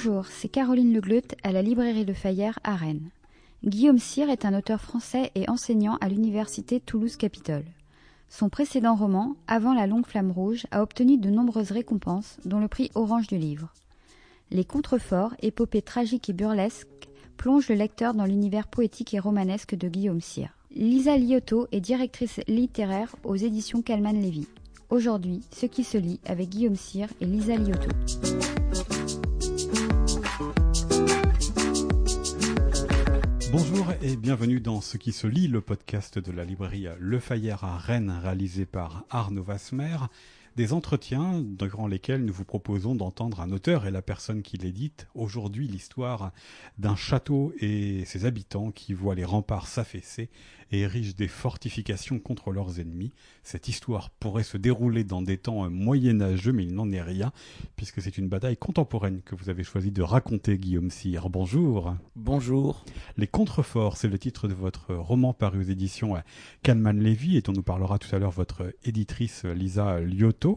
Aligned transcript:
Bonjour, 0.00 0.26
c'est 0.26 0.48
Caroline 0.48 0.94
Legleut 0.94 1.26
à 1.42 1.50
la 1.50 1.60
librairie 1.60 2.04
Le 2.04 2.14
Fayère 2.14 2.60
à 2.62 2.76
Rennes. 2.76 3.10
Guillaume 3.64 3.98
Cyr 3.98 4.30
est 4.30 4.44
un 4.44 4.56
auteur 4.56 4.80
français 4.80 5.32
et 5.34 5.50
enseignant 5.50 5.98
à 6.00 6.08
l'université 6.08 6.78
Toulouse-Capitole. 6.78 7.64
Son 8.28 8.48
précédent 8.48 8.94
roman, 8.94 9.34
Avant 9.48 9.74
la 9.74 9.88
longue 9.88 10.06
flamme 10.06 10.30
rouge, 10.30 10.68
a 10.70 10.84
obtenu 10.84 11.18
de 11.18 11.30
nombreuses 11.30 11.72
récompenses, 11.72 12.36
dont 12.44 12.60
le 12.60 12.68
prix 12.68 12.92
Orange 12.94 13.26
du 13.26 13.38
livre. 13.38 13.72
Les 14.52 14.64
contreforts, 14.64 15.34
épopées 15.42 15.82
tragiques 15.82 16.30
et 16.30 16.32
burlesques, 16.32 17.08
plongent 17.36 17.68
le 17.68 17.74
lecteur 17.74 18.14
dans 18.14 18.24
l'univers 18.24 18.68
poétique 18.68 19.14
et 19.14 19.18
romanesque 19.18 19.74
de 19.74 19.88
Guillaume 19.88 20.20
Cyr. 20.20 20.50
Lisa 20.76 21.18
Liotto 21.18 21.66
est 21.72 21.80
directrice 21.80 22.38
littéraire 22.46 23.16
aux 23.24 23.34
éditions 23.34 23.82
Calman 23.82 24.12
Lévy. 24.12 24.46
Aujourd'hui, 24.90 25.40
ce 25.50 25.66
qui 25.66 25.82
se 25.82 25.98
lit 25.98 26.20
avec 26.24 26.50
Guillaume 26.50 26.76
Cyr 26.76 27.08
et 27.20 27.24
Lisa 27.24 27.56
Liotto. 27.56 27.88
Bonjour 33.50 33.86
et 34.02 34.16
bienvenue 34.16 34.60
dans 34.60 34.82
Ce 34.82 34.98
qui 34.98 35.12
se 35.12 35.26
lit, 35.26 35.48
le 35.48 35.62
podcast 35.62 36.18
de 36.18 36.32
la 36.32 36.44
librairie 36.44 36.86
Le 36.98 37.18
Fayère 37.18 37.64
à 37.64 37.78
Rennes, 37.78 38.14
réalisé 38.22 38.66
par 38.66 39.04
Arnaud 39.08 39.42
Vasmer. 39.42 39.96
Des 40.58 40.72
entretiens 40.72 41.40
durant 41.40 41.86
lesquels 41.86 42.24
nous 42.24 42.32
vous 42.32 42.44
proposons 42.44 42.96
d'entendre 42.96 43.40
un 43.40 43.52
auteur 43.52 43.86
et 43.86 43.92
la 43.92 44.02
personne 44.02 44.42
qui 44.42 44.56
l'édite. 44.56 45.06
Aujourd'hui, 45.14 45.68
l'histoire 45.68 46.32
d'un 46.78 46.96
château 46.96 47.52
et 47.60 48.04
ses 48.06 48.24
habitants 48.24 48.72
qui 48.72 48.92
voient 48.92 49.14
les 49.14 49.24
remparts 49.24 49.68
s'affaisser 49.68 50.30
et 50.70 50.80
érigent 50.80 51.14
des 51.14 51.28
fortifications 51.28 52.18
contre 52.18 52.50
leurs 52.50 52.80
ennemis. 52.80 53.12
Cette 53.42 53.68
histoire 53.68 54.10
pourrait 54.10 54.42
se 54.42 54.56
dérouler 54.56 55.04
dans 55.04 55.22
des 55.22 55.38
temps 55.38 55.70
moyenâgeux, 55.70 56.52
mais 56.52 56.64
il 56.64 56.74
n'en 56.74 56.90
est 56.90 57.02
rien, 57.02 57.32
puisque 57.76 58.02
c'est 58.02 58.18
une 58.18 58.28
bataille 58.28 58.56
contemporaine 58.56 59.22
que 59.22 59.34
vous 59.34 59.50
avez 59.50 59.62
choisi 59.62 59.92
de 59.92 60.02
raconter, 60.02 60.58
Guillaume 60.58 60.90
Cyr. 60.90 61.30
Bonjour. 61.30 61.94
Bonjour. 62.16 62.84
Les 63.16 63.28
contreforts, 63.28 63.96
c'est 63.96 64.08
le 64.08 64.18
titre 64.18 64.48
de 64.48 64.54
votre 64.54 64.94
roman 64.94 65.32
paru 65.32 65.60
aux 65.60 65.70
éditions 65.70 66.16
Kalman 66.62 66.98
Levy 66.98 67.36
et 67.36 67.42
dont 67.42 67.52
nous 67.52 67.62
parlera 67.62 67.98
tout 67.98 68.14
à 68.14 68.18
l'heure 68.18 68.32
votre 68.32 68.74
éditrice 68.84 69.44
Lisa 69.44 70.00
Liotto. 70.00 70.47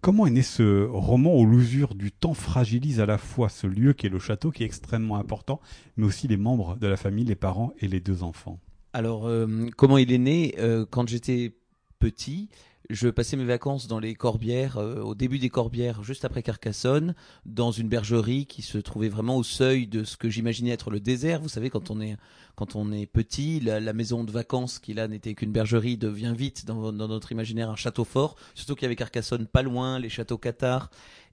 Comment 0.00 0.26
est 0.26 0.30
né 0.30 0.42
ce 0.42 0.86
roman 0.86 1.34
où 1.34 1.46
l'usure 1.46 1.94
du 1.94 2.12
temps 2.12 2.34
fragilise 2.34 3.00
à 3.00 3.06
la 3.06 3.16
fois 3.16 3.48
ce 3.48 3.66
lieu 3.66 3.94
qui 3.94 4.06
est 4.06 4.10
le 4.10 4.18
château, 4.18 4.50
qui 4.50 4.62
est 4.62 4.66
extrêmement 4.66 5.16
important, 5.16 5.60
mais 5.96 6.04
aussi 6.04 6.28
les 6.28 6.36
membres 6.36 6.76
de 6.76 6.86
la 6.86 6.96
famille, 6.98 7.24
les 7.24 7.34
parents 7.34 7.72
et 7.80 7.88
les 7.88 8.00
deux 8.00 8.22
enfants? 8.22 8.58
Alors, 8.92 9.26
euh, 9.26 9.46
comment 9.76 9.98
il 9.98 10.12
est 10.12 10.18
né? 10.18 10.54
Euh, 10.58 10.84
Quand 10.88 11.08
j'étais 11.08 11.56
petit, 11.98 12.48
je 12.90 13.08
passais 13.08 13.36
mes 13.36 13.44
vacances 13.44 13.86
dans 13.86 13.98
les 13.98 14.14
Corbières, 14.14 14.76
euh, 14.76 15.00
au 15.00 15.14
début 15.14 15.38
des 15.38 15.48
Corbières, 15.48 16.02
juste 16.02 16.24
après 16.24 16.42
Carcassonne, 16.42 17.14
dans 17.46 17.70
une 17.70 17.88
bergerie 17.88 18.46
qui 18.46 18.62
se 18.62 18.78
trouvait 18.78 19.08
vraiment 19.08 19.36
au 19.36 19.42
seuil 19.42 19.86
de 19.86 20.04
ce 20.04 20.16
que 20.16 20.28
j'imaginais 20.28 20.70
être 20.70 20.90
le 20.90 21.00
désert. 21.00 21.40
Vous 21.40 21.48
savez, 21.48 21.70
quand 21.70 21.90
on 21.90 22.00
est, 22.00 22.16
quand 22.54 22.76
on 22.76 22.92
est 22.92 23.06
petit, 23.06 23.60
la, 23.60 23.80
la 23.80 23.92
maison 23.92 24.24
de 24.24 24.30
vacances 24.30 24.78
qui 24.78 24.92
là 24.94 25.08
n'était 25.08 25.34
qu'une 25.34 25.52
bergerie 25.52 25.96
devient 25.96 26.34
vite 26.36 26.66
dans, 26.66 26.92
dans, 26.92 27.08
notre 27.08 27.32
imaginaire 27.32 27.70
un 27.70 27.76
château 27.76 28.04
fort. 28.04 28.36
Surtout 28.54 28.74
qu'il 28.74 28.84
y 28.84 28.86
avait 28.86 28.96
Carcassonne 28.96 29.46
pas 29.46 29.62
loin, 29.62 29.98
les 29.98 30.10
châteaux 30.10 30.38
cathares 30.38 30.90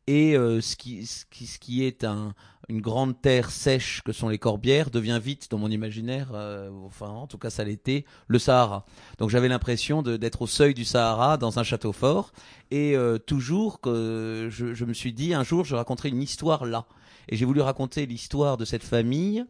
et 0.08 0.36
euh, 0.36 0.61
ce, 0.61 0.75
qui, 0.75 1.05
ce, 1.05 1.25
qui, 1.30 1.45
ce 1.45 1.59
qui 1.59 1.83
est 1.83 2.03
un, 2.03 2.33
une 2.72 2.81
grande 2.81 3.22
terre 3.22 3.52
sèche 3.52 4.02
que 4.02 4.14
sont 4.14 4.30
les 4.30 4.38
Corbières 4.38 4.89
devient 4.91 5.19
vite 5.22 5.52
dans 5.52 5.58
mon 5.58 5.69
imaginaire, 5.69 6.30
euh, 6.33 6.69
enfin 6.86 7.08
en 7.08 7.27
tout 7.27 7.38
cas 7.38 7.50
ça 7.50 7.66
l'était, 7.66 8.05
le 8.27 8.39
Sahara. 8.39 8.86
Donc 9.17 9.30
j'avais 9.30 9.50
l'impression 9.50 10.02
d'être 10.02 10.41
au 10.41 10.47
seuil 10.47 10.73
du 10.73 10.86
Sahara 10.86 11.38
dans 11.38 11.59
un 11.59 11.64
château 11.64 11.92
fort 11.92 12.31
et 12.72 12.95
euh, 12.95 13.17
toujours 13.17 13.81
que 13.81 14.47
je, 14.49 14.73
je, 14.73 14.86
me 14.86 14.94
suis 14.94 15.11
dit 15.11 15.33
un 15.33 15.44
jour 15.44 15.66
je 15.66 15.75
raconterai 15.75 16.09
une 16.09 16.21
histoire 16.21 16.65
là 16.65 16.86
et 17.27 17.36
j'ai 17.36 17.45
voulu 17.45 17.59
raconter 17.59 18.05
l'histoire 18.05 18.55
de 18.55 18.64
cette 18.64 18.83
famille 18.83 19.43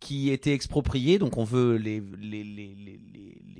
qui 0.00 0.30
étaient 0.30 0.52
expropriés, 0.52 1.18
donc 1.18 1.36
on 1.38 1.44
veut 1.44 1.76
les, 1.76 2.02
les, 2.20 2.44
les, 2.44 2.74
les, 2.74 3.00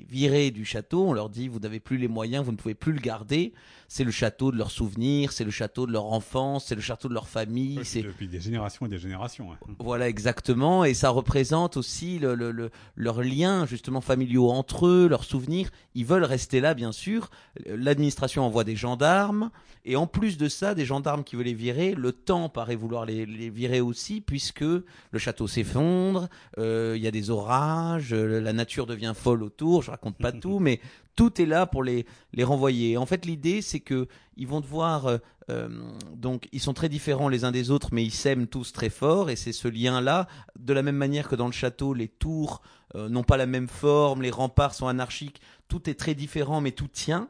virer 0.08 0.50
du 0.50 0.64
château, 0.64 1.06
on 1.06 1.12
leur 1.12 1.28
dit 1.28 1.48
vous 1.48 1.58
n'avez 1.58 1.80
plus 1.80 1.98
les 1.98 2.08
moyens, 2.08 2.44
vous 2.44 2.52
ne 2.52 2.56
pouvez 2.56 2.74
plus 2.74 2.92
le 2.92 3.00
garder, 3.00 3.52
c'est 3.88 4.04
le 4.04 4.10
château 4.10 4.50
de 4.50 4.56
leurs 4.56 4.70
souvenirs, 4.70 5.32
c'est 5.32 5.44
le 5.44 5.50
château 5.50 5.86
de 5.86 5.92
leur 5.92 6.06
enfance, 6.06 6.66
c'est 6.66 6.74
le 6.74 6.80
château 6.80 7.08
de 7.08 7.14
leur 7.14 7.28
famille. 7.28 7.80
c'est 7.84 8.02
depuis 8.02 8.28
des 8.28 8.40
générations 8.40 8.86
et 8.86 8.88
des 8.88 8.98
générations. 8.98 9.52
Hein. 9.52 9.58
Voilà 9.78 10.08
exactement, 10.08 10.84
et 10.84 10.94
ça 10.94 11.10
représente 11.10 11.76
aussi 11.76 12.18
le, 12.18 12.34
le, 12.34 12.50
le, 12.52 12.70
leurs 12.96 13.22
liens 13.22 13.66
justement 13.66 14.00
familiaux 14.00 14.50
entre 14.50 14.86
eux, 14.86 15.08
leurs 15.08 15.24
souvenirs. 15.24 15.70
Ils 15.94 16.06
veulent 16.06 16.24
rester 16.24 16.60
là 16.60 16.74
bien 16.74 16.92
sûr. 16.92 17.30
L'administration 17.66 18.44
envoie 18.44 18.64
des 18.64 18.76
gendarmes, 18.76 19.50
et 19.84 19.96
en 19.96 20.06
plus 20.06 20.38
de 20.38 20.48
ça, 20.48 20.74
des 20.74 20.84
gendarmes 20.84 21.24
qui 21.24 21.36
veulent 21.36 21.46
les 21.46 21.54
virer. 21.54 21.94
Le 21.94 22.12
temps 22.12 22.48
paraît 22.48 22.76
vouloir 22.76 23.04
les, 23.04 23.26
les 23.26 23.50
virer 23.50 23.80
aussi, 23.80 24.20
puisque 24.20 24.60
le 24.60 25.18
château 25.18 25.46
s'effondre, 25.46 26.27
il 26.56 26.62
euh, 26.62 26.96
y 26.96 27.06
a 27.06 27.10
des 27.10 27.30
orages, 27.30 28.14
la 28.14 28.52
nature 28.52 28.86
devient 28.86 29.12
folle 29.14 29.42
autour. 29.42 29.82
Je 29.82 29.90
raconte 29.90 30.18
pas 30.18 30.32
tout, 30.32 30.58
mais 30.58 30.80
tout 31.18 31.42
est 31.42 31.46
là 31.46 31.66
pour 31.66 31.82
les, 31.82 32.06
les 32.32 32.44
renvoyer. 32.44 32.96
En 32.96 33.04
fait, 33.04 33.26
l'idée, 33.26 33.60
c'est 33.60 33.80
que 33.80 34.06
ils 34.36 34.46
vont 34.46 34.60
devoir, 34.60 35.06
euh, 35.06 35.18
euh, 35.50 35.68
donc, 36.14 36.48
ils 36.52 36.60
sont 36.60 36.74
très 36.74 36.88
différents 36.88 37.28
les 37.28 37.44
uns 37.44 37.50
des 37.50 37.72
autres, 37.72 37.88
mais 37.90 38.04
ils 38.04 38.12
s'aiment 38.12 38.46
tous 38.46 38.72
très 38.72 38.88
fort, 38.88 39.28
et 39.28 39.34
c'est 39.34 39.52
ce 39.52 39.66
lien-là, 39.66 40.28
de 40.56 40.72
la 40.72 40.82
même 40.82 40.96
manière 40.96 41.28
que 41.28 41.34
dans 41.34 41.46
le 41.46 41.52
château, 41.52 41.92
les 41.92 42.06
tours 42.06 42.62
euh, 42.94 43.08
n'ont 43.08 43.24
pas 43.24 43.36
la 43.36 43.46
même 43.46 43.66
forme, 43.66 44.22
les 44.22 44.30
remparts 44.30 44.74
sont 44.74 44.86
anarchiques, 44.86 45.40
tout 45.66 45.90
est 45.90 45.94
très 45.94 46.14
différent, 46.14 46.60
mais 46.60 46.70
tout 46.70 46.86
tient. 46.86 47.28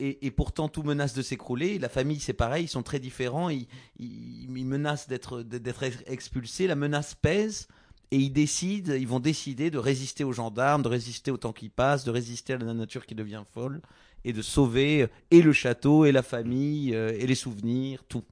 Et, 0.00 0.26
et, 0.26 0.30
pourtant 0.30 0.68
tout 0.68 0.84
menace 0.84 1.12
de 1.12 1.22
s'écrouler. 1.22 1.80
La 1.80 1.88
famille, 1.88 2.20
c'est 2.20 2.32
pareil, 2.32 2.66
ils 2.66 2.68
sont 2.68 2.84
très 2.84 3.00
différents, 3.00 3.50
ils, 3.50 3.66
ils, 3.98 4.48
ils 4.56 4.64
menacent 4.64 5.08
d'être 5.08 5.42
d'être 5.42 5.82
expulsés, 6.06 6.68
la 6.68 6.76
menace 6.76 7.16
pèse, 7.16 7.66
et 8.10 8.16
ils 8.16 8.32
décident, 8.32 8.94
ils 8.94 9.06
vont 9.06 9.20
décider 9.20 9.70
de 9.70 9.78
résister 9.78 10.24
aux 10.24 10.32
gendarmes, 10.32 10.82
de 10.82 10.88
résister 10.88 11.30
au 11.30 11.36
temps 11.36 11.52
qui 11.52 11.68
passe, 11.68 12.04
de 12.04 12.10
résister 12.10 12.54
à 12.54 12.58
la 12.58 12.74
nature 12.74 13.06
qui 13.06 13.14
devient 13.14 13.42
folle, 13.52 13.80
et 14.24 14.32
de 14.32 14.42
sauver 14.42 15.02
euh, 15.02 15.06
et 15.30 15.42
le 15.42 15.52
château, 15.52 16.04
et 16.04 16.12
la 16.12 16.22
famille, 16.22 16.94
euh, 16.94 17.12
et 17.18 17.26
les 17.26 17.34
souvenirs, 17.34 18.04
tout. 18.08 18.24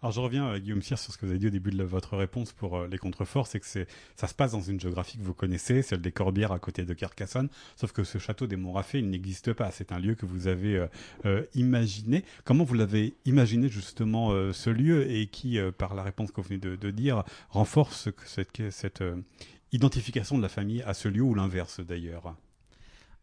Alors 0.00 0.12
je 0.12 0.20
reviens, 0.20 0.48
euh, 0.50 0.58
Guillaume 0.60 0.80
Cyr, 0.80 0.96
sur 0.96 1.12
ce 1.12 1.18
que 1.18 1.26
vous 1.26 1.32
avez 1.32 1.40
dit 1.40 1.48
au 1.48 1.50
début 1.50 1.72
de 1.72 1.82
votre 1.82 2.16
réponse 2.16 2.52
pour 2.52 2.76
euh, 2.76 2.86
les 2.86 2.98
contreforts, 2.98 3.48
c'est 3.48 3.58
que 3.58 3.66
c'est, 3.66 3.88
ça 4.14 4.28
se 4.28 4.34
passe 4.34 4.52
dans 4.52 4.60
une 4.60 4.78
géographie 4.78 5.18
que 5.18 5.24
vous 5.24 5.34
connaissez, 5.34 5.82
celle 5.82 6.00
des 6.00 6.12
Corbières 6.12 6.52
à 6.52 6.60
côté 6.60 6.84
de 6.84 6.94
Carcassonne, 6.94 7.48
sauf 7.74 7.90
que 7.90 8.04
ce 8.04 8.18
château 8.18 8.46
des 8.46 8.54
Montrafait, 8.54 9.00
il 9.00 9.10
n'existe 9.10 9.52
pas. 9.52 9.72
C'est 9.72 9.90
un 9.90 9.98
lieu 9.98 10.14
que 10.14 10.24
vous 10.24 10.46
avez 10.46 10.76
euh, 10.76 10.86
euh 11.24 11.44
imaginé. 11.54 12.24
Comment 12.44 12.62
vous 12.62 12.74
l'avez 12.74 13.14
imaginé 13.24 13.68
justement 13.68 14.30
euh, 14.30 14.52
ce 14.52 14.70
lieu 14.70 15.10
et 15.10 15.26
qui, 15.26 15.58
par 15.76 15.94
la 15.94 16.04
réponse 16.04 16.30
que 16.30 16.40
vous 16.40 16.48
venez 16.48 16.60
de, 16.60 16.76
de 16.76 16.90
dire, 16.92 17.24
renforce 17.50 18.08
cette, 18.24 18.70
cette 18.70 19.02
identification 19.72 20.36
de 20.36 20.42
la 20.42 20.48
famille 20.48 20.82
à 20.82 20.94
ce 20.94 21.08
lieu 21.08 21.22
ou 21.22 21.34
l'inverse 21.34 21.80
d'ailleurs? 21.80 22.36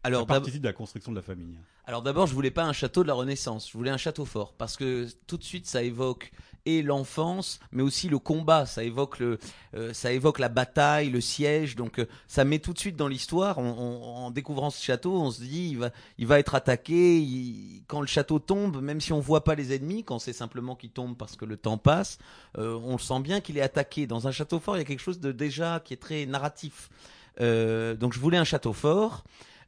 Alors, 0.02 0.20
ça 0.20 0.26
participe 0.26 0.62
de 0.62 0.68
la 0.68 0.72
construction 0.72 1.10
de 1.10 1.16
la 1.16 1.22
famille. 1.22 1.56
Alors 1.84 2.02
d'abord, 2.02 2.26
je 2.26 2.34
voulais 2.34 2.50
pas 2.50 2.64
un 2.64 2.72
château 2.72 3.02
de 3.02 3.08
la 3.08 3.14
Renaissance, 3.14 3.68
je 3.70 3.76
voulais 3.76 3.90
un 3.90 3.96
château 3.96 4.24
fort 4.24 4.54
parce 4.54 4.76
que 4.76 5.06
tout 5.26 5.36
de 5.36 5.44
suite 5.44 5.66
ça 5.66 5.82
évoque 5.82 6.32
et 6.66 6.82
l'enfance, 6.82 7.60
mais 7.70 7.82
aussi 7.82 8.08
le 8.08 8.18
combat. 8.18 8.66
Ça 8.66 8.82
évoque 8.82 9.20
le, 9.20 9.38
euh, 9.74 9.92
ça 9.92 10.12
évoque 10.12 10.40
la 10.40 10.48
bataille, 10.48 11.10
le 11.10 11.20
siège. 11.20 11.76
Donc 11.76 12.00
euh, 12.00 12.06
ça 12.26 12.44
met 12.44 12.58
tout 12.58 12.72
de 12.72 12.78
suite 12.78 12.96
dans 12.96 13.08
l'histoire. 13.08 13.58
en 13.58 14.30
découvrant 14.32 14.70
ce 14.70 14.82
château, 14.82 15.14
on 15.14 15.30
se 15.30 15.40
dit 15.40 15.68
il 15.70 15.78
va, 15.78 15.90
il 16.18 16.26
va 16.26 16.38
être 16.40 16.56
attaqué. 16.56 17.18
Il, 17.18 17.82
quand 17.86 18.00
le 18.00 18.08
château 18.08 18.40
tombe, 18.40 18.82
même 18.82 19.00
si 19.00 19.12
on 19.12 19.20
voit 19.20 19.44
pas 19.44 19.54
les 19.54 19.74
ennemis, 19.74 20.02
quand 20.02 20.18
c'est 20.18 20.32
simplement 20.32 20.74
qu'il 20.74 20.90
tombe 20.90 21.16
parce 21.16 21.36
que 21.36 21.44
le 21.44 21.56
temps 21.56 21.78
passe, 21.78 22.18
euh, 22.58 22.74
on 22.84 22.98
sent 22.98 23.20
bien 23.20 23.40
qu'il 23.40 23.56
est 23.56 23.62
attaqué. 23.62 24.08
Dans 24.08 24.26
un 24.26 24.32
château 24.32 24.58
fort, 24.58 24.76
il 24.76 24.80
y 24.80 24.82
a 24.82 24.86
quelque 24.86 25.00
chose 25.00 25.20
de 25.20 25.30
déjà 25.30 25.80
qui 25.80 25.94
est 25.94 25.98
très 25.98 26.26
narratif. 26.26 26.90
Donc 27.38 28.14
je 28.14 28.18
voulais 28.18 28.38
un 28.38 28.44
château 28.44 28.72
fort 28.72 29.22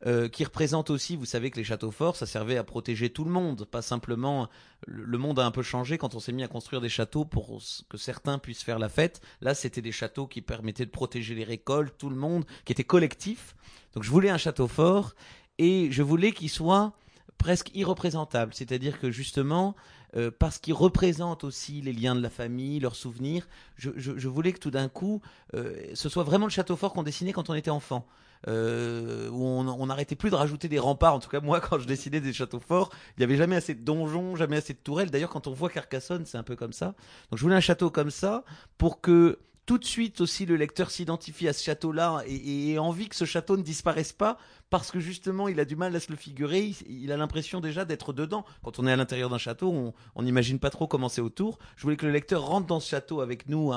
euh, 0.06 0.28
qui 0.28 0.44
représente 0.44 0.91
aussi, 0.91 1.17
vous 1.17 1.25
savez 1.25 1.50
que 1.50 1.56
les 1.56 1.64
châteaux 1.64 1.90
forts, 1.90 2.14
ça 2.14 2.26
servait 2.26 2.56
à 2.56 2.62
protéger 2.62 3.11
tout 3.11 3.25
le 3.25 3.31
monde, 3.31 3.64
pas 3.64 3.82
simplement. 3.82 4.49
Le 4.87 5.19
monde 5.19 5.40
a 5.40 5.44
un 5.44 5.50
peu 5.50 5.62
changé 5.62 5.99
quand 5.99 6.14
on 6.14 6.20
s'est 6.20 6.32
mis 6.32 6.44
à 6.44 6.49
construire 6.49 6.81
des 6.81 6.88
châteaux 6.88 7.25
pour 7.25 7.61
que 7.88 7.96
certains 7.96 8.38
puissent 8.38 8.62
faire 8.62 8.78
la 8.78 8.88
fête. 8.88 9.20
Là, 9.40 9.55
c'était 9.55 9.82
des 9.82 9.90
châteaux 9.90 10.28
qui 10.28 10.40
permettaient 10.40 10.87
de 10.87 10.90
protéger 10.90 11.34
les 11.34 11.43
récoltes, 11.43 11.96
tout 11.99 12.11
le 12.11 12.17
monde, 12.17 12.44
qui 12.64 12.72
était 12.72 12.84
collectif. 12.84 13.56
Donc, 13.94 14.05
je 14.05 14.11
voulais 14.11 14.31
un 14.31 14.38
château 14.38 14.69
fort 14.69 15.14
et 15.58 15.90
je 15.90 16.02
voulais 16.02 16.31
qu'il 16.31 16.50
soit 16.50 16.93
presque 17.37 17.70
irreprésentable, 17.75 18.55
c'est-à-dire 18.55 19.00
que 19.00 19.11
justement, 19.11 19.75
euh, 20.17 20.31
parce 20.37 20.58
qu'il 20.58 20.75
représente 20.75 21.43
aussi 21.43 21.81
les 21.81 21.93
liens 21.93 22.14
de 22.14 22.20
la 22.20 22.31
famille, 22.31 22.78
leurs 22.78 22.96
souvenirs, 22.96 23.49
je 23.76 24.28
voulais 24.28 24.52
que 24.52 24.58
tout 24.58 24.70
d'un 24.70 24.88
coup, 24.88 25.22
euh, 25.55 25.76
ce 25.94 26.08
soit 26.08 26.25
vraiment 26.25 26.46
le 26.46 26.50
château 26.50 26.76
fort 26.76 26.93
qu'on 26.93 27.02
dessinait 27.02 27.32
quand 27.32 27.50
on 27.50 27.55
était 27.55 27.70
enfant 27.70 28.06
euh, 28.46 29.29
où 29.31 29.44
on 29.44 29.87
n'arrêtait 29.87 30.14
plus 30.14 30.31
de 30.31 30.37
rajouter 30.37 30.69
des 30.69 30.79
remparts. 30.79 31.14
En 31.14 31.19
tout 31.19 31.29
cas, 31.29 31.40
moi, 31.40 31.61
quand 31.69 31.79
je 31.79 31.87
dessinais 31.87 32.20
des 32.20 32.32
châteaux 32.32 32.61
forts, 32.61 32.90
il 33.17 33.20
n'y 33.20 33.25
avait 33.25 33.37
jamais 33.37 33.56
assez 33.56 33.75
de 33.75 33.82
donjons, 33.82 34.37
jamais 34.37 34.58
assez 34.58 34.75
de 34.75 34.79
tourelles. 34.79 35.11
D'ailleurs, 35.11 35.31
quand 35.31 35.46
on 35.46 35.52
voit 35.52 35.70
Carcassonne, 35.70 36.25
c'est 36.26 36.38
un 36.38 36.43
peu 36.43 36.56
comme 36.56 36.73
ça. 36.73 36.94
Donc, 37.31 37.38
je 37.38 37.43
voulais 37.43 37.56
un 37.56 37.61
château 37.61 37.90
comme 37.90 38.11
ça 38.11 38.44
pour 38.76 39.00
que 39.00 39.38
tout 39.69 39.76
de 39.76 39.85
suite 39.85 40.23
aussi 40.23 40.47
le 40.47 40.56
lecteur 40.56 40.91
s'identifie 40.91 41.47
à 41.47 41.53
ce 41.53 41.62
château-là 41.62 42.23
et, 42.26 42.70
et 42.70 42.79
envie 42.79 43.11
que 43.11 43.15
ce 43.15 43.26
château 43.26 43.59
ne 43.59 43.62
disparaisse 43.62 44.15
pas 44.15 44.38
parce 44.70 44.91
que 44.91 44.99
justement 44.99 45.47
il 45.47 45.61
a 45.61 45.67
du 45.67 45.76
mal 45.76 45.94
à 45.94 46.00
se 46.00 46.11
le 46.11 46.17
figurer, 46.17 46.73
il, 46.88 47.12
a 47.12 47.19
l'impression 47.19 47.61
déjà 47.61 47.85
d'être 47.85 48.15
dedans. 48.15 48.47
Quand 48.65 48.79
on 48.79 48.87
est 48.87 48.93
à 48.93 48.97
l'intérieur 48.97 49.29
d'un 49.29 49.37
château, 49.37 49.93
on 50.15 50.23
n'imagine 50.23 50.59
pas 50.59 50.70
trop 50.70 50.87
comment 50.87 51.11
c'est 51.11 51.20
autour. 51.20 51.59
Je 51.76 51.82
voulais 51.82 51.97
que 51.97 52.06
le 52.06 52.12
lecteur 52.12 52.47
rentre 52.47 52.67
dans 52.67 52.81
ce 52.81 52.88
château 52.88 53.20
avec 53.20 53.47
nous, 53.50 53.70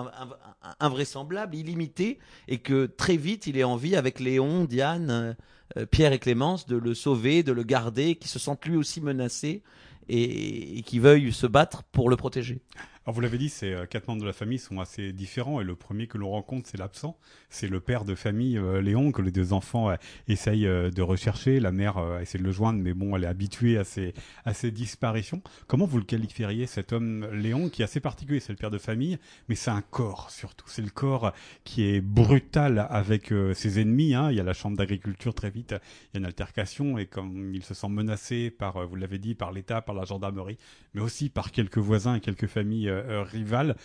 invraisemblable, 0.80 1.58
illimité, 1.58 2.20
et 2.48 2.60
que 2.60 2.86
très 2.86 3.18
vite 3.18 3.48
il 3.48 3.58
ait 3.58 3.66
envie, 3.66 3.98
avec 3.98 4.22
Léon, 4.22 4.64
Diane, 4.64 5.36
euh, 5.76 5.86
Pierre 5.88 6.14
et 6.14 6.20
Clémence, 6.20 6.68
de 6.68 6.78
le 6.78 6.94
sauver, 6.94 7.44
de 7.44 7.52
le 7.52 7.64
garder, 7.64 8.16
qu'il 8.16 8.30
se 8.30 8.40
sente 8.40 8.66
lui 8.66 8.78
aussi 8.78 9.02
menacé 9.02 9.62
et, 10.08 10.80
et 10.80 10.82
qu'il 10.84 11.02
veuille 11.02 11.34
se 11.34 11.48
battre 11.48 11.84
pour 11.84 12.10
le 12.10 12.16
protéger. 12.16 12.62
Alors 13.08 13.16
vous 13.16 13.22
l'avez 13.22 13.40
dit, 13.40 13.50
ces 13.50 13.74
euh, 13.74 13.88
quatre 13.88 14.08
membres 14.08 14.22
de 14.22 14.28
la 14.28 14.34
famille 14.34 14.60
sont 14.60 14.80
assez 14.80 15.12
différents 15.12 15.60
et 15.60 15.64
le 15.64 15.76
premier 15.76 16.06
que 16.06 16.20
l'on 16.20 16.30
rencontre, 16.30 16.70
c'est 16.70 16.78
l'absent. 16.78 17.18
C'est 17.50 17.68
le 17.68 17.80
père 17.80 18.06
de 18.06 18.14
famille, 18.14 18.60
euh, 18.60 18.80
Léon, 18.80 19.12
que 19.12 19.24
les 19.24 19.32
deux 19.32 19.54
enfants 19.54 19.90
euh, 19.90 19.96
essayent 20.28 20.68
de 20.68 21.02
rechercher. 21.02 21.60
La 21.60 21.72
mère 21.72 21.98
essaie 22.22 22.38
de 22.38 22.44
le 22.44 22.52
joindre, 22.52 22.80
mais 22.80 22.94
bon, 22.94 23.16
elle 23.16 23.24
est 23.24 23.28
habituée 23.28 23.80
à 23.80 23.86
ces, 23.86 24.14
à 24.46 24.54
ces 24.54 24.70
disparitions. 24.70 25.42
Comment 25.66 25.88
vous 25.88 25.98
le 25.98 26.04
qualifieriez, 26.04 26.68
cet 26.68 26.94
homme, 26.94 27.26
Léon, 27.34 27.70
qui 27.70 27.82
est 27.82 27.86
assez 27.86 28.00
particulier? 28.00 28.40
C'est 28.40 28.54
le 28.54 28.58
père 28.58 28.70
de 28.70 28.78
famille, 28.78 29.18
mais 29.50 29.56
c'est 29.56 29.72
un 29.72 29.82
corps 29.82 30.30
surtout. 30.30 30.68
C'est 30.68 30.84
le 30.84 30.92
corps 30.92 31.34
qui 31.64 31.84
est 31.84 32.02
brutal 32.02 32.86
avec 32.92 33.34
ses 33.56 33.80
ennemis. 33.80 34.14
Hein. 34.14 34.30
Il 34.30 34.38
y 34.38 34.40
a 34.40 34.44
la 34.44 34.54
chambre 34.54 34.78
d'agriculture 34.78 35.34
très 35.34 35.50
vite, 35.50 35.72
il 35.72 36.14
y 36.14 36.18
a 36.18 36.20
une 36.20 36.26
altercation 36.26 37.00
et 37.00 37.08
comme 37.08 37.56
il 37.56 37.64
se 37.64 37.74
sent 37.74 37.90
menacé 37.90 38.52
par, 38.52 38.88
vous 38.88 38.96
l'avez 38.96 39.18
dit, 39.18 39.34
par 39.34 39.52
l'État, 39.52 39.82
par 39.82 39.96
la 39.96 40.06
gendarmerie, 40.06 40.58
mais 40.94 41.02
aussi 41.02 41.30
par 41.30 41.52
quelques 41.52 41.80
voisins 41.80 42.16
et 42.16 42.20
quelques 42.20 42.48
familles 42.48 42.91
euh, 42.92 43.04
euh, 43.10 43.24
rival, 43.24 43.76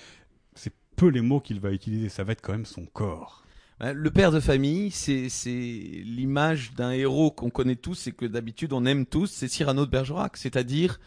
c'est 0.54 0.72
peu 0.96 1.08
les 1.08 1.20
mots 1.20 1.40
qu'il 1.40 1.60
va 1.60 1.72
utiliser, 1.72 2.08
ça 2.08 2.24
va 2.24 2.32
être 2.32 2.42
quand 2.42 2.52
même 2.52 2.66
son 2.66 2.86
corps. 2.86 3.44
Ben, 3.78 3.92
le 3.92 4.10
père 4.10 4.32
de 4.32 4.40
famille, 4.40 4.90
c'est 4.90 5.28
l'image 5.46 6.72
d'un 6.74 6.92
héros 6.92 7.30
qu'on 7.30 7.50
connaît 7.50 7.76
tous 7.76 8.06
et 8.06 8.12
que 8.12 8.24
d'habitude 8.24 8.72
on 8.72 8.86
aime 8.86 9.04
tous, 9.04 9.26
c'est 9.26 9.48
Cyrano 9.48 9.84
de 9.84 9.90
Bergerac, 9.90 10.36
c'est-à-dire 10.36 10.98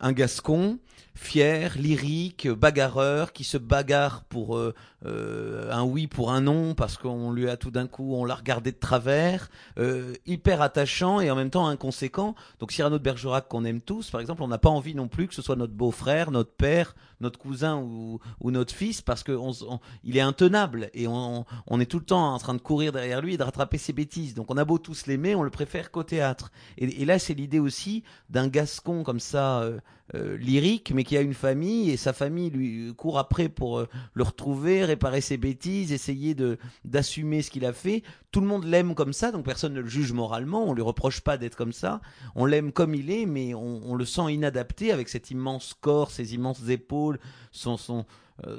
un 0.00 0.12
Gascon 0.12 0.78
fier, 1.14 1.76
lyrique, 1.76 2.48
bagarreur, 2.48 3.32
qui 3.32 3.44
se 3.44 3.58
bagarre 3.58 4.24
pour 4.24 4.56
euh, 4.56 4.74
euh, 5.06 5.70
un 5.70 5.84
oui, 5.84 6.08
pour 6.08 6.32
un 6.32 6.40
non, 6.40 6.74
parce 6.74 6.96
qu'on 6.96 7.30
lui 7.30 7.48
a 7.48 7.56
tout 7.56 7.70
d'un 7.70 7.86
coup, 7.86 8.14
on 8.14 8.24
l'a 8.24 8.34
regardé 8.34 8.72
de 8.72 8.78
travers, 8.78 9.48
euh, 9.78 10.14
hyper 10.26 10.60
attachant 10.60 11.20
et 11.20 11.30
en 11.30 11.36
même 11.36 11.50
temps 11.50 11.66
inconséquent. 11.68 12.34
Donc 12.58 12.72
Cyrano 12.72 12.98
de 12.98 13.02
Bergerac 13.02 13.46
qu'on 13.48 13.64
aime 13.64 13.80
tous, 13.80 14.10
par 14.10 14.20
exemple, 14.20 14.42
on 14.42 14.48
n'a 14.48 14.58
pas 14.58 14.70
envie 14.70 14.94
non 14.94 15.08
plus 15.08 15.28
que 15.28 15.34
ce 15.34 15.42
soit 15.42 15.56
notre 15.56 15.74
beau-frère, 15.74 16.30
notre 16.30 16.52
père, 16.52 16.96
notre 17.20 17.38
cousin 17.38 17.76
ou, 17.76 18.20
notre 18.42 18.74
fils, 18.74 19.00
parce 19.02 19.22
que 19.22 19.32
est 20.12 20.20
intenable 20.20 20.90
et 20.94 21.06
on, 21.06 21.44
est 21.78 21.86
tout 21.86 21.98
le 21.98 22.04
temps 22.04 22.34
en 22.34 22.38
train 22.38 22.54
de 22.54 22.60
courir 22.60 22.92
derrière 22.92 23.20
lui 23.20 23.34
et 23.34 23.36
de 23.36 23.42
rattraper 23.42 23.78
ses 23.78 23.92
bêtises. 23.92 24.34
Donc 24.34 24.50
on 24.50 24.56
a 24.56 24.64
beau 24.64 24.78
tous 24.78 25.06
l'aimer, 25.06 25.34
on 25.34 25.42
le 25.42 25.50
préfère 25.50 25.90
qu'au 25.90 26.02
théâtre. 26.02 26.50
Et, 26.76 27.04
là, 27.04 27.18
c'est 27.18 27.34
l'idée 27.34 27.60
aussi 27.60 28.02
d'un 28.30 28.48
Gascon 28.48 29.04
comme 29.04 29.20
ça. 29.20 29.62
Euh, 30.14 30.38
lyrique, 30.38 30.92
mais 30.94 31.04
qui 31.04 31.18
a 31.18 31.20
une 31.20 31.34
famille 31.34 31.90
et 31.90 31.98
sa 31.98 32.14
famille 32.14 32.48
lui 32.48 32.94
court 32.94 33.18
après 33.18 33.50
pour 33.50 33.84
le 34.14 34.22
retrouver, 34.22 34.86
réparer 34.88 35.20
ses 35.20 35.36
bêtises, 35.36 35.92
essayer 35.92 36.34
de 36.34 36.58
d'assumer 36.84 37.42
ce 37.42 37.50
qu'il 37.50 37.64
a 37.64 37.72
fait. 37.72 38.02
Tout 38.32 38.40
le 38.40 38.46
monde 38.46 38.64
l'aime 38.64 38.94
comme 38.94 39.12
ça, 39.12 39.30
donc 39.30 39.44
personne 39.44 39.74
ne 39.74 39.80
le 39.80 39.88
juge 39.88 40.12
moralement. 40.12 40.64
On 40.68 40.74
lui 40.74 40.82
reproche 40.82 41.20
pas 41.20 41.38
d'être 41.38 41.56
comme 41.56 41.72
ça. 41.72 42.00
On 42.34 42.44
l'aime 42.44 42.72
comme 42.72 42.94
il 42.94 43.10
est, 43.10 43.26
mais 43.26 43.54
on, 43.54 43.94
le 43.94 44.04
sent 44.04 44.32
inadapté 44.32 44.92
avec 44.92 45.08
cet 45.08 45.30
immense 45.30 45.74
corps, 45.80 46.10
ses 46.10 46.34
immenses 46.34 46.68
épaules, 46.68 47.18
son 47.52 47.76
son 47.76 48.04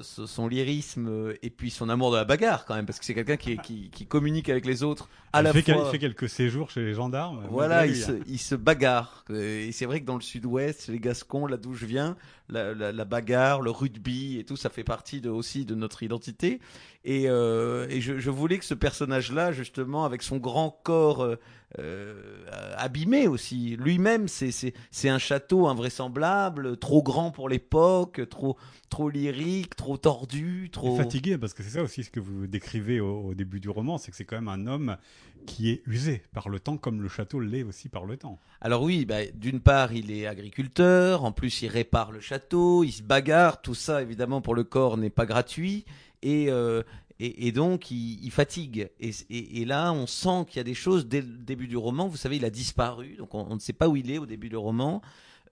son 0.02 0.48
lyrisme 0.48 1.08
euh, 1.08 1.34
et 1.42 1.50
puis 1.50 1.70
son 1.72 1.88
amour 1.88 2.12
de 2.12 2.18
la 2.18 2.26
bagarre 2.26 2.66
quand 2.66 2.76
même 2.76 2.86
parce 2.86 3.00
que 3.00 3.06
c'est 3.06 3.14
quelqu'un 3.14 3.38
qui, 3.38 3.58
qui, 3.58 3.90
qui, 3.90 4.06
communique 4.06 4.50
avec 4.50 4.66
les 4.66 4.84
autres 4.84 5.08
à 5.32 5.40
il 5.40 5.46
la 5.46 5.54
fait 5.54 5.62
fois. 5.62 5.84
il 5.86 5.92
fait 5.92 6.00
quelques 6.00 6.28
séjours 6.28 6.70
chez 6.70 6.82
les 6.82 6.94
gendarmes. 6.94 7.46
Voilà, 7.50 7.86
il, 7.86 7.96
se, 7.96 8.12
il 8.28 8.40
se 8.40 8.56
bagarre 8.56 9.24
et 9.34 9.72
c'est 9.72 9.86
vrai 9.86 10.02
que 10.02 10.06
dans 10.06 10.16
le 10.16 10.22
Sud-Ouest, 10.22 10.90
les 10.90 11.00
Gascons, 11.00 11.48
là 11.48 11.56
d'où 11.56 11.74
je 11.76 11.86
viens, 11.86 12.18
la, 12.50 12.74
la, 12.74 12.92
la, 12.92 13.06
bagarre, 13.06 13.62
le 13.62 13.72
rugby 13.72 14.38
et 14.38 14.44
tout, 14.44 14.58
ça 14.58 14.70
fait 14.70 14.84
partie 14.84 15.22
de, 15.22 15.30
aussi 15.30 15.64
de 15.64 15.76
notre 15.76 16.04
identité. 16.04 16.60
Et, 17.06 17.30
euh, 17.30 17.88
et 17.90 18.02
je, 18.02 18.20
je, 18.20 18.30
voulais 18.30 18.58
que 18.58 18.66
ce 18.66 18.74
personnage-là, 18.74 19.54
justement, 19.54 20.04
avec 20.04 20.24
son 20.24 20.38
grand 20.38 20.78
corps 20.84 21.38
euh, 21.78 22.46
abîmé 22.78 23.28
aussi, 23.28 23.76
lui-même, 23.78 24.28
c'est 24.28 24.74
un 25.10 25.20
château 25.20 25.68
invraisemblable, 25.68 26.78
trop 26.78 27.04
grand 27.04 27.30
pour 27.30 27.48
l'époque, 27.48 28.22
trop 28.30 28.58
trop 28.90 29.10
lyrique, 29.10 29.76
trop 29.76 29.98
tordu, 29.98 30.70
trop 30.72 30.98
fatigué, 30.98 31.38
parce 31.38 31.54
que 31.54 31.62
c'est 31.62 31.78
ça 31.78 31.84
aussi 31.84 32.04
ce 32.04 32.10
que 32.10 32.20
vous 32.20 32.48
décrivez 32.48 33.00
au, 33.00 33.22
au 33.22 33.34
début 33.36 33.60
du 33.60 33.70
roman, 33.70 34.00
c'est 34.00 34.10
que 34.10 34.18
c'est 34.18 34.26
quand 34.26 34.42
même 34.42 34.48
un 34.48 34.66
homme 34.66 34.98
qui 35.46 35.70
est 35.70 35.84
usé 35.86 36.24
par 36.34 36.50
le 36.50 36.60
temps, 36.60 36.78
comme 36.78 37.02
le 37.02 37.08
château 37.08 37.40
l'est 37.40 37.64
aussi 37.64 37.88
par 37.88 38.06
le 38.06 38.18
temps. 38.18 38.40
Alors 38.62 38.82
oui, 38.82 39.06
bah, 39.06 39.26
d'une 39.34 39.60
part, 39.60 39.94
il 39.94 40.12
est 40.12 40.26
agriculteur, 40.26 41.24
en 41.24 41.32
plus 41.32 41.62
il 41.62 41.68
répare 41.68 42.12
le 42.12 42.20
château, 42.20 42.84
il 42.84 42.92
se 42.92 43.04
bagarre, 43.04 43.62
tout 43.62 43.76
ça 43.76 44.02
évidemment 44.02 44.42
pour 44.42 44.56
le 44.56 44.64
corps 44.64 44.98
n'est 44.98 45.10
pas 45.10 45.26
gratuit, 45.26 45.86
et, 46.22 46.50
euh, 46.50 46.84
et, 47.20 47.52
donc 47.52 47.92
il, 47.92 48.32
fatigue. 48.32 48.90
Et, 49.00 49.66
là, 49.66 49.92
on 49.92 50.08
sent 50.08 50.46
qu'il 50.48 50.58
y 50.58 50.60
a 50.62 50.64
des 50.64 50.74
choses 50.74 51.06
dès 51.06 51.22
le 51.22 51.28
début 51.28 51.68
du 51.68 51.76
roman. 51.76 52.08
Vous 52.08 52.18
savez, 52.18 52.38
il 52.38 52.46
a 52.46 52.50
disparu, 52.50 53.16
donc 53.18 53.36
on, 53.36 53.54
ne 53.54 53.60
sait 53.60 53.74
pas 53.74 53.90
où 53.90 53.98
il 53.98 54.10
est 54.10 54.18
au 54.18 54.26
début 54.26 54.48
du 54.48 54.56
roman. 54.56 55.02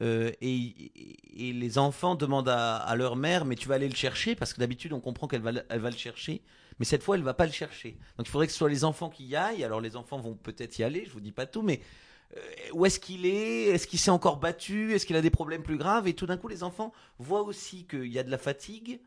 Euh, 0.02 0.31
et, 0.42 0.74
les 1.36 1.78
enfants 1.78 2.16
demandent 2.16 2.50
à, 2.50 2.78
à, 2.78 2.96
leur 2.96 3.16
mère, 3.16 3.44
mais 3.44 3.56
tu 3.56 3.68
vas 3.68 3.75
aller 3.75 3.90
le 3.90 3.96
chercher, 3.96 4.36
parce 4.36 4.54
que 4.54 4.60
d'habitude 4.60 4.94
on 4.94 5.00
comprend 5.00 5.28
qu'elle 5.28 5.42
va, 5.42 5.52
elle 5.69 5.80
va 5.80 5.90
le 5.90 5.98
chercher, 5.98 6.42
mais 6.80 6.86
cette 6.86 7.04
fois 7.04 7.16
elle 7.16 7.24
va 7.24 7.34
pas 7.34 7.46
le 7.46 7.52
chercher. 7.52 7.98
Donc 8.18 8.28
il 8.28 8.30
faudrait 8.30 8.48
que 8.48 8.54
ce 8.54 8.60
soit 8.60 8.70
les 8.70 8.84
enfants 8.84 9.10
qui 9.10 9.25
y 9.25 9.36
aillent. 9.36 9.63
Alors 9.63 9.81
les 9.81 9.96
enfants 9.96 10.20
vont 10.20 10.36
peut-être 10.36 10.78
y 10.80 10.84
aller, 10.84 11.04
je 11.06 11.12
vous 11.12 11.20
dis 11.20 11.31
pas 11.31 11.46
tout, 11.46 11.63
mais 11.63 11.81
euh, 12.36 12.40
où 12.74 12.86
est-ce 12.86 13.00
qu'il 13.00 13.25
est? 13.25 13.66
Est-ce 13.66 13.88
qu'il 13.88 14.00
s'est 14.00 14.12
encore 14.12 14.38
battu? 14.38 14.94
Est-ce 14.94 15.06
qu'il 15.06 15.16
a 15.16 15.22
des 15.22 15.30
problèmes 15.30 15.63
plus 15.63 15.78
graves? 15.78 16.08
Et 16.08 16.13
tout 16.13 16.25
d'un 16.25 16.38
coup, 16.38 16.48
les 16.48 16.63
enfants 16.63 16.94
voient 17.20 17.44
aussi 17.44 17.86
qu'il 17.86 18.12
y 18.12 18.20
a 18.20 18.24
de 18.24 18.31
la 18.31 18.38
fatigue, 18.38 19.00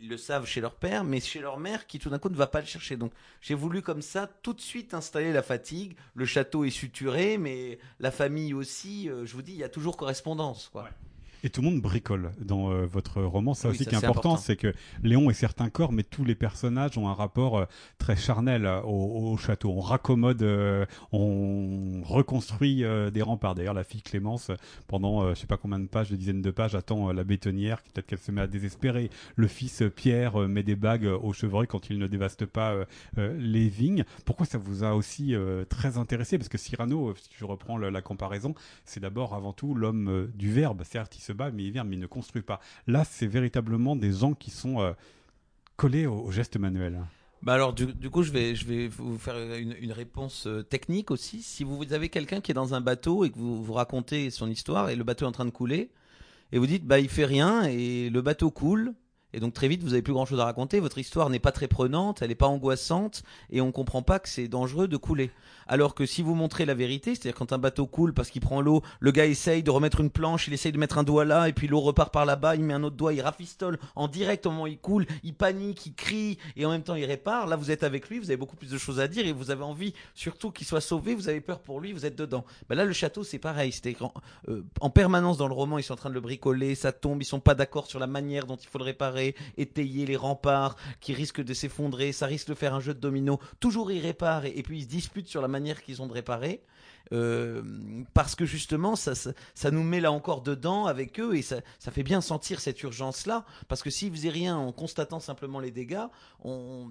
ils 0.00 0.08
le 0.08 0.16
savent 0.16 0.46
chez 0.46 0.60
leur 0.60 0.74
père, 0.74 1.04
mais 1.04 1.20
chez 1.20 1.40
leur 1.40 1.58
mère 1.58 1.86
qui 1.86 1.98
tout 1.98 2.10
d'un 2.10 2.18
coup 2.18 2.28
ne 2.28 2.36
va 2.36 2.46
pas 2.46 2.60
le 2.60 2.66
chercher. 2.66 2.96
Donc 2.96 3.12
j'ai 3.40 3.54
voulu 3.54 3.82
comme 3.82 4.02
ça 4.02 4.26
tout 4.42 4.52
de 4.52 4.60
suite 4.60 4.94
installer 4.94 5.32
la 5.32 5.42
fatigue. 5.42 5.96
Le 6.14 6.24
château 6.24 6.64
est 6.64 6.70
suturé, 6.70 7.38
mais 7.38 7.78
la 8.00 8.10
famille 8.10 8.54
aussi. 8.54 9.08
Euh, 9.08 9.26
je 9.26 9.34
vous 9.34 9.42
dis, 9.42 9.52
il 9.52 9.58
y 9.58 9.64
a 9.64 9.68
toujours 9.68 9.96
correspondance. 9.96 10.68
Quoi. 10.72 10.88
Et 11.44 11.50
tout 11.50 11.62
le 11.62 11.70
monde 11.70 11.80
bricole 11.80 12.32
dans 12.40 12.72
euh, 12.72 12.86
votre 12.86 13.22
roman. 13.22 13.54
Ça 13.54 13.68
oui, 13.68 13.74
aussi 13.74 13.84
ça, 13.84 13.90
qui 13.90 13.96
est 13.96 14.04
important, 14.04 14.36
c'est 14.36 14.56
que 14.56 14.72
Léon 15.02 15.30
est 15.30 15.34
certain 15.34 15.70
corps, 15.70 15.92
mais 15.92 16.02
tous 16.02 16.24
les 16.24 16.34
personnages 16.34 16.98
ont 16.98 17.08
un 17.08 17.14
rapport 17.14 17.58
euh, 17.58 17.64
très 17.98 18.16
charnel 18.16 18.66
euh, 18.66 18.80
au, 18.82 19.32
au, 19.32 19.36
château. 19.36 19.70
On 19.70 19.80
raccommode, 19.80 20.42
euh, 20.42 20.84
on 21.12 22.02
reconstruit 22.04 22.84
des 23.12 23.22
remparts. 23.22 23.54
D'ailleurs, 23.54 23.74
la 23.74 23.84
fille 23.84 24.02
Clémence, 24.02 24.50
pendant 24.86 25.34
je 25.34 25.40
sais 25.40 25.46
pas 25.46 25.56
combien 25.56 25.78
de 25.78 25.86
pages, 25.86 26.10
des 26.10 26.16
dizaines 26.16 26.42
de 26.42 26.50
pages, 26.50 26.74
attend 26.74 27.12
la 27.12 27.24
bétonnière. 27.24 27.82
Peut-être 27.82 28.06
qu'elle 28.06 28.18
se 28.18 28.32
met 28.32 28.40
à 28.40 28.46
désespérer. 28.46 29.10
Le 29.36 29.46
fils 29.46 29.82
Pierre 29.94 30.36
met 30.48 30.62
des 30.62 30.76
bagues 30.76 31.06
au 31.06 31.32
chevreuil 31.32 31.66
quand 31.66 31.90
il 31.90 31.98
ne 31.98 32.06
dévaste 32.06 32.46
pas 32.46 32.74
les 33.16 33.68
vignes. 33.68 34.04
Pourquoi 34.24 34.46
ça 34.46 34.58
vous 34.58 34.84
a 34.84 34.94
aussi 34.94 35.34
très 35.68 35.98
intéressé? 35.98 36.38
Parce 36.38 36.48
que 36.48 36.58
Cyrano, 36.58 37.14
si 37.16 37.30
je 37.36 37.44
reprends 37.44 37.76
la, 37.76 37.90
la 37.90 38.02
comparaison, 38.02 38.54
c'est 38.84 39.00
d'abord 39.00 39.34
avant 39.34 39.52
tout 39.52 39.74
l'homme 39.74 40.30
du 40.34 40.52
verbe. 40.52 40.82
Certes, 40.84 41.16
il 41.16 41.20
se 41.28 41.32
bat, 41.32 41.50
mais 41.50 41.64
il 41.64 41.72
vient, 41.72 41.84
mais 41.84 41.96
il 41.96 42.00
ne 42.00 42.06
construit 42.06 42.42
pas. 42.42 42.60
Là, 42.86 43.04
c'est 43.04 43.26
véritablement 43.26 43.96
des 43.96 44.12
gens 44.12 44.34
qui 44.34 44.50
sont 44.50 44.80
euh, 44.80 44.92
collés 45.76 46.06
au, 46.06 46.14
au, 46.14 46.30
geste 46.30 46.56
manuel. 46.56 47.00
Bah 47.40 47.54
alors 47.54 47.72
du, 47.72 48.10
coup 48.10 48.24
je 48.24 48.32
vais 48.32 48.56
je 48.56 48.66
vais 48.66 48.88
vous 48.88 49.16
faire 49.16 49.36
une, 49.36 49.72
une 49.78 49.92
réponse 49.92 50.48
euh, 50.48 50.62
technique 50.62 51.12
aussi. 51.12 51.40
Si 51.40 51.62
vous, 51.62 51.76
vous 51.76 51.92
avez 51.92 52.08
quelqu'un 52.08 52.40
qui 52.40 52.50
est 52.50 52.54
dans 52.54 52.74
un 52.74 52.80
bateau 52.80 53.24
et 53.24 53.30
que 53.30 53.38
vous 53.38 53.62
vous 53.62 53.72
racontez 53.74 54.30
son 54.30 54.50
histoire 54.50 54.90
et 54.90 54.96
le 54.96 55.04
bateau 55.04 55.24
est 55.24 55.28
en 55.28 55.32
train 55.32 55.44
de 55.44 55.50
couler 55.50 55.92
et 56.50 56.58
vous 56.58 56.66
dites 56.66 56.84
bah 56.84 56.98
il 56.98 57.08
fait 57.08 57.24
rien 57.24 57.62
et 57.62 58.10
le 58.10 58.22
bateau 58.22 58.50
coule 58.50 58.92
et 59.32 59.40
donc 59.40 59.52
très 59.52 59.68
vite, 59.68 59.82
vous 59.82 59.92
avez 59.92 60.02
plus 60.02 60.12
grand 60.12 60.26
chose 60.26 60.40
à 60.40 60.44
raconter. 60.44 60.80
Votre 60.80 60.98
histoire 60.98 61.28
n'est 61.28 61.38
pas 61.38 61.52
très 61.52 61.68
prenante, 61.68 62.22
elle 62.22 62.28
n'est 62.28 62.34
pas 62.34 62.46
angoissante, 62.46 63.22
et 63.50 63.60
on 63.60 63.72
comprend 63.72 64.02
pas 64.02 64.18
que 64.18 64.28
c'est 64.28 64.48
dangereux 64.48 64.88
de 64.88 64.96
couler. 64.96 65.30
Alors 65.66 65.94
que 65.94 66.06
si 66.06 66.22
vous 66.22 66.34
montrez 66.34 66.64
la 66.64 66.74
vérité, 66.74 67.14
c'est-à-dire 67.14 67.34
quand 67.34 67.52
un 67.52 67.58
bateau 67.58 67.86
coule 67.86 68.14
parce 68.14 68.30
qu'il 68.30 68.40
prend 68.40 68.62
l'eau, 68.62 68.82
le 69.00 69.10
gars 69.12 69.26
essaye 69.26 69.62
de 69.62 69.70
remettre 69.70 70.00
une 70.00 70.08
planche, 70.08 70.48
il 70.48 70.54
essaye 70.54 70.72
de 70.72 70.78
mettre 70.78 70.96
un 70.96 71.04
doigt 71.04 71.26
là, 71.26 71.48
et 71.48 71.52
puis 71.52 71.68
l'eau 71.68 71.80
repart 71.80 72.12
par 72.12 72.24
là-bas, 72.24 72.56
il 72.56 72.62
met 72.62 72.72
un 72.72 72.82
autre 72.82 72.96
doigt, 72.96 73.12
il 73.12 73.20
rafistole 73.20 73.78
en 73.96 74.08
direct 74.08 74.46
au 74.46 74.50
moment 74.50 74.62
où 74.62 74.68
il 74.68 74.78
coule, 74.78 75.06
il 75.24 75.34
panique, 75.34 75.84
il 75.84 75.94
crie, 75.94 76.38
et 76.56 76.64
en 76.64 76.70
même 76.70 76.82
temps 76.82 76.94
il 76.94 77.04
répare. 77.04 77.46
Là, 77.46 77.56
vous 77.56 77.70
êtes 77.70 77.82
avec 77.82 78.08
lui, 78.08 78.18
vous 78.18 78.30
avez 78.30 78.38
beaucoup 78.38 78.56
plus 78.56 78.70
de 78.70 78.78
choses 78.78 78.98
à 78.98 79.08
dire, 79.08 79.26
et 79.26 79.32
vous 79.32 79.50
avez 79.50 79.62
envie 79.62 79.92
surtout 80.14 80.50
qu'il 80.50 80.66
soit 80.66 80.80
sauvé, 80.80 81.14
vous 81.14 81.28
avez 81.28 81.42
peur 81.42 81.60
pour 81.60 81.80
lui, 81.80 81.92
vous 81.92 82.06
êtes 82.06 82.16
dedans. 82.16 82.46
Ben 82.70 82.74
là, 82.74 82.86
le 82.86 82.94
château, 82.94 83.22
c'est 83.22 83.38
pareil. 83.38 83.72
C'était 83.72 83.96
euh, 84.48 84.62
en 84.80 84.88
permanence 84.88 85.36
dans 85.36 85.48
le 85.48 85.54
roman, 85.54 85.76
ils 85.76 85.82
sont 85.82 85.92
en 85.92 85.96
train 85.96 86.08
de 86.08 86.14
le 86.14 86.20
bricoler, 86.20 86.74
ça 86.74 86.92
tombe, 86.92 87.20
ils 87.20 87.26
sont 87.26 87.40
pas 87.40 87.54
d'accord 87.54 87.86
sur 87.86 87.98
la 87.98 88.06
manière 88.06 88.46
dont 88.46 88.56
il 88.56 88.68
faut 88.68 88.78
le 88.78 88.84
réparer, 88.84 89.17
étayer 89.56 90.06
les 90.06 90.16
remparts 90.16 90.76
qui 91.00 91.14
risquent 91.14 91.42
de 91.42 91.54
s'effondrer, 91.54 92.12
ça 92.12 92.26
risque 92.26 92.48
de 92.48 92.54
faire 92.54 92.74
un 92.74 92.80
jeu 92.80 92.94
de 92.94 93.00
domino. 93.00 93.38
Toujours 93.60 93.90
ils 93.90 94.00
réparent 94.00 94.44
et, 94.44 94.62
puis 94.62 94.78
ils 94.78 94.82
se 94.84 94.88
disputent 94.88 95.28
sur 95.28 95.42
la 95.42 95.48
manière 95.48 95.82
qu'ils 95.82 96.02
ont 96.02 96.06
de 96.06 96.12
réparer. 96.12 96.62
euh, 97.12 97.62
parce 98.12 98.34
que 98.34 98.44
justement, 98.44 98.96
ça, 98.96 99.14
ça, 99.14 99.70
nous 99.70 99.82
met 99.82 100.00
là 100.00 100.12
encore 100.12 100.42
dedans 100.42 100.86
avec 100.86 101.18
eux 101.20 101.36
et 101.36 101.42
ça, 101.42 101.62
fait 101.78 102.02
bien 102.02 102.20
sentir 102.20 102.60
cette 102.60 102.82
urgence-là. 102.82 103.44
Parce 103.68 103.82
que 103.82 103.90
s'ils 103.90 104.12
faisaient 104.12 104.28
rien 104.28 104.56
en 104.56 104.72
constatant 104.72 105.20
simplement 105.20 105.58
les 105.58 105.70
dégâts, 105.70 106.06
on 106.44 106.90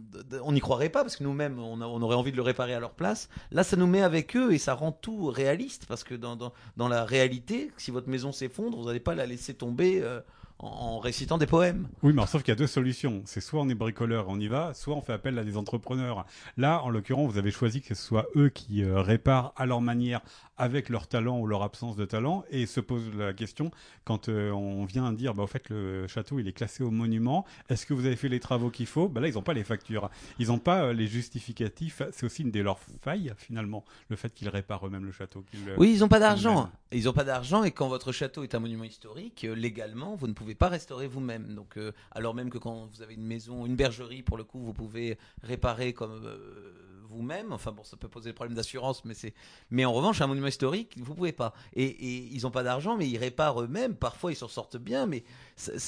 n'y 0.52 0.60
croirait 0.60 0.90
pas 0.90 1.04
parce 1.04 1.18
que 1.18 1.24
nous-mêmes, 1.24 1.60
on, 1.60 1.82
aurait 2.02 2.16
envie 2.16 2.32
de 2.32 2.38
le 2.38 2.42
réparer 2.42 2.74
à 2.74 2.80
leur 2.80 2.94
place. 2.94 3.30
Là, 3.52 3.64
ça 3.64 3.78
nous 3.78 3.88
met 3.88 4.02
avec 4.02 4.36
eux 4.36 4.54
et 4.54 4.58
ça 4.58 4.74
rend 4.74 4.92
tout 4.92 5.28
réaliste 5.28 5.86
parce 5.88 6.04
que 6.04 6.16
dans 6.16 6.88
la 6.88 7.06
réalité, 7.06 7.72
si 7.78 7.92
votre 7.92 8.10
maison 8.10 8.32
s'effondre, 8.32 8.78
vous 8.78 8.86
n'allez 8.86 9.00
pas 9.00 9.16
la 9.16 9.26
laisser 9.26 9.54
tomber 9.54 10.02
euh, 10.02 10.20
en, 10.60 10.68
en 10.68 11.00
récitant 11.00 11.38
des 11.38 11.48
poèmes. 11.48 11.88
Oui, 12.04 12.14
mais 12.14 12.20
alors, 12.20 12.30
sauf 12.30 12.44
qu'il 12.44 12.52
y 12.52 12.54
a 12.54 12.56
deux 12.56 12.68
solutions. 12.68 13.22
C'est 13.26 13.42
soit 13.42 13.62
on 13.62 13.70
est 13.70 13.76
bricoleur, 13.76 14.26
on 14.30 14.40
y 14.40 14.48
va, 14.48 14.74
soit 14.74 14.96
on 14.96 15.02
fait 15.02 15.14
appel 15.14 15.38
à 15.40 15.44
des 15.44 15.58
entrepreneurs. 15.58 16.26
Là, 16.58 16.82
en 16.84 16.90
l'occurrence, 16.90 17.32
vous 17.32 17.38
avez 17.38 17.52
choisi 17.52 17.82
que 17.82 17.96
ce 17.96 18.04
soit 18.04 18.28
eux 18.36 18.50
qui 18.50 18.84
euh, 18.84 19.02
réparent 19.02 19.54
à 19.56 19.66
leur 19.66 19.82
manière, 19.82 20.22
avec 20.58 20.90
leur 20.90 21.08
talent 21.08 21.40
ou 21.40 21.46
leur 21.46 21.62
absence 21.62 21.96
de 21.96 22.06
talent, 22.06 22.44
et 22.50 22.66
se 22.66 22.80
pose 22.80 23.14
la 23.16 23.34
question 23.34 23.72
quand 24.06 24.30
euh, 24.30 24.52
on 24.52 24.86
vient 24.86 25.12
dire, 25.14 25.34
bah, 25.34 25.44
au 25.44 25.48
fait, 25.48 25.70
le 25.70 26.08
château, 26.08 26.40
il 26.40 26.48
est 26.48 26.54
classé 26.54 26.84
au 26.84 26.92
monument. 26.92 27.46
Est-ce 27.70 27.86
que 27.86 27.94
vous 27.94 28.06
avez 28.06 28.16
fait 28.16 28.30
les 28.30 28.40
travaux 28.40 28.70
qu'il 28.72 28.88
faut? 28.88 29.08
Bah 29.08 29.22
là, 29.22 29.28
ils 29.28 29.36
n'ont 29.36 29.42
pas 29.44 29.54
les 29.54 29.64
factures. 29.64 30.10
Ils 30.40 30.48
n'ont 30.48 30.60
pas 30.60 30.86
euh, 30.86 30.94
les 30.94 31.08
justificatifs. 31.08 32.02
C'est 32.12 32.26
aussi 32.26 32.42
une 32.42 32.52
de 32.52 32.62
leurs 32.62 32.80
failles, 33.02 33.34
finalement, 33.38 33.84
le 34.10 34.16
fait 34.16 34.34
qu'ils 34.34 34.50
réparent 34.50 34.88
eux-mêmes 34.88 35.06
le 35.06 35.12
château. 35.12 35.44
Oui, 35.78 35.94
ils 35.94 36.00
n'ont 36.00 36.08
pas 36.08 36.20
d'argent. 36.20 36.70
Ils 36.92 37.04
n'ont 37.06 37.14
pas 37.14 37.24
d'argent 37.24 37.64
et 37.64 37.72
quand 37.72 37.88
votre 37.88 38.12
château 38.12 38.44
est 38.44 38.56
un 38.56 38.60
monument 38.60 38.86
historique, 38.86 39.46
légalement, 39.56 40.16
vous 40.16 40.28
ne 40.28 40.34
pouvez 40.34 40.47
pas 40.56 40.70
restaurer 40.70 41.08
vous-même. 41.08 41.54
Donc, 41.56 41.78
euh, 41.78 41.92
alors 42.12 42.34
même 42.34 42.50
que 42.50 42.58
quand 42.58 42.88
vous 42.88 43.02
avez 43.02 43.16
une 43.16 43.26
maison, 43.26 43.66
une 43.66 43.76
bergerie, 43.76 44.24
pour 44.24 44.38
le 44.38 44.44
coup, 44.44 44.60
vous 44.60 44.74
pouvez 44.74 45.18
réparer 45.44 45.94
comme 45.94 46.22
euh, 46.24 47.04
vous-même. 47.10 47.54
Enfin 47.54 47.72
bon, 47.72 47.84
ça 47.84 47.98
peut 47.98 48.08
poser 48.08 48.30
des 48.30 48.34
problèmes 48.34 48.56
d'assurance, 48.56 49.06
mais 49.06 49.14
c'est. 49.14 49.34
Mais 49.72 49.86
en 49.86 49.94
revanche, 49.94 50.22
un 50.22 50.28
monument 50.28 50.48
historique, 50.48 50.96
vous 50.98 51.14
pouvez 51.14 51.32
pas. 51.32 51.54
Et, 51.74 52.28
ils 52.34 52.42
n'ont 52.44 52.52
pas 52.52 52.64
d'argent, 52.64 52.98
mais 52.98 53.08
ils 53.08 53.18
réparent 53.18 53.62
eux-mêmes. 53.62 53.96
Parfois, 53.96 54.32
ils 54.32 54.36
s'en 54.36 54.48
sortent 54.48 54.78
bien, 54.78 55.06
mais 55.06 55.24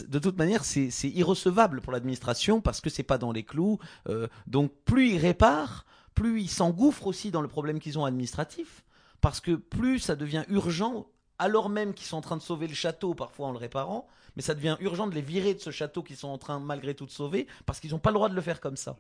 de 0.07 0.19
toute 0.19 0.37
manière, 0.37 0.65
c'est 0.65 0.89
irrecevable 1.03 1.81
pour 1.81 1.93
l'administration 1.93 2.61
parce 2.61 2.81
que 2.81 2.89
c'est 2.89 3.03
pas 3.03 3.17
dans 3.17 3.31
les 3.31 3.43
clous. 3.43 3.79
Euh, 4.07 4.27
donc, 4.47 4.71
plus 4.85 5.11
ils 5.11 5.17
réparent, 5.17 5.85
plus 6.15 6.41
ils 6.41 6.49
s'engouffrent 6.49 7.07
aussi 7.07 7.31
dans 7.31 7.41
le 7.41 7.47
problème 7.47 7.79
qu'ils 7.79 7.99
ont 7.99 8.05
administratif 8.05 8.83
parce 9.21 9.39
que 9.39 9.55
plus 9.55 9.99
ça 9.99 10.15
devient 10.15 10.43
urgent, 10.47 11.07
alors 11.37 11.69
même 11.69 11.93
qu'ils 11.93 12.07
sont 12.07 12.17
en 12.17 12.21
train 12.21 12.37
de 12.37 12.41
sauver 12.41 12.67
le 12.67 12.73
château, 12.73 13.13
parfois 13.13 13.47
en 13.47 13.51
le 13.51 13.57
réparant, 13.57 14.07
mais 14.39 14.43
ça 14.43 14.55
devient 14.55 14.77
urgent 14.79 15.05
de 15.05 15.15
les 15.15 15.21
virer 15.21 15.53
de 15.53 15.59
ce 15.59 15.69
château 15.69 16.01
qu'ils 16.01 16.15
sont 16.15 16.29
en 16.29 16.37
train 16.37 16.61
malgré 16.61 16.93
tout 16.95 17.05
de 17.05 17.11
sauver, 17.11 17.45
parce 17.65 17.81
qu'ils 17.81 17.91
n'ont 17.91 17.99
pas 17.99 18.09
le 18.09 18.13
droit 18.13 18.29
de 18.29 18.35
le 18.35 18.39
faire 18.41 18.61
comme 18.61 18.77
ça. 18.77 18.95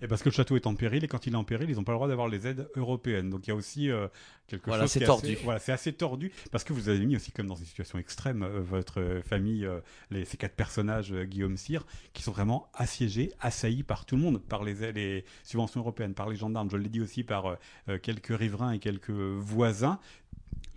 Et 0.00 0.06
parce 0.06 0.22
que 0.22 0.28
le 0.28 0.32
château 0.32 0.54
est 0.54 0.68
en 0.68 0.76
péril, 0.76 1.02
et 1.02 1.08
quand 1.08 1.26
il 1.26 1.32
est 1.32 1.36
en 1.36 1.42
péril, 1.42 1.68
ils 1.68 1.74
n'ont 1.74 1.82
pas 1.82 1.90
le 1.90 1.96
droit 1.96 2.06
d'avoir 2.06 2.28
les 2.28 2.46
aides 2.46 2.68
européennes. 2.76 3.30
Donc 3.30 3.48
il 3.48 3.50
y 3.50 3.52
a 3.52 3.56
aussi 3.56 3.90
euh, 3.90 4.06
quelque 4.46 4.66
Voilà, 4.66 4.84
chose 4.84 4.92
qui 4.92 4.98
est 5.02 5.06
tordu. 5.06 5.32
assez- 5.32 5.42
voilà, 5.42 5.58
c'est 5.58 5.72
assez 5.72 5.92
tordu, 5.92 6.30
parce 6.52 6.62
que 6.62 6.72
vous 6.72 6.88
avez 6.88 7.04
mis 7.04 7.16
aussi 7.16 7.32
comme 7.32 7.48
dans 7.48 7.56
une 7.56 7.64
situation 7.66 7.98
extrême 7.98 8.44
euh, 8.44 8.60
votre 8.60 9.00
euh, 9.00 9.22
famille, 9.22 9.66
euh, 9.66 9.80
les, 10.12 10.24
ces 10.24 10.36
quatre 10.36 10.54
personnages, 10.54 11.12
Guillaume 11.12 11.56
Cyr, 11.56 11.84
qui 12.12 12.22
sont 12.22 12.30
vraiment 12.30 12.68
assiégés, 12.74 13.32
assaillis 13.40 13.82
par 13.82 14.04
tout 14.06 14.14
le 14.14 14.22
monde, 14.22 14.40
par 14.40 14.62
les, 14.62 14.92
les 14.92 15.24
subventions 15.42 15.80
européennes, 15.80 16.14
par 16.14 16.30
les 16.30 16.36
gendarmes. 16.36 16.70
Je 16.70 16.76
l'ai 16.76 16.88
dit 16.88 17.00
aussi 17.00 17.24
par 17.24 17.56
quelques 18.02 18.34
riverains 18.38 18.70
et 18.70 18.78
quelques 18.78 19.10
voisins. 19.10 19.98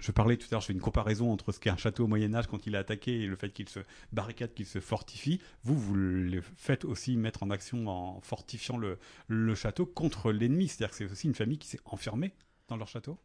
Je 0.03 0.12
parlais 0.12 0.36
tout 0.36 0.48
à 0.48 0.55
l'heure, 0.55 0.62
je 0.62 0.65
fais 0.65 0.74
une 0.74 0.81
comparaison 0.81 1.31
entre 1.31 1.53
ce 1.53 1.62
qu'est 1.62 1.69
un 1.69 1.77
château 1.77 2.03
au 2.03 2.07
Moyen 2.07 2.33
Âge 2.33 2.48
quand 2.48 2.67
il 2.67 2.75
est 2.75 2.77
attaqué 2.77 3.22
et 3.22 3.25
le 3.25 3.38
fait 3.38 3.51
qu'il 3.51 3.69
se 3.69 3.79
barricade, 4.12 4.53
qu'il 4.53 4.65
se 4.65 4.81
fortifie. 4.81 5.39
Vous, 5.63 5.79
vous 5.79 5.95
le 5.95 6.41
faites 6.57 6.83
aussi 6.83 7.15
mettre 7.15 7.41
en 7.41 7.50
action 7.50 7.88
en 7.88 8.19
fortifiant 8.19 8.77
le, 8.77 9.55
château 9.55 9.86
contre 9.86 10.33
l'ennemi. 10.33 10.67
C'est-à-dire 10.67 10.89
que 10.89 10.98
c'est 10.98 11.10
aussi 11.10 11.27
une 11.27 11.36
famille 11.36 11.57
qui 11.57 11.69
s'est 11.69 11.79
enfermée 11.86 12.33
dans 12.67 12.75
leur 12.75 12.89
château. 12.89 13.17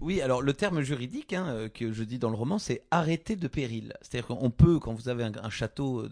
Oui, 0.00 0.20
alors 0.20 0.42
le 0.42 0.52
terme 0.52 0.80
juridique 0.80 1.32
hein, 1.32 1.46
euh, 1.46 1.68
que 1.68 1.92
je 1.92 2.02
dis 2.02 2.18
dans 2.18 2.30
le 2.30 2.36
roman, 2.36 2.58
c'est 2.58 2.82
arrêté 2.90 3.36
de 3.36 3.46
péril. 3.46 3.92
C'est-à-dire 4.02 4.26
qu'on 4.26 4.50
peut, 4.50 4.80
quand 4.80 4.92
vous 4.92 5.08
avez 5.08 5.22
un, 5.22 5.50
château 5.50 6.08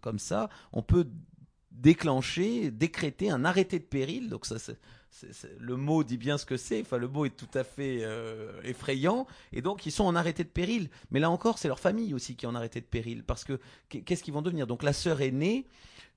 comme 0.00 0.18
ça, 0.18 0.48
on 0.72 0.80
peut 0.80 1.06
déclencher, 1.72 2.70
décréter 2.70 3.30
un 3.30 3.44
arrêté 3.44 3.78
de 3.78 3.84
péril. 3.84 4.28
Donc 4.28 4.46
ça, 4.46 4.56
le 5.58 5.76
mot 5.76 6.04
dit 6.04 6.16
bien 6.16 6.38
ce 6.38 6.46
que 6.46 6.56
c'est. 6.56 6.80
Enfin, 6.80 6.98
le 6.98 7.08
mot 7.08 7.24
est 7.26 7.36
tout 7.36 7.50
à 7.54 7.64
fait 7.64 7.98
euh, 8.02 8.60
effrayant. 8.64 9.26
Et 9.52 9.62
donc, 9.62 9.84
ils 9.86 9.92
sont 9.92 10.04
en 10.04 10.14
arrêté 10.14 10.44
de 10.44 10.48
péril. 10.48 10.88
Mais 11.10 11.20
là 11.20 11.30
encore, 11.30 11.58
c'est 11.58 11.68
leur 11.68 11.80
famille 11.80 12.14
aussi 12.14 12.34
qui 12.36 12.46
est 12.46 12.48
en 12.48 12.54
arrêté 12.54 12.80
de 12.80 12.86
péril. 12.86 13.22
Parce 13.24 13.44
que 13.44 13.60
qu'est- 13.88 14.00
qu'est-ce 14.02 14.22
qu'ils 14.22 14.34
vont 14.34 14.42
devenir? 14.42 14.66
Donc, 14.66 14.82
la 14.82 14.92
sœur 14.92 15.20
aînée, 15.20 15.66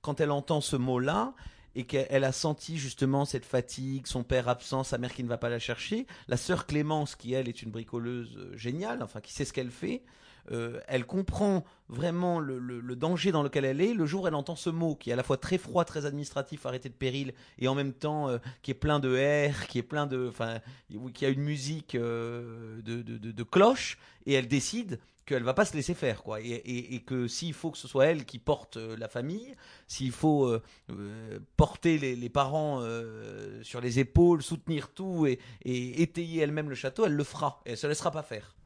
quand 0.02 0.20
elle 0.20 0.30
entend 0.30 0.60
ce 0.60 0.76
mot-là, 0.76 1.34
et 1.78 1.84
qu'elle 1.84 2.24
a 2.24 2.32
senti 2.32 2.78
justement 2.78 3.26
cette 3.26 3.44
fatigue, 3.44 4.06
son 4.06 4.24
père 4.24 4.48
absent, 4.48 4.82
sa 4.82 4.96
mère 4.96 5.12
qui 5.12 5.22
ne 5.22 5.28
va 5.28 5.36
pas 5.36 5.50
la 5.50 5.58
chercher, 5.58 6.06
la 6.26 6.38
sœur 6.38 6.64
Clémence, 6.66 7.16
qui 7.16 7.34
elle 7.34 7.50
est 7.50 7.60
une 7.60 7.70
bricoleuse 7.70 8.34
euh, 8.38 8.56
géniale, 8.56 9.02
enfin 9.02 9.20
qui 9.20 9.34
sait 9.34 9.44
ce 9.44 9.52
qu'elle 9.52 9.70
fait, 9.70 10.02
euh, 10.50 10.80
elle 10.86 11.06
comprend 11.06 11.64
vraiment 11.88 12.40
le, 12.40 12.96
danger 12.96 13.30
dans 13.30 13.42
lequel 13.42 13.64
elle 13.64 13.80
est 13.80 13.94
le 13.94 14.06
jour 14.06 14.24
où 14.24 14.26
elle 14.26 14.34
entend 14.34 14.56
ce 14.56 14.70
mot 14.70 14.94
qui 14.94 15.10
est 15.10 15.12
à 15.12 15.16
la 15.16 15.22
fois 15.22 15.36
très 15.36 15.58
froid, 15.58 15.84
très 15.84 16.06
administratif, 16.06 16.66
arrêté 16.66 16.88
de 16.88 16.94
péril, 16.94 17.34
et 17.58 17.68
en 17.68 17.74
même 17.74 17.92
temps 17.92 18.28
euh, 18.28 18.38
qui 18.62 18.70
est 18.70 18.74
plein 18.74 18.98
de 19.00 19.10
R, 19.50 19.66
qui 19.66 19.78
est 19.78 19.82
plein 19.82 20.06
de, 20.06 20.28
enfin, 20.28 20.60
qui 21.14 21.26
a 21.26 21.28
une 21.28 21.42
musique 21.42 21.94
euh, 21.94 22.80
de, 22.82 23.02
de, 23.02 23.42
cloche, 23.42 23.98
et 24.24 24.32
elle 24.32 24.48
décide 24.48 24.98
qu'elle 25.26 25.42
va 25.42 25.54
pas 25.54 25.64
se 25.64 25.74
laisser 25.74 25.94
faire, 25.94 26.22
quoi, 26.22 26.40
et, 26.40 27.02
que 27.04 27.26
s'il 27.26 27.52
faut 27.52 27.72
que 27.72 27.78
ce 27.78 27.88
soit 27.88 28.06
elle 28.06 28.24
qui 28.24 28.38
porte 28.38 28.76
la 28.76 29.08
famille, 29.08 29.54
s'il 29.88 30.12
faut 30.12 30.56
porter 31.56 31.98
les, 31.98 32.28
parents 32.28 32.80
sur 33.62 33.80
les 33.80 33.98
épaules, 33.98 34.42
soutenir 34.42 34.90
tout 34.90 35.26
et, 35.26 35.40
et 35.64 36.00
étayer 36.02 36.42
elle-même 36.42 36.68
le 36.68 36.76
château, 36.76 37.06
elle 37.06 37.14
le 37.14 37.24
fera, 37.24 37.60
et 37.66 37.72
elle 37.72 37.76
se 37.76 37.88
laissera 37.88 38.12
pas 38.12 38.22
faire. 38.22 38.56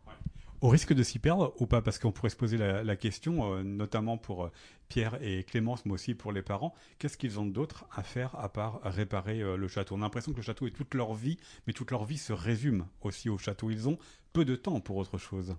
Au 0.62 0.68
risque 0.68 0.92
de 0.92 1.02
s'y 1.02 1.18
perdre 1.18 1.54
ou 1.58 1.66
pas? 1.66 1.80
Parce 1.80 1.98
qu'on 1.98 2.12
pourrait 2.12 2.28
se 2.28 2.36
poser 2.36 2.58
la, 2.58 2.96
question, 2.96 3.54
euh, 3.54 3.62
notamment 3.62 4.18
pour 4.18 4.44
euh, 4.44 4.52
Pierre 4.90 5.16
et 5.22 5.42
Clémence, 5.44 5.86
mais 5.86 5.92
aussi 5.92 6.14
pour 6.14 6.32
les 6.32 6.42
parents, 6.42 6.74
qu'est-ce 6.98 7.16
qu'ils 7.16 7.40
ont 7.40 7.46
d'autre 7.46 7.86
à 7.90 8.02
faire 8.02 8.38
à 8.38 8.52
part 8.52 8.80
réparer 8.84 9.40
euh, 9.40 9.56
le 9.56 9.68
château? 9.68 9.94
On 9.94 9.98
a 9.98 10.02
l'impression 10.02 10.32
que 10.32 10.36
le 10.36 10.42
château 10.42 10.66
est 10.66 10.72
toute 10.72 10.92
leur 10.92 11.14
vie, 11.14 11.38
mais 11.66 11.72
toute 11.72 11.90
leur 11.90 12.04
vie 12.04 12.18
se 12.18 12.34
résume 12.34 12.86
aussi 13.00 13.30
au 13.30 13.38
château. 13.38 13.70
Ils 13.70 13.88
ont 13.88 13.98
peu 14.34 14.44
de 14.44 14.54
temps 14.54 14.80
pour 14.80 14.98
autre 14.98 15.16
chose. 15.16 15.56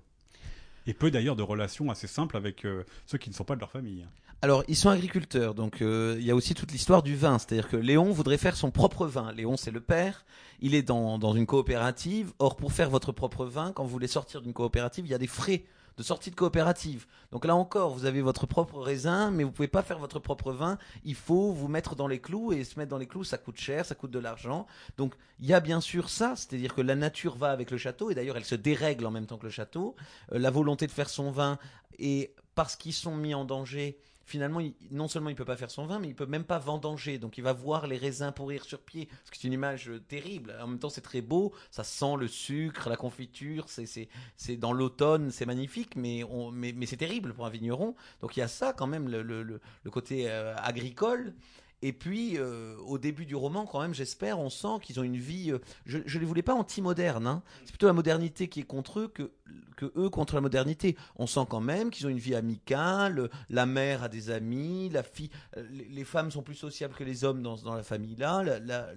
Et 0.86 0.94
peu 0.94 1.10
d'ailleurs 1.10 1.36
de 1.36 1.44
relations 1.44 1.90
assez 1.90 2.08
simples 2.08 2.38
avec 2.38 2.66
ceux 3.06 3.18
qui 3.20 3.30
ne 3.30 3.36
sont 3.36 3.44
pas 3.44 3.56
de 3.56 3.60
leur 3.60 3.72
famille. 3.72 4.08
Alors, 4.44 4.64
ils 4.68 4.76
sont 4.76 4.90
agriculteurs, 4.90 5.54
donc 5.54 5.84
euh, 5.84 6.16
il 6.18 6.26
y 6.26 6.32
a 6.32 6.36
aussi 6.36 6.56
toute 6.56 6.72
l'histoire 6.72 7.04
du 7.04 7.16
vin. 7.16 7.38
C'est-à-dire 7.38 7.70
que 7.70 7.78
Léon 7.78 8.12
voudrait 8.12 8.40
faire 8.40 8.58
son 8.58 8.72
propre 8.72 9.06
vin. 9.06 9.32
Léon, 9.34 9.56
c'est 9.56 9.70
le 9.70 9.82
père. 9.82 10.26
Il 10.62 10.74
est 10.74 10.82
dans, 10.82 11.20
dans 11.20 11.34
une 11.34 11.46
coopérative. 11.46 12.34
Or, 12.40 12.56
pour 12.56 12.74
faire 12.74 12.90
votre 12.90 13.12
propre 13.12 13.46
vin, 13.46 13.72
quand 13.72 13.84
vous 13.84 13.90
voulez 13.90 14.08
sortir 14.08 14.42
d'une 14.42 14.54
coopérative, 14.54 15.06
il 15.06 15.12
y 15.12 15.14
a 15.14 15.20
des 15.20 15.28
frais 15.28 15.64
de 15.98 16.04
sortie 16.04 16.32
de 16.32 16.36
coopérative. 16.36 17.06
Donc 17.32 17.46
là 17.46 17.56
encore, 17.56 17.92
vous 17.92 18.06
avez 18.06 18.22
votre 18.22 18.48
propre 18.48 18.80
raisin, 18.80 19.30
mais 19.30 19.44
vous 19.44 19.52
pouvez 19.52 19.68
pas 19.68 19.84
faire 19.84 20.00
votre 20.00 20.20
propre 20.20 20.52
vin. 20.52 20.78
Il 21.04 21.16
faut 21.16 21.52
vous 21.52 21.68
mettre 21.68 21.96
dans 21.96 22.08
les 22.08 22.20
clous 22.20 22.54
et 22.54 22.64
se 22.64 22.80
mettre 22.80 22.90
dans 22.90 22.98
les 22.98 23.08
clous, 23.08 23.24
ça 23.24 23.38
coûte 23.38 23.58
cher, 23.58 23.86
ça 23.86 23.94
coûte 23.94 24.12
de 24.12 24.20
l'argent. 24.20 24.66
Donc 24.98 25.14
il 25.40 25.48
y 25.48 25.54
a 25.54 25.60
bien 25.60 25.82
sûr 25.82 26.10
ça, 26.10 26.34
c'est-à-dire 26.36 26.74
que 26.74 26.82
la 26.82 26.96
nature 26.96 27.36
va 27.36 27.52
avec 27.52 27.72
le 27.72 27.78
château 27.78 28.10
et 28.10 28.16
d'ailleurs 28.16 28.38
elle 28.38 28.46
se 28.46 28.56
dérègle 28.56 29.06
en 29.06 29.12
même 29.12 29.26
temps 29.26 29.38
que 29.38 29.46
le 29.46 29.52
château. 29.52 29.96
Euh, 30.32 30.40
la 30.40 30.50
volonté 30.50 30.88
de 30.88 30.92
faire 30.92 31.10
son 31.10 31.32
vin 31.32 31.60
et 32.00 32.34
parce 32.56 32.76
qu'ils 32.76 32.94
sont 32.94 33.16
mis 33.16 33.34
en 33.34 33.46
danger, 33.46 33.98
finalement, 34.32 34.62
non 34.92 35.08
seulement 35.08 35.30
il 35.30 35.36
peut 35.36 35.46
pas 35.46 35.58
faire 35.58 35.70
son 35.70 35.86
vin, 35.86 36.00
mais 36.00 36.08
il 36.08 36.16
peut 36.16 36.26
même 36.26 36.46
pas 36.46 36.58
vendanger. 36.58 37.20
Donc 37.20 37.38
il 37.38 37.44
va 37.44 37.54
voir 37.54 37.86
les 37.86 37.98
raisins 37.98 38.32
pourrir 38.32 38.64
sur 38.64 38.80
pied, 38.80 39.10
ce 39.26 39.32
qui 39.32 39.46
est 39.46 39.48
une 39.48 39.54
image 39.54 39.90
euh, 39.90 40.00
terrible. 40.00 40.56
En 40.62 40.68
même 40.68 40.80
temps, 40.80 40.90
c'est 40.90 41.02
très 41.02 41.22
beau, 41.22 41.54
ça 41.70 41.84
sent 41.84 42.16
le 42.18 42.28
sucre, 42.28 42.90
la 42.90 42.98
confiture, 42.98 43.66
c'est 43.68 44.58
dans 44.58 44.74
l'automne, 44.74 45.32
c'est 45.32 45.46
magnifique, 45.46 45.96
mais 45.96 46.24
on 46.24 46.52
mais, 46.52 46.74
mais 46.74 46.86
c'est 46.86 46.98
terrible 46.98 47.34
pour 47.34 47.46
un 47.46 47.50
vigneron. 47.50 47.96
Donc 48.22 48.38
il 48.38 48.40
y 48.40 48.44
a 48.44 48.48
ça 48.48 48.74
quand 48.74 48.88
même 48.88 49.08
le 49.10 49.22
le, 49.22 49.44
le, 49.44 49.60
le 49.84 49.92
côté 49.92 50.30
euh, 50.30 50.56
agricole. 50.58 51.34
Et 51.84 51.94
puis, 51.94 52.38
euh, 52.38 52.76
au 52.86 53.00
début 53.00 53.26
du 53.26 53.36
roman, 53.36 53.66
quand 53.66 53.82
même, 53.82 53.94
j'espère, 53.94 54.40
on 54.40 54.50
sent 54.50 54.80
qu'ils 54.84 55.00
ont 55.00 55.04
une 55.04 55.18
vie. 55.18 55.52
euh, 55.52 55.60
je 55.86 55.98
ne 55.98 56.20
les 56.20 56.26
voulais 56.26 56.44
pas 56.44 56.54
anti-modernes. 56.54 57.26
Hein. 57.26 57.42
C'est 57.66 57.72
plutôt 57.72 57.88
la 57.88 57.94
modernité 57.94 58.48
qui 58.48 58.60
est 58.60 58.66
contre 58.66 59.00
eux 59.00 59.08
que, 59.08 59.32
eux 59.98 60.10
contre 60.10 60.36
la 60.36 60.42
modernité. 60.42 60.96
On 61.16 61.26
sent 61.26 61.46
quand 61.50 61.60
même 61.60 61.90
qu'ils 61.90 62.06
ont 62.06 62.10
une 62.10 62.20
vie 62.20 62.36
amicale. 62.36 63.32
La 63.50 63.66
mère 63.66 64.04
a 64.04 64.10
des 64.10 64.30
amis. 64.30 64.90
La 64.90 65.02
fille, 65.02 65.32
euh, 65.58 65.66
les, 65.72 66.04
femmes 66.04 66.30
sont 66.30 66.44
plus 66.44 66.56
sociables 66.56 66.94
que 66.94 67.04
les 67.04 67.24
hommes 67.24 67.42
dans, 67.42 67.56
dans 67.56 67.74
la 67.74 67.84
famille-là. 67.84 68.44
La, 68.44 68.60
la, 68.60 68.90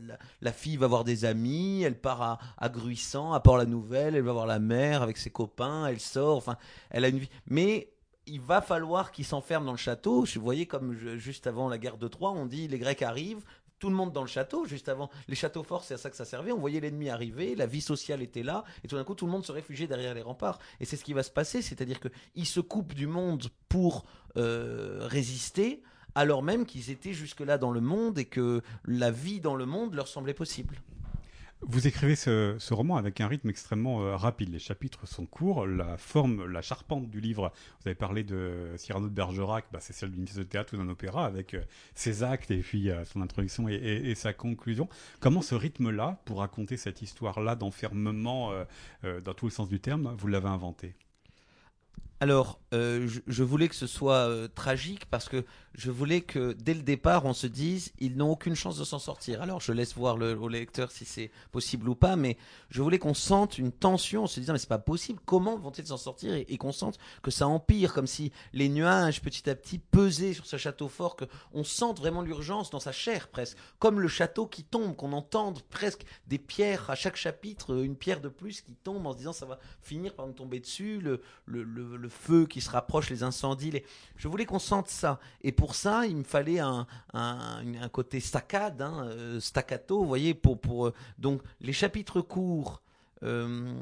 la, 0.43 0.53
fille 0.53 0.77
va 0.77 0.87
voir 0.87 1.05
des 1.05 1.25
amis. 1.25 1.83
Elle 1.83 1.99
part 1.99 2.21
à, 2.21 2.39
à 2.59 2.69
Gruissant, 2.69 3.33
à 3.33 3.41
Port-la-Nouvelle. 3.41 4.15
Elle 4.15 4.25
va 4.25 4.33
voir 4.33 4.47
la 4.47 4.59
mère 4.59 5.01
avec 5.01 5.17
ses 5.17 5.31
copains. 5.31 5.87
Elle 5.87 6.01
sort. 6.01 6.37
Enfin, 6.37 6.59
elle 6.91 7.07
a 7.07 7.09
une 7.09 7.19
vie. 7.19 7.31
Mais 7.47 7.94
il 8.27 8.41
va 8.41 8.61
falloir 8.61 9.13
qu'ils 9.13 9.25
s'enferment 9.25 9.67
dans 9.67 9.73
le 9.73 9.79
château. 9.79 10.25
Je 10.25 10.39
voyais 10.39 10.67
comme 10.67 10.95
juste 11.19 11.47
avant 11.47 11.69
la 11.69 11.79
guerre 11.79 11.99
de 11.99 12.09
Troie, 12.09 12.31
on 12.31 12.47
dit 12.47 12.69
les 12.69 12.79
Grecs 12.79 13.03
arrivent, 13.03 13.45
tout 13.79 13.91
le 13.91 13.97
monde 13.97 14.13
dans 14.13 14.23
le 14.23 14.29
château, 14.29 14.65
juste 14.65 14.89
avant. 14.89 15.11
Les 15.29 15.35
châteaux 15.35 15.63
forts, 15.63 15.85
c'est 15.85 15.95
à 15.95 15.99
ça 15.99 16.09
que 16.09 16.17
ça 16.17 16.25
servait. 16.25 16.53
On 16.53 16.59
voyait 16.59 16.81
l'ennemi 16.81 17.11
arriver, 17.11 17.55
la 17.55 17.67
vie 17.67 17.81
sociale 17.81 18.23
était 18.23 18.43
là, 18.43 18.65
et 18.83 18.89
tout 18.89 18.97
d'un 18.97 19.05
coup, 19.05 19.15
tout 19.15 19.27
le 19.27 19.33
monde 19.33 19.45
se 19.45 19.53
réfugiait 19.53 19.87
derrière 19.87 20.15
les 20.15 20.23
remparts. 20.23 20.59
Et 20.81 20.85
c'est 20.85 20.97
ce 20.97 21.05
qui 21.05 21.13
va 21.13 21.23
se 21.23 21.31
passer, 21.31 21.61
c'est-à-dire 21.61 22.01
qu'ils 22.01 22.47
se 22.47 22.61
coupent 22.61 22.95
du 22.95 23.07
monde 23.07 23.49
pour 23.69 24.07
euh, 24.37 25.01
résister, 25.03 25.83
alors 26.15 26.43
même 26.43 26.65
qu'ils 26.65 26.91
étaient 26.91 27.13
jusque-là 27.13 27.59
dans 27.59 27.73
le 27.73 27.81
monde 27.81 28.19
et 28.19 28.25
que 28.25 28.63
la 28.87 29.11
vie 29.11 29.41
dans 29.41 29.57
le 29.57 29.67
monde 29.67 29.95
leur 29.95 30.09
semblait 30.09 30.33
possible. 30.35 30.81
Vous 31.67 31.87
écrivez 31.87 32.15
ce, 32.15 32.75
roman 32.75 32.97
avec 32.97 33.23
un 33.23 33.27
rythme 33.27 33.49
extrêmement 33.49 34.03
euh, 34.03 34.17
rapide. 34.17 34.53
Les 34.53 34.59
chapitres 34.59 35.07
sont 35.09 35.25
courts. 35.25 35.67
La 35.67 35.97
forme, 35.97 36.45
la 36.47 36.61
charpente 36.61 37.09
du 37.09 37.21
livre, 37.21 37.53
vous 37.81 37.89
avez 37.89 37.95
parlé 37.95 38.23
de 38.23 38.73
Cyrano 38.77 39.09
de 39.09 39.15
Bergerac, 39.15 39.65
bah, 39.73 39.79
c'est 39.81 39.95
celle 39.95 40.11
d'une 40.11 40.25
pièce 40.25 40.37
de 40.37 40.43
théâtre 40.43 40.75
ou 40.75 40.77
d'un 40.77 40.89
opéra 40.91 41.25
avec 41.25 41.55
euh, 41.55 41.63
ses 41.95 42.23
actes 42.23 42.51
et 42.51 42.59
puis 42.59 42.91
euh, 42.91 43.05
son 43.07 43.23
introduction 43.23 43.67
et, 43.67 43.75
et, 43.75 44.15
sa 44.15 44.35
conclusion. 44.35 44.91
Comment 45.21 45.41
ce 45.41 45.55
rythme-là, 45.55 46.19
pour 46.27 46.41
raconter 46.41 46.77
cette 46.77 47.01
histoire-là 47.01 47.57
d'enfermement 47.57 48.53
dans 49.03 49.35
tout 49.35 49.47
le 49.47 49.51
sens 49.51 49.69
du 49.69 49.81
terme, 49.81 50.15
vous 50.19 50.29
l'avez 50.29 50.49
inventé? 50.49 50.95
Alors, 52.21 52.61
euh, 52.73 53.09
je, 53.27 53.43
voulais 53.43 53.69
que 53.69 53.75
ce 53.75 53.87
soit 53.87 54.29
euh, 54.29 54.49
tragique 54.49 55.07
parce 55.07 55.29
que 55.29 55.45
je 55.75 55.91
voulais 55.91 56.21
que 56.21 56.53
dès 56.53 56.75
le 56.75 56.83
départ, 56.83 57.25
on 57.25 57.33
se 57.33 57.47
dise 57.47 57.93
ils 57.99 58.17
n'ont 58.17 58.31
aucune 58.31 58.55
chance 58.55 58.79
de 58.79 58.85
s'en 58.85 59.01
sortir. 59.01 59.43
Alors, 59.43 59.61
je 59.61 59.73
laisse 59.73 59.95
voir 59.95 60.17
le, 60.17 60.39
au 60.39 60.49
lecteur 60.49 60.93
si 60.93 61.05
c'est 61.05 61.31
possible 61.51 61.89
ou 61.89 61.95
pas, 61.97 62.15
mais 62.15 62.37
je 62.71 62.83
voulais 62.83 62.99
qu'on 62.99 63.15
sente 63.15 63.59
une 63.59 63.73
tension 63.73 64.25
en 64.25 64.27
se 64.29 64.39
disant 64.39 64.53
mais 64.53 64.61
c'est 64.61 64.69
pas 64.69 64.79
possible. 64.79 65.21
Comment 65.27 65.59
vont-ils 65.59 65.87
s'en 65.87 65.97
sortir 65.97 66.35
et, 66.35 66.57
qu'on 66.57 66.73
sente 66.73 66.99
que 67.23 67.33
ça 67.33 67.49
empire, 67.49 67.93
comme 67.93 68.07
si 68.07 68.33
les 68.53 68.69
nuages 68.69 69.21
petit 69.21 69.51
à 69.51 69.55
petit 69.57 69.79
pesaient 69.79 70.35
sur 70.35 70.47
ce 70.47 70.57
château 70.57 70.89
fort, 70.89 71.17
que 71.17 71.25
on 71.53 71.65
sente 71.65 71.99
vraiment 71.99 72.23
l'urgence 72.23 72.71
dans 72.71 72.81
sa 72.81 72.93
chair 72.93 73.29
presque, 73.29 73.59
comme 73.81 74.01
le 74.01 74.09
château 74.09 74.47
qui 74.47 74.63
tombe, 74.63 74.95
qu'on 74.95 75.13
entende 75.13 75.63
presque 75.69 76.05
des 76.29 76.39
pierres 76.39 76.89
à 76.91 76.95
chaque 76.95 77.17
chapitre, 77.17 77.83
une 77.83 77.97
pierre 77.97 78.21
de 78.21 78.29
plus 78.29 78.61
qui 78.61 78.75
tombe 78.77 79.05
en 79.07 79.13
se 79.13 79.19
disant 79.19 79.33
ça 79.33 79.47
va 79.47 79.59
finir 79.83 80.15
par 80.15 80.27
nous 80.29 80.33
tomber 80.33 80.61
dessus, 80.61 81.03
le 82.05 82.11
feu 82.11 82.47
qui 82.47 82.61
se 82.61 82.71
rapproche, 82.71 83.09
les 83.11 83.23
incendies. 83.23 83.83
Je 84.17 84.29
voulais 84.29 84.45
qu'on 84.45 84.59
sente 84.59 84.89
ça. 84.89 85.19
Et 85.43 85.53
pour 85.53 85.75
ça, 85.75 86.07
il 86.07 86.17
me 86.17 86.23
fallait 86.23 86.61
un, 86.61 86.87
un, 87.15 87.89
côté 87.89 88.21
staccade, 88.21 88.83
hein, 88.83 89.07
euh, 89.09 89.41
staccato, 89.41 90.01
vous 90.01 90.07
voyez, 90.07 90.35
pour, 90.35 90.61
pour, 90.61 90.89
euh, 90.89 90.95
donc 91.19 91.43
les 91.61 91.73
chapitres 91.73 92.21
courts. 92.21 92.81
Euh, 93.23 93.73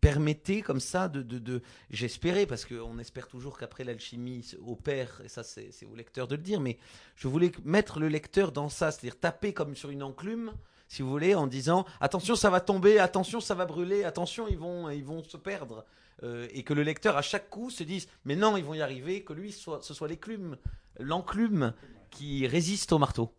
permettaient 0.00 0.62
comme 0.62 0.80
ça 0.80 1.08
de, 1.08 1.20
de, 1.20 1.38
de 1.38 1.60
j'espérais 1.90 2.46
parce 2.46 2.64
qu'on 2.64 2.98
espère 3.00 3.26
toujours 3.26 3.58
qu'après 3.58 3.84
l'alchimie 3.84 4.48
opère 4.66 5.20
et 5.22 5.28
ça 5.28 5.42
c'est 5.42 5.84
au 5.84 5.94
lecteur 5.94 6.26
de 6.26 6.36
le 6.36 6.42
dire 6.42 6.60
mais 6.60 6.78
je 7.16 7.28
voulais 7.28 7.52
mettre 7.64 7.98
le 7.98 8.08
lecteur 8.08 8.50
dans 8.50 8.70
ça 8.70 8.90
c'est-à-dire 8.90 9.18
taper 9.18 9.52
comme 9.52 9.76
sur 9.76 9.90
une 9.90 10.02
enclume 10.02 10.52
si 10.88 11.02
vous 11.02 11.10
voulez 11.10 11.34
en 11.34 11.48
disant 11.48 11.84
attention 12.00 12.34
ça 12.34 12.48
va 12.48 12.60
tomber 12.60 12.98
attention 12.98 13.40
ça 13.40 13.54
va 13.54 13.66
brûler 13.66 14.04
attention 14.04 14.46
ils 14.48 14.56
vont 14.56 14.88
ils 14.88 15.04
vont 15.04 15.22
se 15.22 15.36
perdre 15.36 15.84
euh, 16.22 16.46
et 16.52 16.62
que 16.62 16.74
le 16.74 16.82
lecteur 16.82 17.16
à 17.16 17.22
chaque 17.22 17.50
coup 17.50 17.70
se 17.70 17.82
dise 17.82 18.08
mais 18.24 18.36
non 18.36 18.56
ils 18.56 18.64
vont 18.64 18.74
y 18.74 18.82
arriver 18.82 19.22
que 19.22 19.32
lui 19.32 19.52
soit, 19.52 19.82
ce 19.82 19.94
soit 19.94 20.08
l'éclume 20.08 20.56
l'enclume 20.98 21.74
qui 22.10 22.46
résiste 22.46 22.92
au 22.92 22.98
marteau 22.98 23.34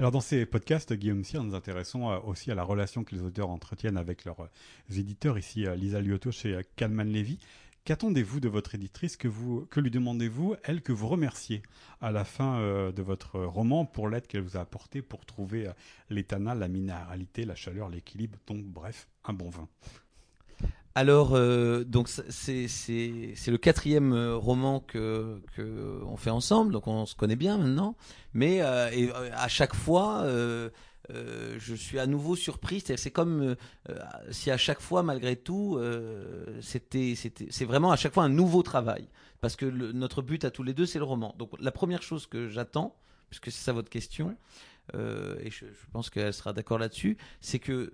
alors 0.00 0.10
dans 0.10 0.20
ces 0.20 0.44
podcasts, 0.44 0.92
Guillaume 0.92 1.22
Cyr, 1.22 1.44
nous 1.44 1.54
intéressons 1.54 2.10
euh, 2.10 2.18
aussi 2.20 2.50
à 2.50 2.54
la 2.54 2.64
relation 2.64 3.04
que 3.04 3.14
les 3.14 3.22
auteurs 3.22 3.48
entretiennent 3.48 3.96
avec 3.96 4.24
leurs 4.24 4.40
euh, 4.40 4.96
éditeurs. 4.96 5.38
Ici, 5.38 5.66
Lisa 5.76 6.00
Liotto 6.00 6.32
chez 6.32 6.60
Kalman 6.74 7.04
Levy. 7.04 7.38
Qu'attendez-vous 7.84 8.40
de 8.40 8.48
votre 8.48 8.74
éditrice 8.74 9.16
que, 9.16 9.28
vous, 9.28 9.64
que 9.70 9.80
lui 9.80 9.90
demandez-vous, 9.90 10.56
elle, 10.62 10.82
que 10.82 10.92
vous 10.92 11.08
remerciez 11.08 11.62
à 12.02 12.10
la 12.12 12.24
fin 12.24 12.60
de 12.92 13.02
votre 13.02 13.40
roman 13.40 13.86
pour 13.86 14.10
l'aide 14.10 14.26
qu'elle 14.26 14.42
vous 14.42 14.58
a 14.58 14.60
apportée 14.60 15.00
pour 15.00 15.24
trouver 15.24 15.68
euh, 15.68 16.54
la 16.54 16.68
minéralité, 16.68 17.46
la 17.46 17.54
chaleur, 17.54 17.88
l'équilibre, 17.88 18.36
donc 18.46 18.62
bref, 18.62 19.08
un 19.24 19.32
bon 19.32 19.48
vin 19.48 19.68
alors, 20.98 21.36
euh, 21.36 21.84
donc 21.84 22.08
c'est 22.08 22.66
le 22.66 23.56
quatrième 23.56 24.12
euh, 24.12 24.34
roman 24.34 24.80
que 24.80 25.40
que 25.54 26.00
fait 26.16 26.30
ensemble, 26.30 26.72
donc 26.72 26.88
on 26.88 27.06
se 27.06 27.14
connaît 27.14 27.36
bien 27.36 27.56
maintenant. 27.56 27.94
Mais 28.34 28.62
euh, 28.62 28.90
et, 28.90 29.08
à 29.32 29.46
chaque 29.46 29.76
fois, 29.76 30.26
je 31.08 31.74
suis 31.76 32.00
à 32.00 32.06
nouveau 32.08 32.34
surpris. 32.34 32.82
C'est 32.84 33.12
comme 33.12 33.54
si 34.32 34.50
à 34.50 34.56
chaque 34.56 34.80
fois, 34.80 35.04
malgré 35.04 35.36
tout, 35.36 35.80
c'était 36.60 37.14
c'est 37.14 37.64
vraiment 37.64 37.92
à 37.92 37.96
chaque 37.96 38.14
fois 38.14 38.24
un 38.24 38.28
nouveau 38.28 38.64
travail, 38.64 39.08
parce 39.40 39.54
que 39.54 39.66
notre 39.66 40.20
but 40.20 40.44
à 40.44 40.50
tous 40.50 40.64
les 40.64 40.74
deux, 40.74 40.84
c'est 40.84 40.98
le 40.98 41.04
roman. 41.04 41.32
Donc 41.38 41.50
la 41.60 41.70
première 41.70 42.02
chose 42.02 42.26
que 42.26 42.48
j'attends, 42.48 42.96
puisque 43.30 43.52
c'est 43.52 43.62
ça 43.62 43.72
votre 43.72 43.88
question, 43.88 44.36
et 44.94 45.50
je 45.52 45.64
pense 45.92 46.10
qu'elle 46.10 46.34
sera 46.34 46.52
d'accord 46.52 46.80
là-dessus, 46.80 47.16
c'est 47.40 47.60
que 47.60 47.92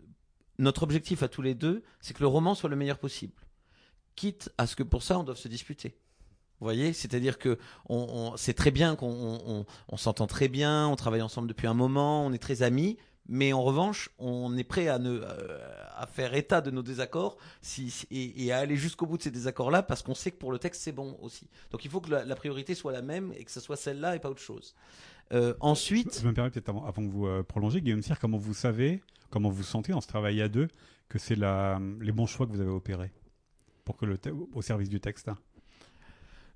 notre 0.58 0.82
objectif 0.82 1.22
à 1.22 1.28
tous 1.28 1.42
les 1.42 1.54
deux, 1.54 1.82
c'est 2.00 2.14
que 2.14 2.22
le 2.22 2.28
roman 2.28 2.54
soit 2.54 2.70
le 2.70 2.76
meilleur 2.76 2.98
possible. 2.98 3.34
Quitte 4.14 4.52
à 4.58 4.66
ce 4.66 4.76
que 4.76 4.82
pour 4.82 5.02
ça, 5.02 5.18
on 5.18 5.24
doive 5.24 5.36
se 5.36 5.48
disputer. 5.48 5.96
Vous 6.60 6.66
voyez, 6.66 6.92
c'est-à-dire 6.92 7.38
que 7.38 7.58
on, 7.88 8.34
c'est 8.36 8.54
très 8.54 8.70
bien 8.70 8.94
qu'on 8.94 9.10
on, 9.10 9.66
on 9.88 9.96
s'entend 9.96 10.26
très 10.26 10.48
bien, 10.48 10.86
on 10.86 10.96
travaille 10.96 11.22
ensemble 11.22 11.48
depuis 11.48 11.66
un 11.66 11.74
moment, 11.74 12.24
on 12.24 12.32
est 12.32 12.38
très 12.38 12.62
amis, 12.62 12.96
mais 13.26 13.52
en 13.52 13.62
revanche, 13.62 14.10
on 14.18 14.56
est 14.56 14.64
prêt 14.64 14.88
à, 14.88 14.98
ne, 14.98 15.20
euh, 15.22 15.58
à 15.96 16.06
faire 16.06 16.34
état 16.34 16.60
de 16.60 16.70
nos 16.70 16.82
désaccords 16.82 17.38
si, 17.62 18.06
et, 18.10 18.44
et 18.44 18.52
à 18.52 18.58
aller 18.58 18.76
jusqu'au 18.76 19.06
bout 19.06 19.16
de 19.16 19.22
ces 19.22 19.30
désaccords-là 19.30 19.82
parce 19.82 20.02
qu'on 20.02 20.14
sait 20.14 20.30
que 20.30 20.36
pour 20.36 20.52
le 20.52 20.58
texte, 20.58 20.82
c'est 20.82 20.92
bon 20.92 21.16
aussi. 21.22 21.48
Donc 21.70 21.84
il 21.84 21.90
faut 21.90 22.00
que 22.00 22.10
la, 22.10 22.24
la, 22.24 22.36
priorité 22.36 22.74
soit 22.74 22.92
la 22.92 23.02
même 23.02 23.32
et 23.36 23.44
que 23.44 23.50
ce 23.50 23.60
soit 23.60 23.76
celle-là 23.76 24.14
et 24.14 24.18
pas 24.18 24.28
autre 24.28 24.42
chose. 24.42 24.74
Euh, 25.32 25.54
ensuite. 25.60 26.20
Je 26.20 26.26
me 26.26 26.32
permets 26.32 26.50
peut-être 26.50 26.68
avant, 26.68 26.84
avant, 26.84 27.02
que 27.02 27.10
vous 27.10 27.26
euh, 27.26 27.42
prolongez, 27.42 27.80
Guillaume 27.80 28.02
Cyr, 28.02 28.18
comment 28.18 28.38
vous 28.38 28.54
savez, 28.54 29.02
comment 29.30 29.50
vous 29.50 29.62
sentez 29.62 29.92
dans 29.92 30.00
ce 30.00 30.08
travail 30.08 30.40
à 30.42 30.48
deux, 30.48 30.68
que 31.08 31.18
c'est 31.18 31.36
les 31.36 32.12
bons 32.12 32.26
choix 32.26 32.46
que 32.46 32.52
vous 32.52 32.60
avez 32.60 32.70
opérés 32.70 33.12
pour 33.84 33.96
que 33.96 34.06
le 34.06 34.18
au 34.54 34.62
service 34.62 34.88
du 34.88 35.00
texte 35.00 35.28
hein? 35.28 35.36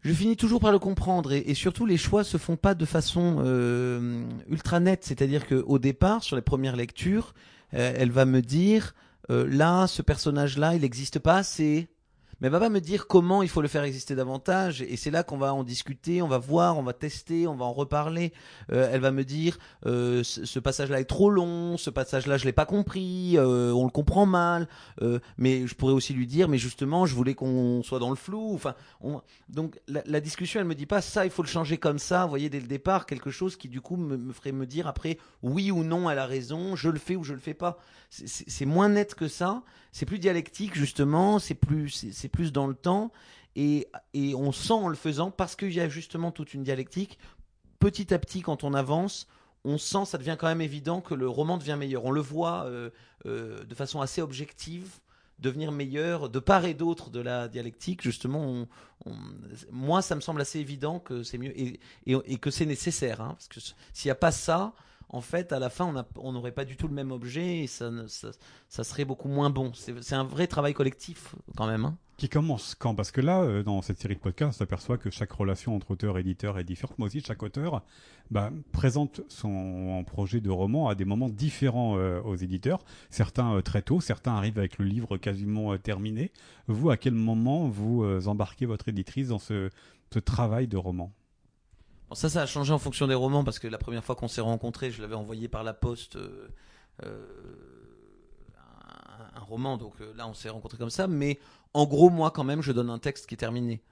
Je 0.02 0.12
finis 0.12 0.37
toujours 0.37 0.61
par 0.61 0.70
le 0.70 0.78
comprendre 0.78 1.33
et, 1.33 1.38
et, 1.38 1.54
surtout 1.54 1.85
les 1.85 1.96
choix 1.96 2.22
se 2.22 2.37
font 2.37 2.57
pas 2.57 2.74
de 2.74 2.85
façon 2.85 3.38
euh, 3.40 4.24
ultra 4.48 4.78
nette, 4.78 5.04
c'est-à-dire 5.04 5.46
que 5.46 5.57
au 5.57 5.81
départ, 5.81 6.22
sur 6.22 6.37
les 6.37 6.42
premières 6.42 6.76
lectures, 6.76 7.35
euh, 7.74 7.92
elle 7.96 8.12
va 8.12 8.24
me 8.24 8.40
dire 8.40 8.94
euh, 9.31 9.46
là, 9.50 9.87
ce 9.88 10.02
personnage-là, 10.02 10.76
il 10.76 10.83
n'existe 10.83 11.18
pas 11.18 11.37
assez 11.37 11.88
mais 12.40 12.48
va 12.48 12.61
pas 12.61 12.68
me 12.68 12.81
dire 12.81 13.07
comment 13.07 13.42
il 13.42 13.48
faut 13.48 13.62
le 13.62 13.68
faire 13.68 13.85
exister 13.85 14.14
davantage. 14.14 14.83
Et 14.83 14.96
c'est 14.96 15.11
là 15.11 15.22
qu'on 15.22 15.38
va 15.38 15.55
en 15.55 15.64
discuter, 15.64 16.22
on 16.22 16.29
va 16.29 16.38
voir, 16.38 16.79
on 16.79 16.83
va 16.83 16.92
tester, 16.92 17.46
on 17.46 17.55
va 17.55 17.64
en 17.64 17.72
reparler. 17.72 18.33
Euh, 18.72 18.88
elle 18.92 19.01
va 19.01 19.11
me 19.11 19.24
dire 19.24 19.59
euh, 19.87 20.22
ce, 20.22 20.44
ce 20.44 20.59
passage-là 20.59 21.01
est 21.01 21.05
trop 21.05 21.31
long, 21.31 21.77
ce 21.77 21.90
passage-là 21.90 22.37
je 22.37 22.44
l'ai 22.44 22.53
pas 22.53 22.66
compris, 22.66 23.37
euh, 23.37 23.72
on 23.72 23.85
le 23.85 23.90
comprend 23.90 24.27
mal. 24.27 24.68
Euh, 25.03 25.18
mais 25.37 25.66
je 25.66 25.74
pourrais 25.74 25.92
aussi 25.92 26.14
lui 26.14 26.27
dire, 26.27 26.48
mais 26.48 26.59
justement, 26.59 27.07
je 27.07 27.14
voulais 27.14 27.35
qu'on 27.35 27.83
soit 27.83 27.98
dans 27.98 28.11
le 28.11 28.16
flou. 28.16 28.53
Enfin, 28.55 28.74
on... 29.01 29.20
donc 29.48 29.81
la, 29.88 30.03
la, 30.07 30.20
discussion, 30.20 30.61
elle 30.61 30.66
me 30.66 30.74
dit 30.74 30.87
pas 30.87 31.01
ça, 31.01 31.24
il 31.24 31.31
faut 31.31 31.42
le 31.42 31.48
changer 31.48 31.79
comme 31.79 31.98
ça. 31.98 32.24
Vous 32.24 32.31
voyez 32.31 32.48
dès 32.48 32.61
le 32.61 32.66
départ 32.66 33.07
quelque 33.07 33.31
chose 33.31 33.57
qui 33.57 33.68
du 33.68 33.81
coup 33.81 33.96
me, 33.96 34.16
me 34.16 34.33
ferait 34.33 34.53
me 34.53 34.66
dire 34.66 34.87
après 34.87 35.18
oui 35.42 35.70
ou 35.70 35.85
non, 35.85 36.09
elle 36.09 36.18
a 36.18 36.27
raison, 36.27 36.77
je 36.77 36.88
le 36.88 36.98
fais 36.98 37.16
ou 37.16 37.24
je 37.24 37.33
le 37.35 37.40
fais 37.40 37.55
pas. 37.55 37.79
C'est 38.11 38.64
moins 38.64 38.88
net 38.88 39.14
que 39.14 39.29
ça. 39.29 39.62
C'est 39.92 40.07
plus 40.07 40.18
dialectique 40.18 40.74
justement. 40.74 41.38
C'est 41.38 41.55
plus 41.55 42.11
c'est 42.12 42.29
plus 42.29 42.53
dans 42.53 42.66
le 42.66 42.74
temps 42.74 43.12
et, 43.57 43.88
et 44.14 44.35
on 44.35 44.53
sent 44.53 44.72
en 44.72 44.88
le 44.88 44.96
faisant 44.96 45.31
parce 45.31 45.57
qu'il 45.57 45.72
y 45.72 45.81
a 45.81 45.88
justement 45.88 46.31
toute 46.31 46.55
une 46.55 46.62
dialectique. 46.62 47.18
Petit 47.79 48.12
à 48.12 48.18
petit, 48.18 48.40
quand 48.40 48.64
on 48.64 48.74
avance, 48.74 49.29
on 49.64 49.79
sent, 49.79 50.05
ça 50.07 50.18
devient 50.18 50.37
quand 50.38 50.46
même 50.46 50.61
évident 50.61 51.01
que 51.01 51.14
le 51.14 51.29
roman 51.29 51.59
devient 51.59 51.77
meilleur. 51.79 52.05
On 52.05 52.11
le 52.11 52.20
voit 52.20 52.64
euh, 52.66 52.90
euh, 53.27 53.64
de 53.64 53.74
façon 53.74 54.01
assez 54.01 54.22
objective 54.22 55.01
devenir 55.38 55.70
meilleur 55.70 56.29
de 56.29 56.38
part 56.38 56.64
et 56.64 56.74
d'autre 56.74 57.11
de 57.11 57.20
la 57.20 57.48
dialectique. 57.48 58.03
Justement, 58.03 58.66
moi, 59.70 60.03
ça 60.03 60.14
me 60.16 60.20
semble 60.20 60.40
assez 60.40 60.59
évident 60.59 60.98
que 60.98 61.22
c'est 61.22 61.38
mieux 61.38 61.59
et, 61.59 61.81
et, 62.07 62.16
et 62.27 62.38
que 62.38 62.51
c'est 62.51 62.66
nécessaire. 62.66 63.20
Hein, 63.20 63.37
parce 63.38 63.48
que 63.48 63.61
s'il 63.61 64.09
n'y 64.09 64.12
a 64.12 64.16
pas 64.16 64.33
ça, 64.33 64.72
en 65.11 65.21
fait, 65.21 65.53
à 65.53 65.59
la 65.59 65.71
fin, 65.71 65.92
on 66.16 66.33
n'aurait 66.33 66.53
pas 66.53 66.64
du 66.64 66.77
tout 66.77 66.88
le 66.88 66.94
même 66.94 67.12
objet 67.12 67.61
et 67.61 67.66
ça, 67.66 67.90
serait 68.68 69.05
beaucoup 69.05 69.29
moins 69.29 69.51
bon. 69.51 69.73
C'est 69.75 70.14
un 70.14 70.25
vrai 70.25 70.47
travail 70.47 70.75
collectif 70.75 71.35
quand 71.57 71.66
même. 71.66 71.85
Hein. 71.87 71.97
Qui 72.18 72.29
commence 72.29 72.75
quand? 72.75 72.97
Parce 72.97 73.12
que 73.12 73.21
là, 73.21 73.42
euh, 73.42 73.62
dans 73.62 73.81
cette 73.81 74.01
série 74.01 74.16
de 74.16 74.21
podcasts, 74.21 74.57
on 74.57 74.59
s'aperçoit 74.59 74.99
que 74.99 75.09
chaque 75.09 75.31
relation 75.31 75.77
entre 75.77 75.92
auteur 75.92 76.18
et 76.18 76.23
éditeur 76.23 76.59
est 76.59 76.64
différente. 76.64 76.99
Moi 76.99 77.07
aussi, 77.07 77.21
chaque 77.21 77.44
auteur 77.44 77.85
bah, 78.33 78.51
présente 78.73 79.21
son 79.29 80.05
projet 80.05 80.40
de 80.40 80.51
roman 80.51 80.88
à 80.88 80.97
des 80.97 81.05
moments 81.05 81.29
différents 81.29 81.97
euh, 81.97 82.21
aux 82.23 82.35
éditeurs. 82.35 82.81
Certains 83.09 83.55
euh, 83.55 83.62
très 83.62 83.83
tôt, 83.83 84.01
certains 84.01 84.35
arrivent 84.35 84.59
avec 84.59 84.79
le 84.79 84.85
livre 84.85 85.16
quasiment 85.16 85.79
terminé. 85.79 86.33
Vous, 86.66 86.90
à 86.90 86.97
quel 86.97 87.14
moment 87.14 87.68
vous 87.68 88.05
embarquez 88.27 88.66
votre 88.66 88.88
éditrice 88.88 89.29
dans 89.29 89.38
ce 89.38 89.71
travail 90.25 90.66
de 90.66 90.77
roman? 90.77 91.12
Bon, 92.09 92.14
ça, 92.14 92.29
ça 92.29 92.42
a 92.42 92.47
changé 92.47 92.73
en 92.73 92.79
fonction 92.79 93.07
des 93.07 93.14
romans 93.14 93.44
parce 93.44 93.59
que 93.59 93.68
la 93.68 93.79
première 93.79 94.05
fois 94.05 94.14
qu'on 94.16 94.29
s'est 94.29 94.40
rencontrés, 94.40 94.90
je 94.90 95.03
l'avais 95.03 95.14
envoyé 95.14 95.49
par 95.49 95.62
la 95.62 95.75
poste 95.75 96.16
euh, 96.16 96.49
euh, 97.05 97.27
un, 99.35 99.40
roman, 99.40 99.77
donc 99.77 99.94
euh, 100.01 100.12
là 100.16 100.27
on 100.27 100.35
s'est 100.35 100.49
rencontrés 100.49 100.79
comme 100.79 100.90
ça. 100.90 101.07
Mais 101.07 101.38
en 101.75 101.87
gros, 101.87 102.09
moi 102.09 102.31
quand 102.31 102.44
même, 102.44 102.62
je 102.62 102.73
donne 102.73 102.90
un 102.90 102.99
texte 102.99 103.27
qui 103.27 103.35
est 103.35 103.38
terminé. 103.38 103.83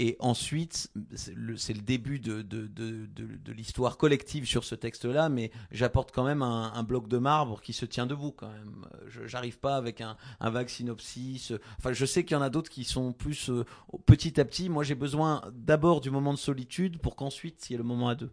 Et 0.00 0.16
ensuite, 0.20 0.92
c'est 1.14 1.34
le, 1.34 1.56
début 1.80 2.20
de, 2.20 3.52
l'histoire 3.52 3.96
collective 3.96 4.46
sur 4.46 4.62
ce 4.62 4.76
texte-là, 4.76 5.28
mais 5.28 5.50
j'apporte 5.72 6.12
quand 6.12 6.22
même 6.22 6.42
un, 6.42 6.72
un, 6.72 6.82
bloc 6.84 7.08
de 7.08 7.18
marbre 7.18 7.60
qui 7.60 7.72
se 7.72 7.84
tient 7.84 8.06
debout 8.06 8.30
quand 8.30 8.50
même. 8.50 8.86
J'arrive 9.26 9.58
pas 9.58 9.74
avec 9.74 10.00
un, 10.00 10.16
un, 10.38 10.50
vague 10.50 10.68
synopsis. 10.68 11.52
Enfin, 11.78 11.92
je 11.92 12.06
sais 12.06 12.24
qu'il 12.24 12.36
y 12.36 12.38
en 12.38 12.42
a 12.42 12.50
d'autres 12.50 12.70
qui 12.70 12.84
sont 12.84 13.12
plus 13.12 13.50
euh, 13.50 13.64
petit 14.06 14.40
à 14.40 14.44
petit. 14.44 14.68
Moi, 14.68 14.84
j'ai 14.84 14.94
besoin 14.94 15.42
d'abord 15.52 16.00
du 16.00 16.10
moment 16.10 16.32
de 16.32 16.38
solitude 16.38 16.98
pour 16.98 17.16
qu'ensuite 17.16 17.68
il 17.68 17.72
y 17.72 17.74
ait 17.74 17.78
le 17.78 17.84
moment 17.84 18.08
à 18.08 18.14
deux. 18.14 18.30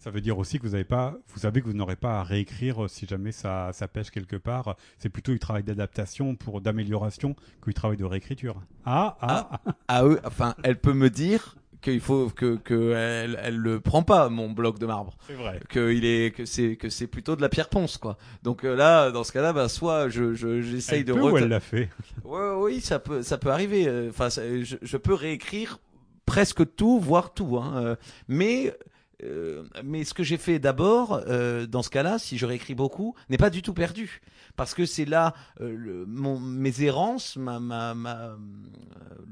Ça 0.00 0.10
veut 0.10 0.22
dire 0.22 0.38
aussi 0.38 0.58
que 0.58 0.66
vous 0.66 0.74
avez 0.74 0.84
pas, 0.84 1.14
vous 1.28 1.38
savez 1.40 1.60
que 1.60 1.66
vous 1.66 1.74
n'aurez 1.74 1.94
pas 1.94 2.20
à 2.20 2.22
réécrire 2.24 2.88
si 2.88 3.06
jamais 3.06 3.32
ça, 3.32 3.68
ça 3.74 3.86
pêche 3.86 4.10
quelque 4.10 4.36
part. 4.36 4.76
C'est 4.98 5.10
plutôt 5.10 5.30
du 5.32 5.38
travail 5.38 5.62
d'adaptation 5.62 6.34
pour 6.36 6.62
d'amélioration 6.62 7.34
que 7.60 7.66
du 7.70 7.74
travail 7.74 7.98
de 7.98 8.04
réécriture. 8.06 8.62
Ah, 8.86 9.18
ah, 9.20 9.50
ah. 9.66 9.72
À 9.88 10.04
eux, 10.06 10.18
enfin, 10.24 10.54
elle 10.64 10.80
peut 10.80 10.94
me 10.94 11.10
dire 11.10 11.54
qu'il 11.82 12.00
faut 12.00 12.30
que, 12.30 12.56
que 12.56 12.92
elle, 12.94 13.38
elle 13.42 13.56
le 13.58 13.78
prend 13.80 14.02
pas 14.02 14.30
mon 14.30 14.50
bloc 14.50 14.78
de 14.78 14.86
marbre. 14.86 15.16
C'est 15.26 15.34
vrai. 15.34 15.60
Que 15.68 15.92
il 15.92 16.04
est 16.06 16.34
que 16.34 16.44
c'est 16.46 16.76
que 16.76 16.88
c'est 16.88 17.06
plutôt 17.06 17.36
de 17.36 17.42
la 17.42 17.48
pierre 17.50 17.68
ponce 17.68 17.96
quoi. 17.98 18.16
Donc 18.42 18.64
euh, 18.64 18.74
là, 18.74 19.10
dans 19.10 19.22
ce 19.24 19.32
cas-là, 19.32 19.52
bah, 19.52 19.68
soit 19.68 20.08
je 20.08 20.32
je- 20.34 20.62
j'essaye 20.62 21.00
Elle 21.00 21.04
de 21.06 21.12
peut 21.12 21.20
ou 21.30 21.36
elle 21.36 21.48
l'a 21.48 21.60
fait. 21.60 21.90
Ouais, 22.24 22.52
oui, 22.56 22.80
ça 22.80 22.98
peut, 23.00 23.22
ça 23.22 23.36
peut 23.36 23.50
arriver. 23.50 23.86
Euh, 23.86 24.08
Enfin, 24.10 24.30
ça- 24.30 24.42
je, 24.62 24.76
je 24.80 24.96
peux 24.96 25.14
réécrire 25.14 25.78
presque 26.26 26.74
tout, 26.76 27.00
voire 27.00 27.34
tout. 27.34 27.58
Hein. 27.58 27.72
Euh, 27.76 27.96
Mais, 28.28 28.74
euh, 29.24 29.64
mais 29.84 30.04
ce 30.04 30.14
que 30.14 30.22
j'ai 30.22 30.36
fait 30.36 30.58
d'abord, 30.58 31.20
euh, 31.26 31.66
dans 31.66 31.82
ce 31.82 31.90
cas-là, 31.90 32.18
si 32.18 32.38
je 32.38 32.46
réécris 32.46 32.74
beaucoup, 32.74 33.14
n'est 33.28 33.36
pas 33.36 33.50
du 33.50 33.62
tout 33.62 33.74
perdu, 33.74 34.20
parce 34.56 34.74
que 34.74 34.86
c'est 34.86 35.04
là 35.04 35.34
euh, 35.60 36.04
mon, 36.06 36.38
mes 36.38 36.82
errances, 36.82 37.36
ma, 37.36 37.60
ma, 37.60 37.94
ma, 37.94 38.16
euh, 38.20 38.36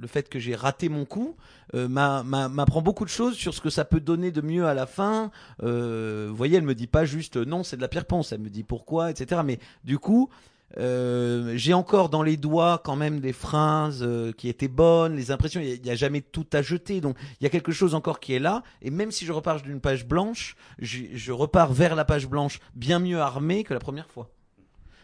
le 0.01 0.07
fait 0.07 0.29
que 0.29 0.39
j'ai 0.39 0.55
raté 0.55 0.89
mon 0.89 1.05
coup, 1.05 1.37
euh, 1.75 1.89
m'a- 1.89 2.23
m'a- 2.23 2.49
m'apprend 2.49 2.83
beaucoup 2.83 3.05
de 3.05 3.11
choses 3.11 3.35
sur 3.35 3.55
ce 3.55 3.61
que 3.61 3.71
ça 3.71 3.85
peut 3.85 4.01
donner 4.01 4.31
de 4.31 4.41
mieux 4.41 4.67
à 4.67 4.75
la 4.75 4.87
fin. 4.87 5.31
Vous 5.61 6.35
voyez, 6.37 6.57
elle 6.57 6.65
me 6.65 6.75
dit 6.75 6.87
pas 6.87 7.05
juste 7.05 7.37
non, 7.37 7.63
c'est 7.65 7.77
de 7.77 7.83
la 7.83 7.89
pierre 7.89 8.05
ponce. 8.07 8.33
Elle 8.33 8.41
me 8.41 8.51
dit 8.51 8.65
pourquoi, 8.65 9.11
etc. 9.11 9.41
Mais 9.45 9.59
du 9.85 9.99
coup. 9.99 10.29
Euh, 10.77 11.53
j'ai 11.57 11.73
encore 11.73 12.11
dans 12.11 12.23
les 12.23 12.37
doigts 12.37 12.81
quand 12.85 12.97
même 12.97 13.21
des 13.21 13.33
phrases 13.33 14.03
euh, 14.03 14.33
qui 14.33 14.49
étaient 14.49 14.69
bonnes, 14.69 15.17
les 15.17 15.31
impressions, 15.31 15.63
il 15.63 15.81
n'y 15.81 15.91
a, 15.91 15.95
jamais 15.95 16.21
tout 16.21 16.47
à 16.53 16.61
jeter, 16.61 17.01
donc 17.01 17.17
il 17.41 17.45
y 17.45 17.47
a 17.47 17.51
quelque 17.51 17.73
chose 17.73 17.95
encore 17.95 18.21
qui 18.21 18.35
est 18.35 18.39
là, 18.39 18.63
et 18.83 18.91
même 18.91 19.11
si 19.11 19.25
je 19.25 19.33
repars 19.33 19.63
d'une 19.63 19.81
page 19.81 20.07
blanche, 20.07 20.57
je 20.79 21.33
repars 21.33 21.73
vers 21.73 21.97
la 21.97 22.05
page 22.05 22.29
blanche 22.29 22.61
bien 22.75 22.99
mieux 22.99 23.19
armé 23.19 23.65
que 23.65 23.73
la 23.73 23.81
première 23.81 24.11
fois. 24.11 24.31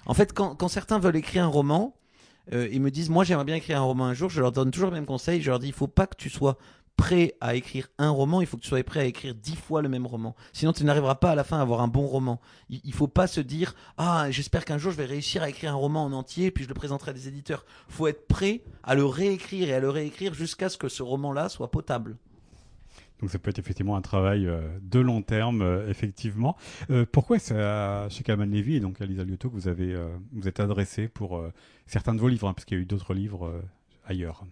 En 0.07 0.13
fait, 0.13 0.35
quand, 0.35 0.55
quand 0.55 0.69
certains 0.69 0.99
veulent 0.99 1.17
écrire 1.17 1.45
un 1.45 1.49
roman, 1.49 1.97
euh, 2.53 2.69
ils 2.71 2.81
me 2.81 2.91
disent, 2.91 3.09
moi 3.09 3.25
j'aimerais 3.25 3.47
bien 3.47 3.57
écrire 3.57 3.79
un 3.79 3.85
roman 3.85 4.05
un 4.05 4.15
jour, 4.15 4.29
je 4.29 4.41
leur 4.41 4.53
donne 4.53 4.71
toujours 4.71 4.91
le 4.91 4.95
même 4.95 5.07
conseil, 5.07 5.41
je 5.41 5.51
leur 5.51 5.59
dis, 5.59 5.69
il 5.69 5.73
faut 5.73 5.87
pas 5.87 6.07
que 6.07 6.17
tu 6.17 6.29
sois 6.29 6.59
prêt 6.97 7.35
à 7.41 7.55
écrire 7.55 7.89
un 7.99 8.11
roman, 8.11 8.41
il 8.41 8.47
faut 8.47 8.57
que 8.57 8.63
tu 8.63 8.69
sois 8.69 8.83
prêt 8.85 9.01
à 9.01 9.05
écrire 9.05 9.35
dix 9.35 9.57
fois 9.57 9.83
le 9.83 9.89
même 9.89 10.07
roman. 10.07 10.35
Sinon, 10.53 10.73
tu 10.73 10.85
n'arriveras 10.85 11.17
pas 11.17 11.33
à 11.33 11.35
la 11.35 11.45
fin 11.45 11.59
à 11.59 11.63
avoir 11.63 11.81
un 11.81 11.89
bon 11.89 12.07
roman. 12.07 12.41
Il, 12.71 12.81
il 12.85 12.93
faut 12.93 13.09
pas 13.09 13.27
se 13.27 13.41
dire 13.41 13.75
ah 13.99 14.31
j'espère 14.31 14.65
qu'un 14.65 14.79
jour 14.79 14.93
je 14.93 14.97
vais 14.97 15.05
réussir 15.05 15.43
à 15.43 15.49
écrire 15.49 15.73
un 15.73 15.77
roman 15.77 16.05
en 16.05 16.13
entier 16.13 16.51
puis 16.51 16.65
je 16.65 16.69
le 16.69 16.75
présenterai 16.75 17.11
à 17.11 17.15
des 17.15 17.29
éditeurs. 17.29 17.65
Faut 17.89 18.07
être 18.07 18.27
prêt 18.29 18.63
à 18.83 18.95
le 18.95 19.05
réécrire 19.05 19.69
et 19.69 19.75
à 19.75 19.81
le 19.81 19.91
réécrire 19.91 20.35
jusqu'à 20.35 20.69
ce 20.69 20.77
que 20.79 20.89
ce 20.89 21.03
roman-là 21.03 21.49
soit 21.49 21.71
potable. 21.71 22.17
Donc 23.21 23.31
ça 23.31 23.39
peut 23.39 23.51
être 23.51 23.59
effectivement 23.59 23.97
un 23.97 24.03
travail 24.03 24.47
euh, 24.47 24.61
de 24.83 24.99
long 24.99 25.23
terme, 25.23 25.63
euh, 25.63 25.89
effectivement. 25.89 26.57
Euh, 26.91 27.07
pourquoi 27.11 27.39
c'est 27.39 27.59
à- 27.59 28.09
chez 28.11 28.25
Levy 28.27 28.77
et 28.77 28.81
donc 28.81 29.01
à 29.01 29.07
Lisa 29.07 29.25
Liotto 29.25 29.49
que 29.51 29.55
vous 29.55 29.69
avez 29.69 29.97
vous 30.33 30.47
êtes 30.49 30.61
adressé 30.61 31.09
pour 31.09 31.43
certains 31.87 32.15
de 32.15 32.21
vos 32.21 32.29
livres, 32.29 32.49
hein, 32.49 32.55
parce 32.55 32.65
qu'il 32.65 32.77
y 32.77 32.81
a 32.81 32.83
eu 32.83 32.87
d'autres 32.87 33.15
livres 33.15 33.63
ailleurs? 34.05 34.45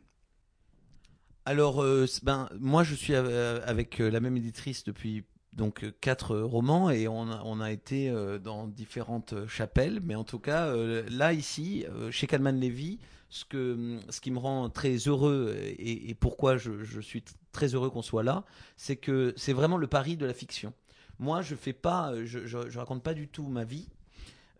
Alors 1.45 1.83
euh, 1.83 2.07
ben 2.23 2.49
moi 2.61 2.85
je 2.85 2.95
suis 2.95 3.15
euh, 3.15 3.61
avec 3.67 4.01
euh, 4.01 4.11
la 4.11 4.21
même 4.21 4.37
éditrice 4.37 4.85
depuis 4.85 5.25
donc 5.53 5.85
quatre 6.01 6.39
romans 6.39 6.89
et 6.89 7.09
on 7.09 7.61
a, 7.61 7.73
été 7.73 8.11
dans 8.43 8.67
différentes 8.67 9.47
chapelles, 9.49 10.01
mais 10.03 10.15
en 10.15 10.25
tout 10.25 10.39
cas 10.39 10.75
là 11.11 11.35
ici 11.35 11.85
chez 12.11 12.27
Kalman 12.27 12.59
Levy, 12.59 13.01
ce 13.29 13.45
que 13.45 13.99
ce 14.09 14.23
qui 14.23 14.31
me 14.31 14.39
rend 14.39 14.71
très 14.71 14.97
heureux 14.97 15.55
et, 15.79 16.15
pourquoi 16.19 16.57
je, 16.57 17.01
suis 17.03 17.23
très 17.53 17.75
heureux 17.75 17.91
qu'on 17.91 18.01
soit 18.01 18.23
là, 18.23 18.47
c'est 18.79 18.97
que 18.97 19.35
c'est 19.37 19.53
vraiment 19.53 19.77
le 19.77 19.89
pari 19.89 20.17
de 20.17 20.25
la 20.25 20.33
fiction. 20.33 20.73
Moi, 21.19 21.43
je 21.43 21.55
fais 21.55 21.75
pas, 21.75 22.15
je, 22.25 22.47
je 22.47 22.79
raconte 22.79 23.03
pas 23.03 23.13
du 23.13 23.29
tout 23.29 23.47
ma 23.47 23.65
vie. 23.65 23.91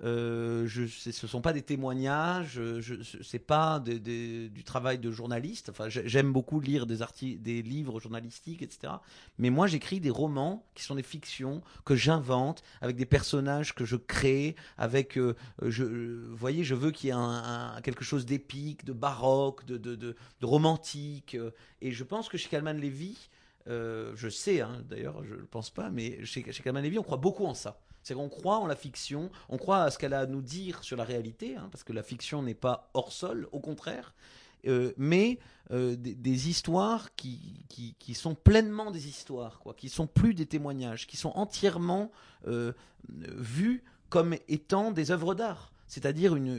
Euh, 0.05 0.67
je, 0.67 0.85
ce 0.87 1.27
sont 1.29 1.41
pas 1.41 1.53
des 1.53 1.63
témoignages, 1.63 2.55
je, 2.55 2.95
c'est 3.23 3.39
pas 3.39 3.79
du 3.79 4.65
travail 4.65 4.99
de 4.99 5.13
journaliste. 5.13 5.69
Enfin, 5.69 5.89
j'ai- 5.89 6.09
j'aime 6.09 6.33
beaucoup 6.33 6.59
lire 6.61 6.87
des 6.87 6.99
des 7.39 7.63
livres 7.63 8.01
journalistiques, 8.01 8.63
etc. 8.63 8.95
Mais 9.39 9.51
moi, 9.51 9.67
j'écris 9.69 10.01
des 10.01 10.11
romans 10.11 10.67
qui 10.75 10.83
sont 10.83 10.97
des 10.97 11.03
fictions 11.05 11.63
que 11.85 11.95
j'invente 11.95 12.63
avec 12.81 12.97
des 12.97 13.07
personnages 13.07 13.75
que 13.75 13.85
je 13.85 13.97
crée, 13.97 14.57
avec, 14.77 15.17
euh, 15.19 15.35
je, 15.63 15.85
vous 15.85 16.37
voyez, 16.37 16.65
je 16.65 16.75
veux 16.75 16.91
qu'il 16.91 17.11
y 17.11 17.13
ait 17.13 17.83
quelque 17.83 18.05
chose 18.05 18.27
d'épique, 18.27 18.85
de 18.85 18.93
baroque, 18.93 19.65
de, 19.67 20.17
romantique. 20.43 21.37
Et 21.81 21.93
je 21.93 22.05
pense 22.05 22.29
que 22.29 22.37
chez 22.37 22.49
Calman 22.49 22.73
Levy, 22.73 23.31
euh, 23.69 24.13
je 24.17 24.29
sais, 24.29 24.61
hein, 24.61 24.83
d'ailleurs, 24.89 25.25
je 25.25 25.35
ne 25.35 25.43
pense 25.43 25.71
pas, 25.71 25.91
mais 25.91 26.25
chez, 26.25 26.45
chez 26.53 26.63
Calman 26.63 26.81
Levy, 26.83 26.99
on 26.99 27.03
croit 27.05 27.17
beaucoup 27.19 27.47
en 27.47 27.55
ça. 27.55 27.81
C'est 28.03 28.15
qu'on 28.15 28.29
croit 28.29 28.59
en 28.59 28.67
la 28.67 28.77
fiction, 28.77 29.31
on 29.49 29.59
croit 29.59 29.83
à 29.83 29.91
ce 29.91 29.99
qu'elle 29.99 30.15
a 30.15 30.21
à 30.21 30.27
nous 30.27 30.43
dire 30.43 30.83
sur 30.83 30.97
la 30.97 31.05
réalité, 31.05 31.57
hein, 31.57 31.69
parce 31.71 31.85
que 31.85 31.93
la 31.93 32.03
fiction 32.03 32.43
n'est 32.43 32.55
pas 32.55 32.91
hors 32.95 33.13
sol, 33.13 33.49
au 33.53 33.61
contraire, 33.61 34.15
euh, 34.67 34.93
mais 34.97 35.39
euh, 35.73 35.97
des, 35.97 36.49
histoires 36.49 37.15
qui, 37.17 37.65
qui, 37.69 38.15
sont 38.15 38.35
pleinement 38.35 38.91
des 38.91 39.09
histoires, 39.09 39.59
quoi, 39.59 39.75
qui 39.75 39.89
sont 39.89 40.07
plus 40.07 40.35
des 40.35 40.47
témoignages, 40.47 41.07
qui 41.07 41.17
sont 41.17 41.33
entièrement 41.35 42.13
euh, 42.47 42.73
vues 43.09 43.83
comme 44.09 44.37
étant 44.49 44.93
des 44.93 45.11
œuvres 45.11 45.35
d'art, 45.35 45.73
c'est-à-dire 45.87 46.37
une, 46.37 46.59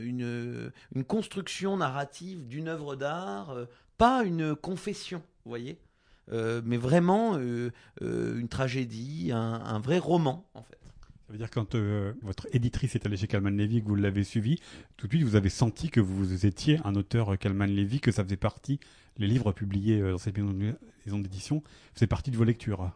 une, 0.94 1.04
construction 1.04 1.76
narrative 1.76 2.46
d'une 2.46 2.68
œuvre 2.68 2.96
d'art, 2.96 3.56
pas 3.96 4.22
une 4.24 4.54
confession, 4.54 5.22
vous 5.44 5.50
voyez, 5.50 5.78
mais 6.30 6.76
vraiment 6.76 7.38
une 7.38 8.48
tragédie, 8.48 9.30
un 9.32 9.78
vrai 9.78 9.98
roman, 9.98 10.44
en 10.54 10.62
fait. 10.62 10.83
Ça 11.26 11.32
veut 11.32 11.38
dire 11.38 11.50
quand 11.50 11.74
euh, 11.74 12.12
votre 12.20 12.46
éditrice 12.52 12.94
est 12.96 13.06
allée 13.06 13.16
chez 13.16 13.26
Kalman 13.26 13.56
Levy 13.56 13.82
que 13.82 13.88
vous 13.88 13.94
l'avez 13.94 14.24
suivi, 14.24 14.60
tout 14.98 15.06
de 15.06 15.12
suite 15.12 15.24
vous 15.24 15.36
avez 15.36 15.48
senti 15.48 15.88
que 15.88 16.00
vous 16.00 16.44
étiez 16.44 16.80
un 16.84 16.94
auteur 16.96 17.32
euh, 17.32 17.36
Kalman 17.36 17.66
Levy, 17.66 18.00
que 18.00 18.12
ça 18.12 18.22
faisait 18.22 18.36
partie, 18.36 18.78
les 19.16 19.26
livres 19.26 19.52
publiés 19.52 20.00
euh, 20.00 20.12
dans 20.12 20.18
cette 20.18 20.36
maison 20.36 21.18
d'édition, 21.18 21.62
faisaient 21.94 22.06
partie 22.06 22.30
de 22.30 22.36
vos 22.36 22.44
lectures. 22.44 22.92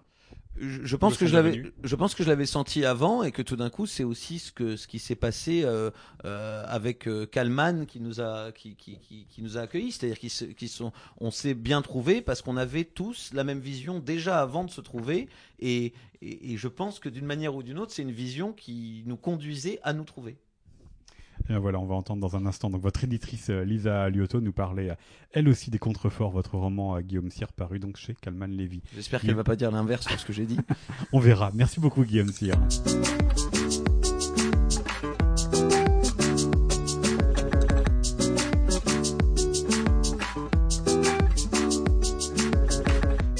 Je, 0.61 0.97
pense 0.97 1.17
que 1.17 1.27
je 1.27 1.35
l'avais, 1.35 1.63
je 1.83 1.97
pense 1.97 2.15
que 2.15 2.23
je 2.23 2.29
l'avais 2.29 2.47
senti 2.47 2.85
avant 2.85 3.23
et 3.23 3.33
que 3.33 3.43
tout 3.43 3.57
d'un 3.57 3.71
coup 3.71 3.87
c'est 3.87 4.05
aussi 4.05 4.39
ce 4.39 4.53
que 4.53 4.77
ce 4.77 4.87
qui 4.87 4.99
s'est 4.99 5.15
passé 5.15 5.63
euh, 5.65 5.91
euh, 6.25 6.65
avec 6.67 7.07
euh, 7.07 7.27
Kalman 7.27 7.87
qui 7.87 8.01
nous 8.01 8.21
a 8.21 8.53
qui 8.53 8.77
qui, 8.77 8.99
qui, 8.99 9.27
qui 9.29 9.43
nous 9.43 9.59
a 9.59 9.63
accueillis, 9.63 9.93
c'est-à-dire 9.93 10.19
qu'ils 10.19 10.69
sont 10.69 10.93
on 11.19 11.31
s'est 11.31 11.55
bien 11.55 11.83
trouvé 11.83 12.21
parce 12.21 12.43
qu'on 12.43 12.57
avait 12.57 12.85
tous 12.85 13.31
la 13.33 13.45
même 13.45 13.61
vision 13.61 13.99
déjà 13.99 14.41
avant 14.41 14.65
de 14.65 14.71
se 14.71 14.81
trouver. 14.81 15.29
Et 15.61 15.93
et, 16.21 16.53
et 16.53 16.57
je 16.57 16.69
pense 16.69 16.99
que 16.99 17.09
d'une 17.09 17.27
manière 17.27 17.55
ou 17.55 17.63
d'une 17.63 17.79
autre 17.79 17.93
c'est 17.93 18.03
une 18.03 18.13
vision 18.13 18.53
qui 18.53 19.03
nous 19.07 19.17
conduisait 19.17 19.81
à 19.83 19.93
nous 19.93 20.05
trouver. 20.05 20.39
Et 21.51 21.57
voilà, 21.57 21.79
on 21.79 21.87
va 21.87 21.95
entendre 21.95 22.21
dans 22.21 22.37
un 22.37 22.47
instant. 22.47 22.71
Donc 22.71 22.83
votre 22.83 23.05
éditrice 23.05 23.51
euh, 23.51 23.65
Lisa 23.65 24.09
Liotto 24.11 24.41
nous 24.41 24.53
parlait, 24.53 24.91
euh, 24.91 24.95
elle 25.33 25.49
aussi, 25.49 25.71
des 25.71 25.79
contreforts, 25.79 26.31
votre 26.31 26.57
roman 26.57 26.97
euh, 26.97 27.01
Guillaume 27.01 27.31
Cyr 27.31 27.53
paru 27.53 27.79
donc 27.79 27.97
chez 27.97 28.15
Kalman 28.15 28.49
Levy. 28.49 28.83
J'espère 28.95 29.21
qu'elle 29.21 29.35
va 29.35 29.45
pas 29.45 29.57
dire 29.57 29.71
l'inverse 29.71 30.07
de 30.07 30.19
ce 30.19 30.25
que 30.25 30.33
j'ai 30.33 30.47
dit. 30.47 30.59
On 31.13 31.21
verra. 31.21 31.51
Merci 31.55 31.81
beaucoup 31.81 32.05
Guillaume 32.05 32.33
Cyr. 32.33 32.57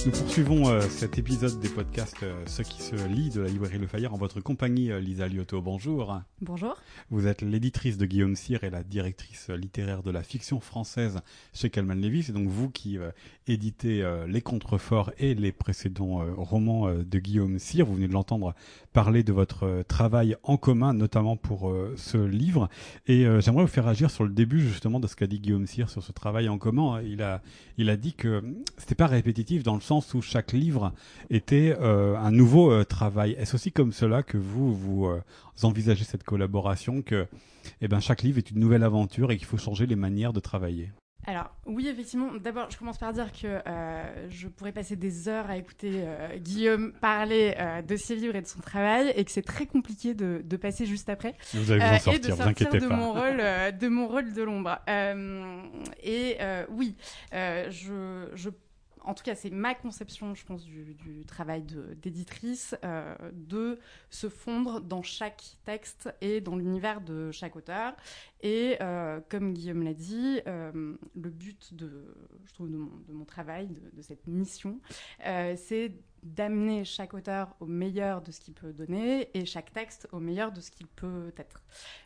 Nous 0.09 0.15
poursuivons 0.23 0.71
euh, 0.71 0.81
cet 0.81 1.19
épisode 1.19 1.61
des 1.61 1.69
podcasts 1.69 2.23
euh, 2.23 2.43
Ce 2.47 2.63
qui 2.63 2.81
se 2.81 2.97
lit 3.09 3.29
de 3.29 3.43
la 3.43 3.49
librairie 3.49 3.77
Le 3.77 3.87
Fayard 3.87 4.15
en 4.15 4.17
votre 4.17 4.41
compagnie, 4.41 4.91
euh, 4.91 5.01
Lisa 5.01 5.29
Liotto. 5.29 5.61
Bonjour. 5.61 6.19
Bonjour. 6.41 6.79
Vous 7.11 7.27
êtes 7.27 7.43
l'éditrice 7.43 7.99
de 7.99 8.07
Guillaume 8.07 8.35
Cyr 8.35 8.65
et 8.65 8.71
la 8.71 8.83
directrice 8.83 9.51
littéraire 9.51 10.03
de 10.03 10.11
la 10.11 10.23
fiction 10.23 10.61
française 10.61 11.21
chez 11.53 11.69
Calman 11.69 11.97
Levy. 11.97 12.23
C'est 12.23 12.33
donc 12.33 12.49
vous 12.49 12.71
qui 12.71 12.97
euh, 12.97 13.11
éditez 13.47 14.03
euh, 14.03 14.27
Les 14.27 14.41
Contreforts 14.41 15.13
et 15.19 15.35
les 15.35 15.53
précédents 15.53 16.23
euh, 16.23 16.33
romans 16.39 16.89
euh, 16.89 17.05
de 17.05 17.19
Guillaume 17.19 17.59
Cyr. 17.59 17.85
Vous 17.85 17.97
venez 17.97 18.09
de 18.09 18.15
l'entendre 18.15 18.55
parler 18.95 19.23
de 19.23 19.33
votre 19.33 19.65
euh, 19.65 19.83
travail 19.83 20.37
en 20.43 20.57
commun, 20.57 20.95
notamment 20.95 21.37
pour 21.37 21.69
euh, 21.69 21.95
ce 21.97 22.17
livre. 22.17 22.69
Et 23.07 23.27
euh, 23.27 23.41
j'aimerais 23.41 23.63
vous 23.63 23.69
faire 23.69 23.87
agir 23.87 24.11
sur 24.11 24.25
le 24.25 24.31
début 24.31 24.61
justement 24.61 25.01
de 25.01 25.07
ce 25.07 25.17
qu'a 25.17 25.27
dit 25.27 25.39
Guillaume 25.39 25.67
Cyr 25.67 25.91
sur 25.91 26.03
ce 26.03 26.13
travail 26.13 26.49
en 26.49 26.57
commun. 26.57 27.03
Il 27.03 27.23
a, 27.23 27.43
il 27.77 27.91
a 27.91 27.97
dit 27.97 28.15
que 28.15 28.43
c'était 28.77 28.95
pas 28.95 29.07
répétitif 29.07 29.63
dans 29.63 29.75
le 29.75 29.81
sens 29.81 29.98
où 30.15 30.23
chaque 30.23 30.53
livre 30.53 30.93
était 31.31 31.77
euh, 31.81 32.17
un 32.17 32.31
nouveau 32.31 32.71
euh, 32.73 32.85
travail. 32.85 33.33
Est-ce 33.39 33.55
aussi 33.55 33.73
comme 33.73 33.93
cela 33.93 34.23
que 34.23 34.37
vous, 34.39 34.75
vous 34.75 35.07
euh, 35.07 35.21
envisagez 35.63 36.05
cette 36.05 36.25
collaboration, 36.25 37.03
que 37.03 37.27
eh 37.81 37.89
ben, 37.89 38.01
chaque 38.01 38.23
livre 38.23 38.39
est 38.39 38.51
une 38.51 38.61
nouvelle 38.61 38.83
aventure 38.85 39.31
et 39.31 39.37
qu'il 39.37 39.47
faut 39.47 39.59
changer 39.59 39.87
les 39.87 39.97
manières 39.97 40.33
de 40.33 40.41
travailler? 40.41 40.91
Alors, 41.27 41.51
oui, 41.67 41.87
effectivement. 41.89 42.31
D'abord, 42.43 42.71
je 42.71 42.79
commence 42.79 42.97
par 42.97 43.13
dire 43.13 43.31
que 43.33 43.61
euh, 43.67 44.31
je 44.31 44.49
pourrais 44.49 44.73
passer 44.73 44.97
des 44.97 45.29
heures 45.29 45.51
à 45.51 45.59
écouter 45.59 45.91
euh, 45.97 46.39
Guillaume 46.39 46.93
parler 47.03 47.55
euh, 47.59 47.83
de 47.83 47.97
ses 47.97 48.17
livres 48.17 48.35
et 48.37 48.41
de 48.41 48.47
son 48.47 48.61
travail 48.61 49.13
et 49.15 49.25
que 49.27 49.31
c'est 49.31 49.43
très 49.43 49.67
compliqué 49.67 50.15
de, 50.15 50.41
de 50.43 50.57
passer 50.57 50.87
juste 50.87 51.11
après. 51.11 51.35
Vous 51.53 51.71
allez 51.71 51.81
vous 51.81 51.87
Euh, 51.87 51.91
en 51.91 51.97
et 51.97 51.99
sortir, 51.99 52.21
de 52.21 52.31
vous 52.31 52.43
sortir 52.43 52.67
inquiétez 52.67 52.79
de 52.81 52.89
pas. 52.89 52.97
mon 52.97 53.13
rôle, 53.13 53.41
euh, 53.41 53.71
de 53.79 53.89
mon 53.89 54.09
rôle 54.09 54.33
de 54.33 54.43
l'ombre. 54.43 54.79
Euh, 54.89 55.61
et 56.03 56.37
euh, 56.41 56.65
oui, 56.71 56.97
euh, 57.35 57.71
je, 57.71 58.31
je 58.35 58.49
en 59.09 59.15
tout 59.15 59.25
cas, 59.25 59.35
c'est 59.35 59.49
ma 59.49 59.75
conception, 59.75 60.35
je 60.35 60.45
pense, 60.45 60.67
du, 60.67 61.25
travail 61.27 61.65
d'éditrice, 61.97 62.77
euh, 62.85 63.15
de 63.33 63.79
se 64.11 64.29
fondre 64.29 64.83
dans 64.83 65.03
chaque 65.03 65.57
texte 65.65 66.11
et 66.21 66.43
dans 66.43 66.57
l'univers 66.57 67.01
de 67.01 67.31
chaque 67.31 67.57
auteur. 67.57 67.97
Et 68.43 68.77
euh, 68.83 69.21
comme 69.31 69.55
Guillaume 69.55 69.83
l'a 69.83 69.95
dit, 69.95 70.41
euh, 70.47 70.95
le 71.15 71.31
but 71.31 71.73
de, 71.73 72.15
je 72.45 72.53
trouve, 72.53 72.71
de, 72.71 72.77
mon, 72.77 73.25
travail, 73.25 73.69
de, 73.95 74.03
cette 74.03 74.27
mission, 74.27 74.79
c'est 75.57 75.95
d'amener 76.23 76.85
chaque 76.85 77.15
auteur 77.15 77.55
au 77.61 77.67
meilleur 77.67 78.23
de 78.23 78.31
ce 78.31 78.41
qu'il 78.41 78.55
peut 78.55 78.73
donner 78.73 79.31
et 79.35 79.45
chaque 79.47 79.73
texte 79.73 80.09
au 80.13 80.21
meilleur 80.21 80.53
de 80.53 80.61
ce 80.61 80.71
qu'il 80.71 80.87
peut 80.87 81.33
être. 81.37 81.63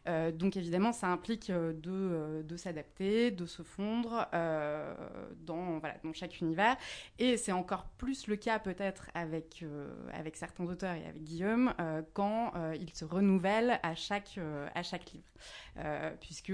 Euh, 0.09 0.33
donc 0.33 0.57
évidemment, 0.57 0.93
ça 0.93 1.09
implique 1.09 1.51
euh, 1.51 1.73
de, 1.73 1.91
euh, 1.91 2.43
de 2.43 2.57
s'adapter, 2.57 3.31
de 3.31 3.47
se 3.47 3.63
fondre 3.63 4.27
dans, 4.33 5.79
voilà, 5.79 5.97
dans 6.05 6.13
chaque 6.13 6.41
univers. 6.41 6.77
Et 7.19 7.37
c'est 7.37 7.53
encore 7.53 7.85
plus 7.99 8.27
le 8.27 8.37
cas 8.37 8.59
peut-être 8.59 9.11
avec, 9.15 9.65
avec 10.13 10.37
certains 10.37 10.65
auteurs 10.65 10.95
et 10.95 11.07
avec 11.07 11.23
Guillaume 11.23 11.75
quand 12.13 12.53
il 12.75 12.91
se 12.95 13.05
renouvelle 13.05 13.79
à 13.83 13.95
chaque, 13.95 14.39
à 14.75 14.83
chaque 14.83 15.13
livre. 15.13 16.17
puisque 16.21 16.53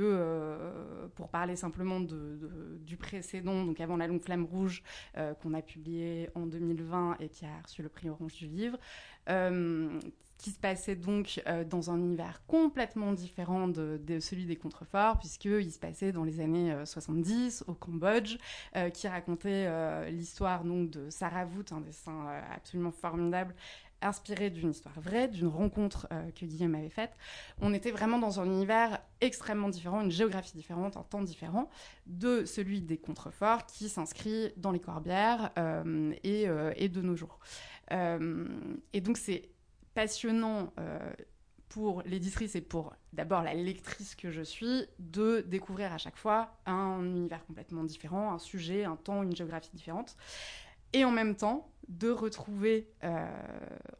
pour 1.14 1.28
parler 1.28 1.56
simplement 1.56 2.00
de, 2.00 2.78
du 2.80 2.96
précédent, 2.96 3.64
donc 3.64 3.80
avant 3.80 3.96
La 3.96 4.06
Longue 4.06 4.22
Flamme 4.22 4.44
Rouge, 4.44 4.82
qu'on 5.42 5.54
a 5.54 5.62
publié 5.62 6.30
en 6.34 6.46
2020 6.46 7.16
et 7.20 7.28
qui 7.28 7.44
a 7.44 7.47
reçu 7.62 7.82
le 7.82 7.88
prix 7.88 8.08
Orange 8.08 8.34
du 8.34 8.46
Livre, 8.46 8.78
qui 10.38 10.50
se 10.50 10.58
passait 10.58 10.94
donc 10.94 11.42
euh, 11.46 11.64
dans 11.64 11.90
un 11.90 11.98
univers 11.98 12.40
complètement 12.46 13.12
différent 13.12 13.68
de, 13.68 14.20
celui 14.20 14.46
des 14.46 14.56
contreforts, 14.56 15.18
puisqu'il 15.18 15.70
se 15.70 15.78
passait 15.78 16.12
dans 16.12 16.24
les 16.24 16.40
années 16.40 16.74
70 16.84 17.64
euh, 17.66 17.72
au 17.72 17.74
Cambodge, 17.74 18.38
euh, 18.76 18.88
qui 18.88 19.08
racontait 19.08 19.68
l'histoire 20.10 20.64
donc 20.64 20.90
de 20.90 21.10
Sarah 21.10 21.44
Vout, 21.44 21.64
un 21.72 21.80
dessin 21.80 22.26
absolument 22.54 22.92
formidable, 22.92 23.54
inspiré 24.02 24.50
d'une 24.50 24.70
histoire 24.70 24.98
vraie, 25.00 25.28
d'une 25.28 25.48
rencontre 25.48 26.08
que 26.36 26.44
Guillaume 26.44 26.74
avait 26.74 26.88
faite. 26.88 27.12
On 27.60 27.74
était 27.74 27.90
vraiment 27.90 28.18
dans 28.18 28.40
un 28.40 28.44
univers 28.44 29.00
extrêmement 29.20 29.68
différent, 29.68 30.00
une 30.00 30.10
géographie 30.10 30.56
différente, 30.56 30.96
un 30.96 31.02
temps 31.02 31.22
différent 31.22 31.68
de 32.06 32.44
celui 32.44 32.80
des 32.80 32.96
contreforts 32.96 33.66
qui 33.66 33.88
s'inscrit 33.88 34.52
dans 34.56 34.70
les 34.70 34.80
Corbières 34.80 35.50
et, 36.22 36.46
et, 36.76 36.88
de 36.88 37.02
nos 37.02 37.16
jours. 37.16 37.38
et 37.90 39.00
donc 39.00 39.18
c'est 39.18 39.50
passionnant 39.98 40.72
euh, 40.78 41.12
pour 41.70 42.02
l'éditrice 42.04 42.54
et 42.54 42.60
pour 42.60 42.94
d'abord 43.12 43.42
la 43.42 43.52
lectrice 43.52 44.14
que 44.14 44.30
je 44.30 44.42
suis 44.42 44.86
de 45.00 45.40
découvrir 45.40 45.92
à 45.92 45.98
chaque 45.98 46.16
fois 46.16 46.56
un 46.66 47.02
univers 47.02 47.44
complètement 47.46 47.82
différent, 47.82 48.32
un 48.32 48.38
sujet, 48.38 48.84
un 48.84 48.94
temps, 48.94 49.24
une 49.24 49.34
géographie 49.34 49.72
différente. 49.74 50.16
Et 50.92 51.04
en 51.04 51.10
même 51.10 51.34
temps, 51.34 51.68
de 51.88 52.10
retrouver, 52.10 52.88
euh, 53.04 53.26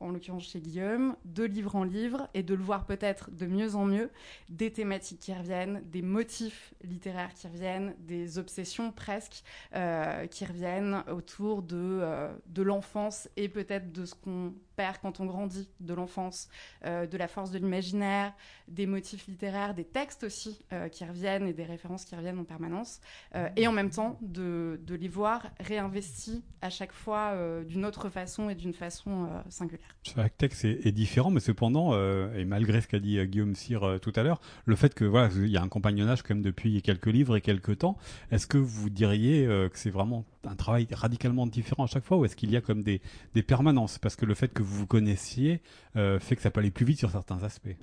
en 0.00 0.10
l'occurrence 0.10 0.44
chez 0.44 0.60
Guillaume, 0.60 1.16
de 1.24 1.44
livre 1.44 1.76
en 1.76 1.84
livre 1.84 2.28
et 2.34 2.42
de 2.42 2.54
le 2.54 2.62
voir 2.62 2.86
peut-être 2.86 3.30
de 3.30 3.46
mieux 3.46 3.74
en 3.74 3.84
mieux, 3.84 4.10
des 4.48 4.72
thématiques 4.72 5.20
qui 5.20 5.32
reviennent, 5.32 5.82
des 5.86 6.02
motifs 6.02 6.74
littéraires 6.82 7.34
qui 7.34 7.46
reviennent, 7.46 7.94
des 8.00 8.38
obsessions 8.38 8.92
presque 8.92 9.42
euh, 9.74 10.26
qui 10.26 10.44
reviennent 10.44 11.02
autour 11.10 11.62
de, 11.62 12.28
de 12.46 12.62
l'enfance 12.62 13.28
et 13.36 13.48
peut-être 13.48 13.92
de 13.92 14.04
ce 14.04 14.14
qu'on 14.14 14.52
quand 15.00 15.20
on 15.20 15.26
grandit, 15.26 15.68
de 15.80 15.94
l'enfance, 15.94 16.48
euh, 16.84 17.06
de 17.06 17.16
la 17.16 17.28
force 17.28 17.50
de 17.50 17.58
l'imaginaire, 17.58 18.32
des 18.68 18.86
motifs 18.86 19.26
littéraires, 19.26 19.74
des 19.74 19.84
textes 19.84 20.24
aussi 20.24 20.64
euh, 20.72 20.88
qui 20.88 21.04
reviennent 21.04 21.46
et 21.46 21.52
des 21.52 21.64
références 21.64 22.04
qui 22.04 22.14
reviennent 22.14 22.38
en 22.38 22.44
permanence, 22.44 23.00
euh, 23.34 23.48
et 23.56 23.66
en 23.66 23.72
même 23.72 23.90
temps 23.90 24.18
de, 24.20 24.78
les 24.88 25.08
voir 25.08 25.46
réinvestis 25.60 26.42
à 26.60 26.70
chaque 26.70 26.92
fois 26.92 27.34
d'une 27.64 27.77
autre 27.84 28.08
façon 28.08 28.50
et 28.50 28.54
d'une 28.54 28.74
façon 28.74 29.28
singulière. 29.48 29.88
Chaque 30.02 30.36
texte 30.36 30.64
est, 30.64 30.92
différent, 30.92 31.30
mais 31.30 31.40
cependant, 31.40 31.94
et 32.34 32.44
malgré 32.44 32.80
ce 32.80 32.88
qu'a 32.88 32.98
dit 32.98 33.24
Guillaume 33.26 33.54
Cyr 33.54 33.98
tout 34.00 34.12
à 34.16 34.22
l'heure, 34.22 34.40
le 34.64 34.76
fait 34.76 34.94
que 34.94 35.04
voilà, 35.04 35.30
il 35.34 35.48
y 35.48 35.56
a 35.56 35.62
un 35.62 35.68
compagnonnage 35.68 36.22
quand 36.22 36.34
même 36.34 36.42
depuis 36.42 36.80
quelques 36.82 37.06
livres 37.06 37.36
et 37.36 37.40
quelques 37.40 37.78
temps, 37.78 37.96
est-ce 38.30 38.46
que 38.46 38.58
vous 38.58 38.90
diriez 38.90 39.46
que 39.46 39.78
c'est 39.78 39.90
vraiment 39.90 40.24
un 40.44 40.56
travail 40.56 40.86
radicalement 40.92 41.46
différent 41.46 41.84
à 41.84 41.86
chaque 41.86 42.04
fois, 42.04 42.16
ou 42.16 42.24
est-ce 42.24 42.36
qu'il 42.36 42.50
y 42.50 42.56
a 42.56 42.60
comme 42.60 42.82
des, 42.82 43.00
des 43.34 43.42
permanences? 43.42 43.98
Parce 43.98 44.16
que 44.16 44.26
le 44.26 44.34
fait 44.34 44.52
que 44.52 44.62
vous 44.62 44.78
vous 44.78 44.86
connaissiez 44.86 45.62
euh, 45.96 46.18
fait 46.18 46.36
que 46.36 46.42
ça 46.42 46.50
peut 46.50 46.60
aller 46.60 46.70
plus 46.70 46.84
vite 46.84 46.98
sur 46.98 47.10
certains 47.10 47.42
aspects. 47.42 47.76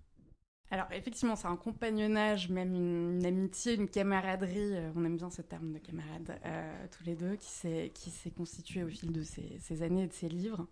Alors 0.72 0.88
effectivement, 0.92 1.36
c'est 1.36 1.48
un 1.48 1.58
compagnonnage, 1.58 2.50
même 2.50 2.74
une, 2.74 3.26
amitié, 3.26 3.76
une 3.76 3.88
camaraderie, 3.88 4.76
euh, 4.76 4.92
on 4.96 5.06
aime 5.06 5.16
bien 5.16 5.30
ce 5.30 5.42
terme 5.42 5.72
de 5.74 5.78
camarade, 5.78 6.40
euh, 6.46 6.86
tous 6.92 7.04
les 7.04 7.16
deux, 7.16 7.36
qui 7.36 7.50
s'est, 7.50 8.32
constitué 8.36 8.84
au 8.84 8.88
fil 8.88 9.12
de 9.12 9.22
ces, 9.24 9.84
années 9.84 10.04
et 10.04 10.08
de 10.08 10.14
ces 10.14 10.28
livres. 10.28 10.66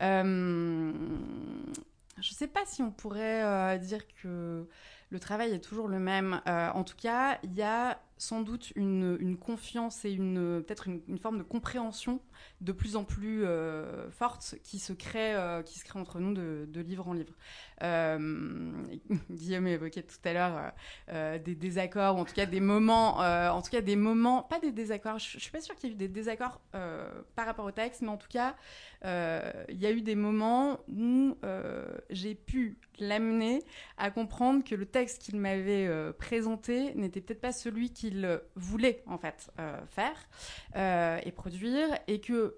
je 0.00 0.22
ne 2.16 2.34
sais 2.34 2.46
pas 2.46 2.66
si 2.66 2.82
on 2.82 2.90
pourrait 2.90 3.78
dire 3.78 4.02
que 4.22 4.68
le 5.10 5.20
travail 5.20 5.52
est 5.52 5.60
toujours 5.60 5.88
le 5.88 5.98
même. 5.98 6.42
en 6.46 6.84
tout 6.84 6.96
cas, 6.96 7.38
il 7.42 7.54
y 7.54 7.62
a 7.62 7.98
sans 8.22 8.42
doute 8.42 8.72
une, 8.76 9.36
confiance 9.36 10.04
et 10.04 10.12
une 10.12 10.62
peut-être 10.64 10.86
une, 10.86 11.18
forme 11.18 11.38
de 11.38 11.42
compréhension 11.42 12.20
de 12.60 12.70
plus 12.70 12.94
en 12.94 13.02
plus 13.02 13.44
euh, 13.44 14.12
forte 14.12 14.54
qui 14.62 14.78
se 14.78 14.92
crée 14.92 15.34
euh, 15.34 15.62
qui 15.64 15.80
se 15.80 15.84
crée 15.84 15.98
entre 15.98 16.20
nous 16.20 16.32
de, 16.32 16.80
livre 16.80 17.08
en 17.08 17.14
livre. 17.14 17.34
Euh, 17.82 18.84
Guillaume 19.30 19.66
évoquait 19.66 20.02
tout 20.02 20.16
à 20.24 20.32
l'heure 20.32 20.72
des 21.44 21.54
désaccords 21.54 22.16
ou 22.16 22.20
en 22.20 22.24
tout 22.24 22.34
cas 22.34 22.46
des 22.46 22.60
moments 22.60 23.18
en 23.18 23.62
tout 23.62 23.70
cas 23.70 23.80
des 23.80 23.96
moments 23.96 24.42
pas 24.42 24.58
des 24.60 24.72
désaccords 24.72 25.18
je, 25.18 25.36
ne 25.36 25.40
suis 25.40 25.50
pas 25.50 25.60
sûre 25.60 25.74
qu'il 25.76 25.90
y 25.90 25.92
ait 25.92 25.94
eu 25.94 25.98
des 25.98 26.08
désaccords 26.08 26.60
par 27.34 27.46
rapport 27.46 27.64
au 27.64 27.70
texte 27.70 28.02
mais 28.02 28.08
en 28.08 28.16
tout 28.16 28.28
cas 28.28 28.54
il 29.04 29.78
y 29.78 29.86
a 29.86 29.90
eu 29.90 30.02
des 30.02 30.14
moments 30.14 30.80
où 30.88 31.36
j'ai 32.10 32.34
pu 32.34 32.78
l'amener 32.98 33.62
à 33.98 34.10
comprendre 34.10 34.64
que 34.64 34.74
le 34.74 34.86
texte 34.86 35.22
qu'il 35.22 35.38
m'avait 35.38 35.88
présenté 36.18 36.94
n'était 36.94 37.20
peut-être 37.20 37.40
pas 37.40 37.52
celui 37.52 37.90
qu'il 37.90 38.40
voulait 38.54 39.02
en 39.06 39.18
fait 39.18 39.50
euh, 39.58 39.78
faire 39.86 40.16
euh, 40.76 41.18
et 41.24 41.32
produire, 41.32 41.88
et 42.06 42.20
que 42.20 42.56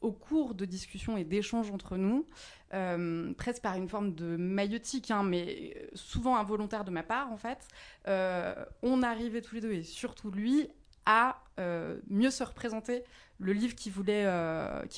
au 0.00 0.12
cours 0.12 0.54
de 0.54 0.64
discussions 0.64 1.16
et 1.16 1.24
d'échanges 1.24 1.70
entre 1.70 1.96
nous, 1.96 2.26
euh, 2.74 3.32
presque 3.34 3.62
par 3.62 3.76
une 3.76 3.88
forme 3.88 4.14
de 4.14 4.36
maïotique, 4.36 5.10
hein, 5.10 5.22
mais 5.22 5.88
souvent 5.94 6.36
involontaire 6.36 6.84
de 6.84 6.90
ma 6.90 7.02
part 7.02 7.32
en 7.32 7.36
fait, 7.36 7.68
on 8.82 9.02
arrivait 9.02 9.42
tous 9.42 9.56
les 9.56 9.60
deux 9.60 9.72
et 9.72 9.82
surtout 9.82 10.30
lui 10.30 10.68
à 11.06 11.42
mieux 12.10 12.30
se 12.30 12.44
représenter 12.44 13.02
le 13.38 13.52
livre 13.52 13.74
qu'il 13.74 13.92
voulait, 13.92 14.26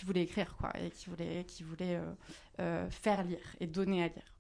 voulait 0.04 0.22
écrire 0.22 0.56
quoi, 0.56 0.72
et 0.78 0.90
qu'il 0.90 1.10
voulait, 1.10 1.46
voulait 1.62 2.00
faire 2.90 3.22
lire 3.22 3.38
et 3.60 3.66
donner 3.66 4.04
à 4.04 4.08
lire. 4.08 4.30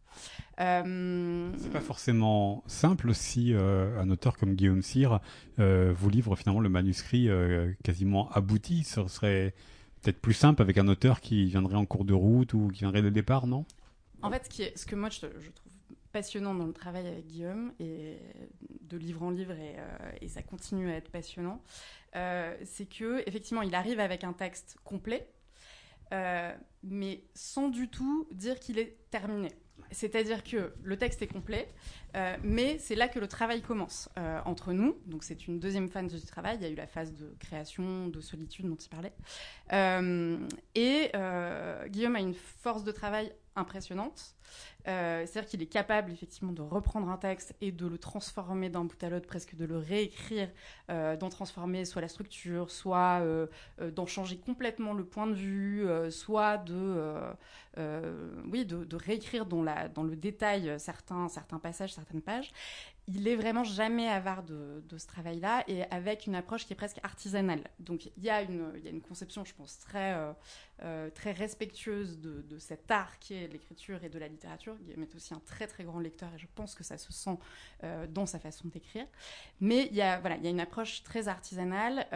Euh... 0.60 1.50
C'est 1.58 1.72
pas 1.72 1.80
forcément 1.80 2.62
simple 2.66 3.14
si 3.14 3.52
euh, 3.52 3.98
un 4.00 4.10
auteur 4.10 4.36
comme 4.36 4.54
Guillaume 4.54 4.82
Cyr 4.82 5.20
euh, 5.58 5.92
vous 5.96 6.10
livre 6.10 6.36
finalement 6.36 6.60
le 6.60 6.68
manuscrit 6.68 7.28
euh, 7.28 7.72
quasiment 7.82 8.30
abouti. 8.30 8.84
Ce 8.84 9.06
serait 9.08 9.54
peut-être 10.02 10.20
plus 10.20 10.34
simple 10.34 10.62
avec 10.62 10.78
un 10.78 10.88
auteur 10.88 11.20
qui 11.20 11.46
viendrait 11.46 11.76
en 11.76 11.86
cours 11.86 12.04
de 12.04 12.14
route 12.14 12.54
ou 12.54 12.68
qui 12.72 12.80
viendrait 12.80 13.02
de 13.02 13.10
départ, 13.10 13.46
non? 13.46 13.64
En 14.22 14.30
fait, 14.30 14.72
ce, 14.76 14.84
que 14.84 14.94
moi 14.94 15.08
je, 15.08 15.20
trouve 15.20 15.72
passionnant 16.12 16.54
dans 16.54 16.66
le 16.66 16.72
travail 16.72 17.06
avec 17.06 17.26
Guillaume 17.26 17.72
et 17.80 18.18
de 18.82 18.96
livre 18.98 19.22
en 19.22 19.30
livre 19.30 19.52
et, 19.52 19.76
et 20.20 20.28
ça 20.28 20.42
continue 20.42 20.90
à 20.90 20.96
être 20.96 21.10
passionnant, 21.10 21.62
c'est 22.12 22.86
que 22.88 23.22
effectivement 23.26 23.62
il 23.62 23.74
arrive 23.74 23.98
avec 23.98 24.24
un 24.24 24.34
texte 24.34 24.76
complet, 24.84 25.26
mais 26.82 27.24
sans 27.34 27.68
du 27.68 27.88
tout 27.88 28.28
dire 28.32 28.60
qu'il 28.60 28.78
est 28.78 28.98
terminé. 29.10 29.52
C'est-à-dire 29.90 30.42
que 30.44 30.72
le 30.82 30.96
texte 30.96 31.22
est 31.22 31.26
complet, 31.26 31.68
euh, 32.16 32.36
mais 32.42 32.78
c'est 32.78 32.94
là 32.94 33.08
que 33.08 33.18
le 33.18 33.28
travail 33.28 33.62
commence 33.62 34.08
euh, 34.18 34.40
entre 34.44 34.72
nous. 34.72 34.96
Donc 35.06 35.24
c'est 35.24 35.46
une 35.46 35.58
deuxième 35.58 35.88
phase 35.88 36.12
du 36.12 36.26
travail. 36.26 36.56
Il 36.60 36.62
y 36.62 36.66
a 36.66 36.70
eu 36.70 36.74
la 36.74 36.86
phase 36.86 37.14
de 37.14 37.34
création, 37.38 38.08
de 38.08 38.20
solitude 38.20 38.66
dont 38.66 38.76
il 38.76 38.88
parlait. 38.88 39.12
Euh, 39.72 40.38
et 40.74 41.10
Guillaume 41.88 42.16
a 42.16 42.20
une 42.20 42.34
force 42.34 42.84
de 42.84 42.92
travail 42.92 43.32
impressionnante. 43.56 44.34
Euh, 44.88 45.26
c'est-à-dire 45.26 45.48
qu'il 45.48 45.62
est 45.62 45.66
capable 45.66 46.10
effectivement 46.10 46.52
de 46.52 46.62
reprendre 46.62 47.08
un 47.08 47.16
texte 47.16 47.54
et 47.60 47.70
de 47.70 47.86
le 47.86 47.98
transformer 47.98 48.70
d'un 48.70 48.84
bout 48.84 49.02
à 49.04 49.10
l'autre, 49.10 49.26
presque 49.26 49.54
de 49.54 49.64
le 49.64 49.78
réécrire, 49.78 50.48
euh, 50.90 51.16
d'en 51.16 51.28
transformer 51.28 51.84
soit 51.84 52.00
la 52.00 52.08
structure, 52.08 52.70
soit 52.70 53.20
euh, 53.20 53.46
d'en 53.92 54.06
changer 54.06 54.38
complètement 54.38 54.94
le 54.94 55.04
point 55.04 55.26
de 55.26 55.34
vue, 55.34 55.86
soit 56.10 56.58
de, 56.58 57.20
oui, 58.50 58.64
de, 58.64 58.96
réécrire 58.96 59.46
dans, 59.46 59.62
la, 59.62 59.88
dans 59.88 60.02
le 60.02 60.16
détail 60.16 60.78
certains, 60.78 61.28
certains 61.28 61.58
passages, 61.58 61.94
certaines 61.94 62.22
pages 62.22 62.52
il 63.12 63.26
est 63.26 63.36
vraiment 63.36 63.64
jamais 63.64 64.08
avare 64.08 64.42
de, 64.42 64.82
ce 64.96 65.06
travail-là 65.06 65.64
et 65.66 65.84
avec 65.90 66.26
une 66.26 66.34
approche 66.34 66.66
qui 66.66 66.72
est 66.72 66.76
presque 66.76 67.00
artisanale. 67.02 67.62
Donc 67.78 68.06
il 68.06 68.22
y 68.22 68.30
a 68.30 68.42
une, 68.42 69.00
conception, 69.00 69.44
je 69.44 69.54
pense, 69.54 69.78
très, 69.78 70.14
euh, 70.14 70.32
euh, 70.82 71.10
très 71.10 71.32
respectueuse 71.32 72.20
de, 72.20 72.42
de, 72.42 72.58
cet 72.58 72.90
art 72.90 73.18
qui 73.18 73.34
est 73.34 73.48
l'écriture 73.48 74.04
et 74.04 74.08
de 74.08 74.18
la 74.18 74.28
littérature. 74.28 74.76
Guillaume 74.76 75.02
est 75.02 75.14
aussi 75.14 75.34
un 75.34 75.40
très 75.40 75.66
très 75.66 75.84
grand 75.84 75.98
lecteur 75.98 76.32
et 76.34 76.38
je 76.38 76.46
pense 76.54 76.74
que 76.74 76.84
ça 76.84 76.98
se 76.98 77.12
sent 77.12 77.38
euh, 77.84 78.06
dans 78.06 78.26
sa 78.26 78.38
façon 78.38 78.68
d'écrire. 78.68 79.06
Mais 79.60 79.86
il 79.90 79.96
y, 79.96 80.02
a, 80.02 80.20
voilà, 80.20 80.36
il 80.36 80.44
y 80.44 80.46
a 80.46 80.50
une 80.50 80.60
approche 80.60 81.02
très 81.02 81.28
artisanale 81.28 82.06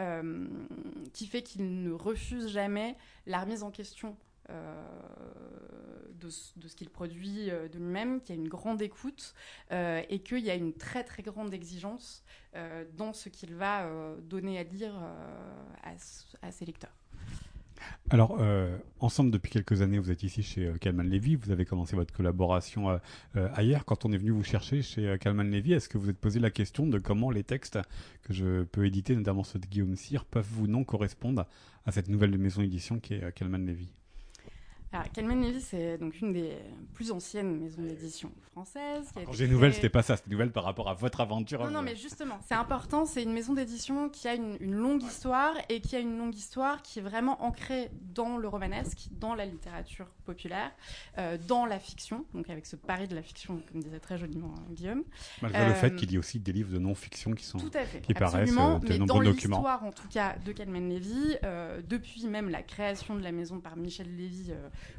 qui 1.13 1.27
fait 1.27 1.41
qu'il 1.41 1.83
ne 1.83 1.91
refuse 1.91 2.47
jamais 2.49 2.95
la 3.25 3.39
remise 3.39 3.63
en 3.63 3.71
question 3.71 4.15
euh, 4.49 4.83
de, 6.21 6.29
ce 6.29 6.75
qu'il 6.75 6.89
produit 6.89 7.51
euh, 7.51 7.67
de 7.67 7.77
lui-même, 7.77 8.19
qu'il 8.19 8.35
y 8.35 8.39
a 8.39 8.41
une 8.41 8.47
grande 8.47 8.81
écoute 8.81 9.35
euh, 9.71 10.01
et 10.09 10.19
qu'il 10.19 10.39
y 10.39 10.49
a 10.49 10.55
une 10.55 10.73
très 10.73 11.03
très 11.03 11.21
grande 11.21 11.53
exigence 11.53 12.23
dans 12.97 13.11
ce 13.11 13.27
qu'il 13.27 13.53
va 13.53 13.85
donner 14.21 14.57
à 14.57 14.63
lire 14.63 14.93
à, 15.83 16.51
ses 16.51 16.63
lecteurs. 16.63 16.95
Alors, 18.09 18.39
ensemble, 19.01 19.29
depuis 19.29 19.51
quelques 19.51 19.81
années, 19.81 19.99
vous 19.99 20.09
êtes 20.09 20.23
ici 20.23 20.41
chez 20.41 20.71
Kalman 20.79 21.03
Levy. 21.03 21.35
Vous 21.35 21.51
avez 21.51 21.65
commencé 21.65 21.97
votre 21.97 22.13
collaboration 22.13 22.97
ailleurs. 23.33 23.83
Quand 23.83 24.05
on 24.05 24.13
est 24.13 24.17
venu 24.17 24.31
vous 24.31 24.45
chercher 24.45 24.81
chez 24.81 25.17
Kalman 25.19 25.51
Levy, 25.51 25.73
est-ce 25.73 25.89
que 25.89 25.97
vous 25.97 26.09
êtes 26.09 26.17
posé 26.17 26.39
la 26.39 26.49
question 26.49 26.87
de 26.87 26.97
comment 26.97 27.29
les 27.29 27.43
textes 27.43 27.77
que 28.23 28.31
je 28.31 28.63
peux 28.63 28.85
éditer, 28.85 29.17
notamment 29.17 29.43
ceux 29.43 29.59
de 29.59 29.67
Guillaume 29.67 29.97
Cyr, 29.97 30.23
peuvent 30.23 30.61
ou 30.61 30.67
non 30.67 30.85
correspondre 30.85 31.45
à 31.85 31.91
cette 31.91 32.07
nouvelle 32.07 32.37
maison 32.37 32.61
d'édition 32.61 33.01
qui 33.01 33.15
est 33.15 33.33
Kalman 33.33 33.65
Levy? 33.65 33.89
Alors, 34.91 35.11
Calman 35.11 35.35
Levy, 35.35 35.59
c'est 35.59 35.97
donc 35.97 36.19
une 36.21 36.31
des 36.31 36.53
plus 36.93 37.11
anciennes 37.11 37.59
maisons 37.59 37.81
d'édition 37.81 38.31
françaises. 38.51 39.09
Quand 39.13 39.33
j'ai 39.33 39.47
nouvelle, 39.47 39.73
c'était 39.73 39.89
pas 39.89 40.01
ça, 40.01 40.15
c'était 40.15 40.29
nouvelle 40.29 40.51
par 40.51 40.63
rapport 40.63 40.87
à 40.87 40.93
votre 40.93 41.19
aventure. 41.19 41.63
Non, 41.65 41.71
non, 41.71 41.81
mais 41.81 41.95
justement, 41.95 42.39
c'est 42.47 42.55
important. 42.55 43.05
C'est 43.05 43.23
une 43.23 43.33
maison 43.33 43.53
d'édition 43.53 44.07
qui 44.07 44.27
a 44.27 44.35
une, 44.35 44.57
longue 44.61 45.03
histoire 45.03 45.53
et 45.67 45.81
qui 45.81 45.95
a 45.95 45.99
une 45.99 46.17
longue 46.17 46.35
histoire 46.35 46.81
qui 46.81 46.99
est 46.99 47.01
vraiment 47.01 47.43
ancrée 47.43 47.91
dans 48.13 48.37
le 48.37 48.47
romanesque, 48.47 49.07
dans 49.11 49.35
la 49.35 49.45
littérature 49.45 50.07
populaire, 50.25 50.71
euh, 51.17 51.37
dans 51.47 51.65
la 51.65 51.79
fiction, 51.79 52.25
donc 52.33 52.49
avec 52.49 52.65
ce 52.65 52.75
pari 52.75 53.07
de 53.07 53.15
la 53.15 53.21
fiction, 53.21 53.61
comme 53.71 53.81
disait 53.81 53.99
très 53.99 54.17
joliment 54.17 54.53
euh, 54.57 54.73
Guillaume. 54.73 55.03
Malgré 55.41 55.67
le 55.67 55.73
fait 55.73 55.87
euh, 55.87 55.95
qu'il 55.95 56.11
y 56.11 56.15
ait 56.15 56.17
aussi 56.17 56.39
des 56.39 56.53
livres 56.53 56.71
de 56.71 56.79
non-fiction 56.79 57.33
qui 57.33 57.43
sont 57.43 57.57
tout 57.57 57.71
à 57.73 57.83
fait, 57.83 57.99
qui 57.99 58.13
paraissent 58.13 58.49
de 58.49 58.55
mais 58.55 58.97
nombreux 58.97 59.25
dans 59.25 59.31
documents. 59.31 59.57
l'histoire, 59.57 59.83
en 59.83 59.91
tout 59.91 60.07
cas, 60.07 60.37
de 60.45 60.51
Calman 60.53 60.87
Levy, 60.87 61.35
depuis 61.87 62.25
même 62.27 62.49
la 62.49 62.63
création 62.63 63.15
de 63.15 63.21
la 63.21 63.33
maison 63.33 63.59
par 63.59 63.75
Michel 63.75 64.15
Lévy 64.15 64.51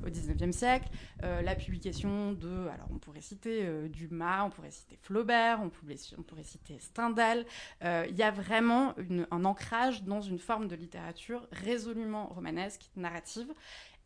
au 0.05 0.09
19e 0.09 0.53
siècle, 0.53 0.88
euh, 1.22 1.42
la 1.42 1.55
publication 1.55 2.33
de, 2.33 2.68
alors 2.68 2.88
on 2.92 2.99
pourrait 2.99 3.20
citer 3.20 3.64
euh, 3.64 3.88
Dumas, 3.88 4.44
on 4.44 4.51
pourrait 4.51 4.70
citer 4.70 4.99
Flaubert, 5.03 5.61
on 5.62 5.70
pourrait, 5.70 5.96
on 6.18 6.22
pourrait 6.22 6.44
citer 6.44 6.79
Stendhal. 6.79 7.44
Euh, 7.85 8.07
il 8.09 8.16
y 8.16 8.22
a 8.22 8.31
vraiment 8.31 8.94
un 9.31 9.44
ancrage 9.44 10.05
dans 10.05 10.20
une 10.20 10.38
forme 10.38 10.68
de 10.68 10.77
littérature 10.77 11.49
résolument 11.53 12.27
romanesque, 12.27 12.90
narrative 12.96 13.53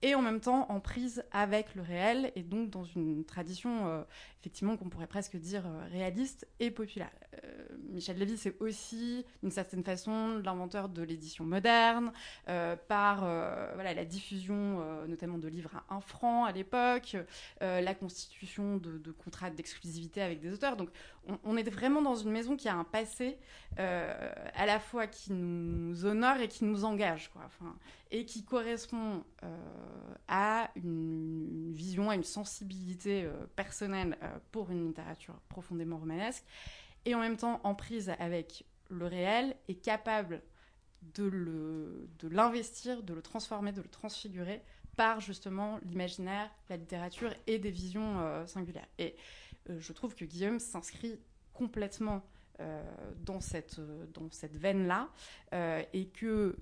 et 0.03 0.15
en 0.15 0.23
même 0.23 0.41
temps 0.41 0.67
en 0.71 0.81
prise 0.81 1.25
avec 1.31 1.75
le 1.75 1.83
réel 1.83 2.33
et 2.35 2.43
donc 2.43 2.71
dans 2.71 2.85
une 2.85 3.25
tradition 3.25 4.05
effectivement 4.41 4.77
qu'on 4.77 4.89
pourrait 4.89 5.07
presque 5.07 5.37
dire 5.37 5.65
réaliste 5.93 6.49
et 6.61 6.71
populaire. 6.71 7.11
Michel 7.91 8.19
Lévy, 8.19 8.37
c'est 8.37 8.61
aussi 8.61 9.25
d'une 9.43 9.51
certaine 9.51 9.85
façon 9.85 10.39
l'inventeur 10.39 10.89
de 10.89 11.03
l'édition 11.03 11.45
moderne, 11.45 12.13
par 12.89 13.21
voilà, 13.75 13.95
la 13.95 14.05
diffusion 14.05 14.83
notamment 15.07 15.39
de 15.39 15.49
livres 15.49 15.71
à 15.89 15.95
un 15.95 16.01
franc 16.01 16.45
à 16.45 16.53
l'époque, 16.53 17.17
la 17.61 17.95
constitution 17.95 18.79
de, 18.79 19.13
contrats 19.13 19.51
d'exclusivité 19.51 20.23
avec 20.23 20.41
des 20.41 20.53
auteurs. 20.53 20.77
Donc 20.77 20.89
on, 21.45 21.57
est 21.57 21.69
vraiment 21.69 22.01
dans 22.01 22.15
une 22.15 22.31
maison 22.31 22.57
qui 22.57 22.69
a 22.69 22.75
un 22.75 22.85
passé 22.85 23.39
à 23.77 24.67
la 24.67 24.81
fois 24.81 25.07
qui 25.07 25.33
nous 25.33 26.07
honore 26.07 26.39
et 26.39 26.49
qui 26.49 26.65
nous 26.65 26.85
engage. 26.85 27.31
Quoi. 27.31 27.43
Enfin, 27.47 27.77
et 28.11 28.25
qui 28.25 28.45
correspond 28.45 29.25
euh, 29.45 29.57
à 30.27 30.71
une, 30.75 31.73
vision, 31.73 32.11
à 32.11 32.17
une 32.17 32.25
sensibilité 32.25 33.25
euh, 33.25 33.33
personnelle 33.55 34.17
euh, 34.23 34.30
pour 34.53 34.71
une 34.71 34.87
littérature 34.87 35.35
profondément 35.49 35.99
romanesque, 35.99 36.45
et 37.05 37.15
en 37.15 37.21
même 37.21 37.37
temps 37.37 37.61
en 37.65 37.75
prise 37.75 38.13
avec 38.19 38.65
le 38.91 39.07
réel 39.07 39.57
et 39.69 39.77
capable 39.77 40.43
de 41.15 42.29
l'investir, 42.29 43.03
de, 43.03 43.15
le 43.15 43.23
transformer, 43.23 43.73
de 43.73 43.81
le 43.81 43.89
transfigurer 43.89 44.63
par 44.97 45.21
justement 45.21 45.79
l'imaginaire, 45.85 46.51
la 46.69 46.77
littérature 46.77 47.33
et 47.47 47.59
des 47.59 47.71
visions 47.71 48.47
singulières. 48.47 48.89
Et 48.99 49.17
je 49.69 49.93
trouve 49.95 50.15
que 50.15 50.27
Guillaume 50.27 50.59
s'inscrit 50.59 51.19
complètement 51.55 52.23
dans 53.17 53.41
cette, 53.41 53.81
dans 54.13 54.31
cette 54.31 54.57
veine-là 54.57 55.09
et 55.95 56.09
que 56.09 56.59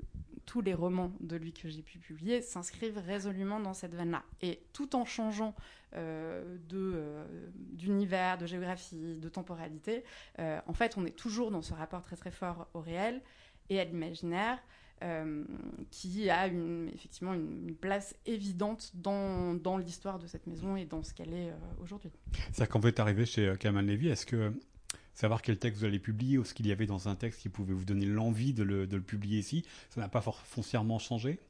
tous 0.49 0.63
les 0.63 0.73
romans 0.73 1.13
de 1.21 1.37
lui 1.37 1.53
que 1.53 1.69
j'ai 1.69 1.83
pu 1.83 1.99
publier 1.99 2.41
s'inscrivent 2.41 2.99
résolument 3.07 3.61
dans 3.61 3.75
cette 3.75 3.95
veine-là. 3.95 4.23
Et 4.41 4.63
tout 4.73 4.97
en 4.97 5.05
changeant 5.05 5.55
euh, 5.95 6.57
euh, 6.73 7.27
d'univers, 7.55 8.39
de, 8.39 8.47
géographie, 8.47 9.19
de 9.19 9.29
temporalité, 9.29 10.05
euh, 10.39 10.59
en 10.67 10.73
fait, 10.73 10.97
on 10.97 11.05
est 11.05 11.15
toujours 11.15 11.51
dans 11.51 11.61
ce 11.61 11.75
rapport 11.75 12.01
très 12.01 12.17
très 12.17 12.31
fort 12.31 12.67
au 12.73 12.81
réel 12.81 13.21
et 13.69 13.79
à 13.79 13.85
l'imaginaire. 13.85 14.59
qui 15.91 16.31
a 16.31 16.47
une, 16.49 16.91
effectivement 16.95 17.35
une, 17.35 17.77
place 17.77 18.17
évidente 18.25 18.91
dans, 18.95 19.55
dans 19.55 19.77
l'histoire 19.77 20.19
de 20.19 20.27
cette 20.27 20.47
maison 20.47 20.77
et 20.77 20.87
dans 20.87 21.03
ce 21.03 21.13
qu'elle 21.13 21.35
est 21.35 21.53
aujourd'hui. 21.81 22.11
C'est-à-dire 22.35 22.69
quand 22.71 22.81
vous 22.81 22.89
êtes 22.89 23.01
arrivé 23.01 23.27
chez 23.27 23.55
Kamal 23.61 23.87
Levy, 23.87 24.09
est-ce 24.09 24.27
que 24.27 24.53
savoir 25.19 25.43
quel 25.43 25.59
texte 25.59 25.81
vous 25.81 25.85
allez 25.85 25.99
publier 25.99 26.39
ou 26.39 26.45
ce 26.45 26.55
qu'il 26.55 26.69
y 26.69 26.73
avait 26.73 26.87
dans 26.87 27.09
un 27.09 27.17
texte 27.17 27.41
qui 27.41 27.49
pouvait 27.49 27.75
vous 27.75 27.85
donner 27.85 28.07
l'envie 28.07 28.55
de 28.55 28.63
le, 28.63 28.87
publier 29.01 29.41
ici, 29.41 29.65
ça 29.91 30.01
n'a 30.01 30.09
pas 30.09 30.21
foncièrement 30.21 31.01
changé 31.01 31.41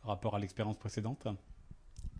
par 0.00 0.06
rapport 0.12 0.34
à 0.34 0.38
l'expérience 0.38 0.78
précédente? 0.78 1.28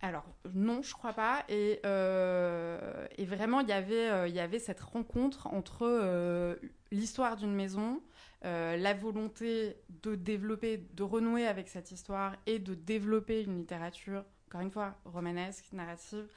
Alors 0.01 0.23
non, 0.53 0.83
je 0.83 0.93
crois 0.93 1.13
pas. 1.13 1.43
Et, 1.49 1.79
euh, 1.85 3.07
vraiment, 3.17 3.61
il 3.61 3.69
y 3.69 3.71
avait, 3.71 4.11
euh, 4.11 4.27
y 4.27 4.39
avait 4.39 4.59
cette 4.59 4.81
rencontre 4.81 5.47
entre 5.47 5.81
euh, 5.81 6.57
l'histoire 6.91 7.35
d'une 7.35 7.53
maison, 7.55 7.99
la 8.43 8.93
volonté 8.93 9.77
de 10.03 10.13
développer, 10.13 10.85
de 10.93 11.01
renouer 11.01 11.47
avec 11.47 11.69
cette 11.69 11.91
histoire 11.91 12.35
et 12.45 12.59
de 12.59 12.75
développer 12.75 13.41
une 13.41 13.57
littérature, 13.57 14.25
encore 14.47 14.61
une 14.61 14.69
fois, 14.69 14.95
romanesque, 15.05 15.65
narrative, 15.71 16.27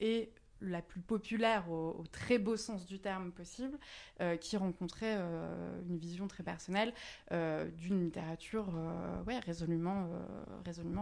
et 0.00 0.30
la 0.60 0.82
plus 0.82 1.00
populaire 1.00 1.70
au, 1.70 2.04
très 2.10 2.38
beau 2.38 2.56
sens 2.56 2.86
du 2.86 2.98
terme 2.98 3.32
possible, 3.32 3.78
euh, 4.20 4.36
qui 4.36 4.56
rencontrait 4.56 5.16
euh, 5.18 5.80
une 5.88 5.98
vision 5.98 6.28
très 6.28 6.42
personnelle 6.42 6.92
euh, 7.32 7.68
d'une 7.70 8.04
littérature 8.04 8.72
résolument 9.44 10.08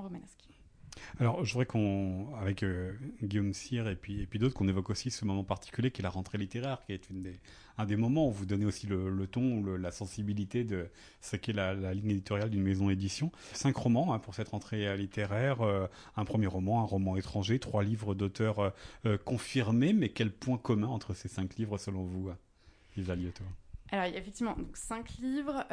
romanesque. 0.01 0.54
Alors, 1.21 1.45
je 1.45 1.53
voudrais 1.53 1.67
qu'on, 1.67 2.35
avec 2.41 2.65
Guillaume 3.23 3.53
Cyr 3.53 3.89
et 3.89 3.97
puis, 3.97 4.23
et 4.23 4.27
puis 4.27 4.39
d'autres, 4.39 4.55
qu'on 4.55 4.69
évoque 4.69 4.91
aussi 4.91 5.11
ce 5.11 5.25
moment 5.25 5.45
particulier 5.45 5.91
qui 5.91 6.01
est 6.01 6.03
la 6.03 6.11
rentrée 6.11 6.39
littéraire, 6.39 6.81
qui 6.87 6.93
est 6.93 7.09
une 7.11 7.23
des, 7.23 7.39
un 7.79 7.87
des 7.87 7.97
moments 7.97 8.29
où 8.29 8.33
vous 8.33 8.47
donnez 8.47 8.65
aussi 8.65 8.87
le, 8.87 9.27
ton, 9.27 9.65
la 9.77 9.91
sensibilité 9.91 10.65
de 10.65 10.89
ce 11.21 11.37
qu'est 11.37 11.53
la, 11.53 11.75
ligne 11.95 12.11
éditoriale 12.11 12.51
d'une 12.51 12.63
maison 12.63 12.91
édition. 12.91 13.33
Cinq 13.53 13.77
romans 13.77 14.15
hein, 14.15 14.19
pour 14.19 14.35
cette 14.35 14.49
rentrée 14.49 14.97
littéraire, 14.97 15.63
euh, 15.63 15.87
un 16.17 16.25
premier 16.25 16.47
roman, 16.47 16.81
un 16.81 16.87
roman 16.87 17.17
étranger, 17.17 17.59
trois 17.59 17.83
livres 17.83 18.15
d'auteurs 18.15 18.59
euh, 18.61 18.71
euh, 19.07 19.19
confirmés, 19.19 19.93
mais 19.93 20.09
quel 20.11 20.31
point 20.31 20.59
commun 20.59 20.89
entre 20.89 21.15
ces 21.15 21.29
cinq 21.29 21.57
livres 21.57 21.79
selon 21.79 22.05
vous, 22.05 22.31
Liotto 22.97 23.45
Alors, 23.91 24.07
il 24.07 24.13
y 24.13 24.17
a 24.17 24.21
effectivement 24.21 24.57
cinq 24.73 25.19
livres, 25.19 25.65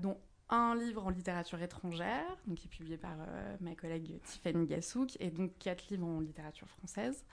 dont 0.00 0.16
un 0.52 0.76
livre 0.76 1.06
en 1.06 1.10
littérature 1.10 1.60
étrangère, 1.60 2.36
donc 2.46 2.58
qui 2.58 2.66
est 2.66 2.70
publié 2.70 2.96
par 2.96 3.16
ma 3.60 3.74
collègue 3.74 4.20
Tiffany 4.24 4.66
Gassouk, 4.66 5.16
et 5.20 5.30
donc 5.30 5.56
quatre 5.58 5.88
livres 5.88 6.06
en 6.06 6.20
littérature 6.20 6.68
française. 6.68 7.24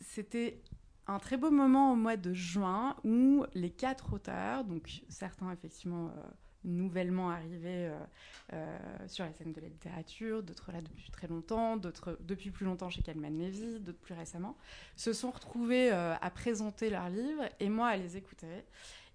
C'était 0.00 0.60
un 1.06 1.18
très 1.18 1.36
beau 1.36 1.50
moment 1.50 1.92
au 1.92 1.96
mois 1.96 2.16
de 2.16 2.32
juin 2.32 2.96
où 3.04 3.44
les 3.54 3.70
quatre 3.70 4.12
auteurs, 4.12 4.64
donc 4.64 5.02
certains 5.08 5.52
effectivement 5.52 6.08
euh, 6.08 6.22
nouvellement 6.64 7.30
arrivés 7.30 7.86
euh, 7.86 7.98
euh, 8.52 8.78
sur 9.06 9.24
la 9.24 9.32
scène 9.32 9.52
de 9.52 9.60
la 9.60 9.68
littérature, 9.68 10.42
d'autres 10.42 10.72
là 10.72 10.80
depuis 10.80 11.10
très 11.10 11.28
longtemps, 11.28 11.76
d'autres 11.76 12.18
depuis 12.22 12.50
plus 12.50 12.66
longtemps 12.66 12.90
chez 12.90 13.02
Calman 13.02 13.30
Levy, 13.30 13.78
d'autres 13.80 14.00
plus 14.00 14.14
récemment, 14.14 14.56
se 14.96 15.12
sont 15.12 15.30
retrouvés 15.30 15.90
à 15.90 16.30
présenter 16.30 16.90
leurs 16.90 17.08
livres 17.08 17.44
et 17.60 17.68
moi 17.68 17.88
à 17.88 17.96
les 17.96 18.16
écouter. 18.16 18.64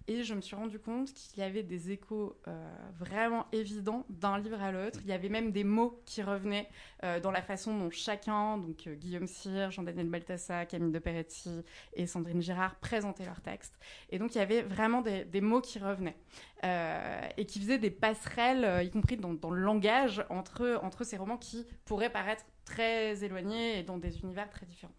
Et 0.08 0.24
je 0.24 0.34
me 0.34 0.40
suis 0.40 0.56
rendu 0.56 0.78
compte 0.78 1.12
qu'il 1.12 1.38
y 1.38 1.42
avait 1.42 1.62
des 1.62 1.92
échos 1.92 2.36
euh, 2.48 2.74
vraiment 2.98 3.46
évidents 3.52 4.04
d'un 4.08 4.38
livre 4.38 4.60
à 4.60 4.72
l'autre. 4.72 4.98
Il 5.02 5.08
y 5.08 5.12
avait 5.12 5.28
même 5.28 5.52
des 5.52 5.62
mots 5.62 6.02
qui 6.06 6.22
revenaient 6.22 6.68
euh, 7.04 7.20
dans 7.20 7.30
la 7.30 7.42
façon 7.42 7.76
dont 7.78 7.90
chacun, 7.90 8.58
donc 8.58 8.86
euh, 8.86 8.94
Guillaume 8.94 9.28
Cyr, 9.28 9.70
Jean-Daniel 9.70 10.08
Baltassa, 10.08 10.66
Camille 10.66 10.92
de 10.92 10.98
Peretti 10.98 11.62
et 11.94 12.06
Sandrine 12.06 12.42
Girard, 12.42 12.76
présentaient 12.76 13.24
leurs 13.24 13.40
textes. 13.40 13.78
Et 14.10 14.18
donc 14.18 14.34
il 14.34 14.38
y 14.38 14.40
avait 14.40 14.62
vraiment 14.62 15.02
des, 15.02 15.40
mots 15.40 15.60
qui 15.60 15.78
revenaient 15.78 16.16
et 16.64 17.46
qui 17.46 17.58
faisaient 17.58 17.78
des 17.78 17.90
passerelles, 17.90 18.84
y 18.84 18.90
compris 18.90 19.16
dans, 19.16 19.34
dans, 19.34 19.50
le 19.50 19.60
langage, 19.60 20.24
entre, 20.30 20.78
entre 20.82 21.02
ces 21.02 21.16
romans 21.16 21.36
qui 21.36 21.66
pourraient 21.84 22.12
paraître 22.12 22.44
très 22.64 23.24
éloignés 23.24 23.78
et 23.78 23.82
dans 23.82 23.98
des 23.98 24.20
univers 24.20 24.48
très 24.48 24.66
différents. 24.66 24.94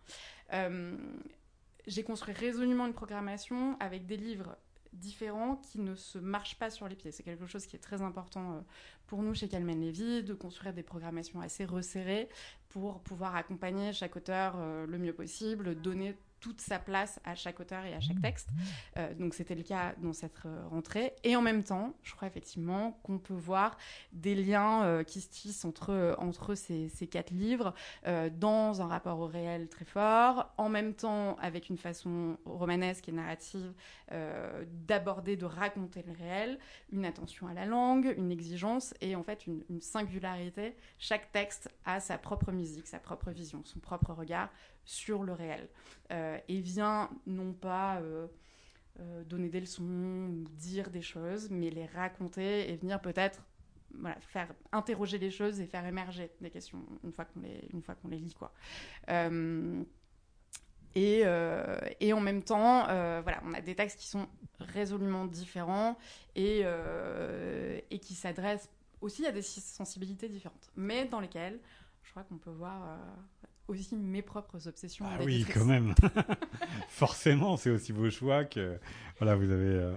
j'ai 1.87 2.03
construit 2.03 2.33
résolument 2.33 2.85
une 2.85 2.93
programmation 2.93 3.77
avec 3.79 4.05
des 4.05 4.17
livres 4.17 4.57
différents 4.93 5.57
qui 5.57 5.79
ne 5.79 5.95
se 5.95 6.17
marchent 6.17 6.57
pas 6.57 6.69
sur 6.69 6.87
les 6.87 6.95
pieds. 6.95 7.11
C'est 7.11 7.23
quelque 7.23 7.47
chose 7.47 7.65
qui 7.65 7.75
est 7.75 7.79
très 7.79 8.01
important 8.01 8.53
euh, 8.53 8.61
pour 9.07 9.21
nous 9.23 9.33
chez 9.33 9.47
Calmen 9.47 9.79
Levy, 9.81 10.23
de 10.23 10.33
construire 10.33 10.73
des 10.73 10.83
programmations 10.83 11.41
assez 11.41 11.65
resserrées 11.65 12.29
pour 12.69 13.01
pouvoir 13.01 13.35
accompagner 13.35 13.93
chaque 13.93 14.15
auteur 14.15 14.55
euh, 14.57 14.85
le 14.85 14.97
mieux 14.97 15.13
possible, 15.13 15.75
donner 15.75 16.15
toute 16.43 16.59
sa 16.59 16.77
place 16.77 17.21
à 17.23 17.35
chaque 17.35 17.61
auteur 17.61 17.85
et 17.85 17.93
à 17.93 18.01
chaque 18.01 18.19
texte. 18.19 18.49
Euh, 18.97 19.13
donc 19.13 19.33
c'était 19.33 19.55
le 19.55 19.63
cas 19.63 19.95
dans 19.99 20.11
cette 20.11 20.45
euh, 20.45 20.67
rentrée. 20.67 21.13
Et 21.23 21.37
en 21.37 21.41
même 21.41 21.63
temps, 21.63 21.93
je 22.03 22.13
crois 22.13 22.27
effectivement 22.27 22.99
qu'on 23.01 23.17
peut 23.17 23.33
voir 23.33 23.77
des 24.11 24.35
liens 24.35 24.83
euh, 24.83 25.03
qui 25.03 25.21
se 25.21 25.29
tissent 25.29 25.63
entre, 25.63 26.15
entre 26.17 26.53
ces, 26.55 26.89
ces 26.89 27.07
quatre 27.07 27.31
livres 27.31 27.73
dans 28.37 28.81
un 28.81 28.87
rapport 28.87 29.19
au 29.19 29.27
réel 29.27 29.69
très 29.69 29.85
fort, 29.85 30.51
en 30.57 30.67
même 30.67 30.93
temps 30.93 31.37
avec 31.37 31.69
une 31.69 31.77
façon 31.77 32.37
romanesque 32.45 33.07
et 33.07 33.11
narrative 33.11 33.73
d'aborder, 34.87 35.37
de 35.37 35.45
raconter 35.45 36.03
le 36.03 36.11
réel, 36.11 36.59
une 36.91 37.05
attention 37.05 37.47
à 37.47 37.53
la 37.53 37.65
langue, 37.65 38.13
une 38.17 38.31
exigence 38.31 38.93
et 39.01 39.15
en 39.15 39.23
fait 39.23 39.47
une, 39.47 39.63
une 39.69 39.81
singularité. 39.81 40.75
Chaque 40.99 41.31
texte 41.31 41.69
a 41.85 41.99
sa 41.99 42.17
propre 42.17 42.51
musique, 42.51 42.87
sa 42.87 42.99
propre 42.99 43.31
vision, 43.31 43.61
son 43.63 43.79
propre 43.79 44.11
regard 44.13 44.49
sur 44.85 45.23
le 45.23 45.33
réel. 45.33 45.67
Euh, 46.11 46.32
et 46.47 46.61
vient 46.61 47.09
non 47.25 47.53
pas 47.53 47.99
euh, 48.01 48.27
euh, 48.99 49.23
donner 49.23 49.49
des 49.49 49.61
leçons, 49.61 49.83
ou 49.83 50.43
dire 50.51 50.89
des 50.89 51.01
choses, 51.01 51.49
mais 51.49 51.69
les 51.69 51.85
raconter 51.85 52.71
et 52.71 52.75
venir 52.77 53.01
peut-être 53.01 53.41
voilà, 53.95 54.19
faire 54.21 54.53
interroger 54.71 55.17
les 55.17 55.31
choses 55.31 55.59
et 55.59 55.67
faire 55.67 55.85
émerger 55.85 56.31
des 56.41 56.49
questions 56.49 56.83
une 57.03 57.11
fois 57.11 57.25
qu'on 57.25 57.41
les, 57.41 57.69
une 57.73 57.81
fois 57.81 57.95
qu'on 57.95 58.07
les 58.07 58.17
lit. 58.17 58.33
Quoi. 58.33 58.51
Et, 60.95 61.23
et, 61.99 62.13
en 62.13 62.19
même 62.19 62.43
temps, 62.43 62.85
voilà, 62.85 63.41
on 63.45 63.53
a 63.53 63.61
des 63.61 63.75
textes 63.75 63.99
qui 63.99 64.07
sont 64.07 64.27
résolument 64.59 65.25
différents 65.25 65.97
et, 66.35 66.63
et 67.89 67.99
qui 67.99 68.13
s'adressent 68.15 68.69
aussi 69.01 69.25
à 69.25 69.31
des 69.31 69.41
sensibilités 69.41 70.29
différentes, 70.29 70.71
mais 70.75 71.05
dans 71.05 71.19
lesquelles 71.19 71.59
je 72.03 72.11
crois 72.11 72.23
qu'on 72.23 72.37
peut 72.37 72.51
voir 72.51 72.97
aussi 73.67 73.95
mes 73.95 74.21
propres 74.21 74.67
obsessions. 74.67 75.05
Ah 75.07 75.19
oui, 75.23 75.45
quand 75.51 75.65
même. 75.65 75.95
Forcément, 76.89 77.57
c'est 77.57 77.69
aussi 77.69 77.91
vos 77.91 78.09
choix 78.09 78.45
que 78.45 78.79
voilà, 79.23 79.37
vous 79.37 79.51
avez 79.51 79.63
euh, 79.63 79.93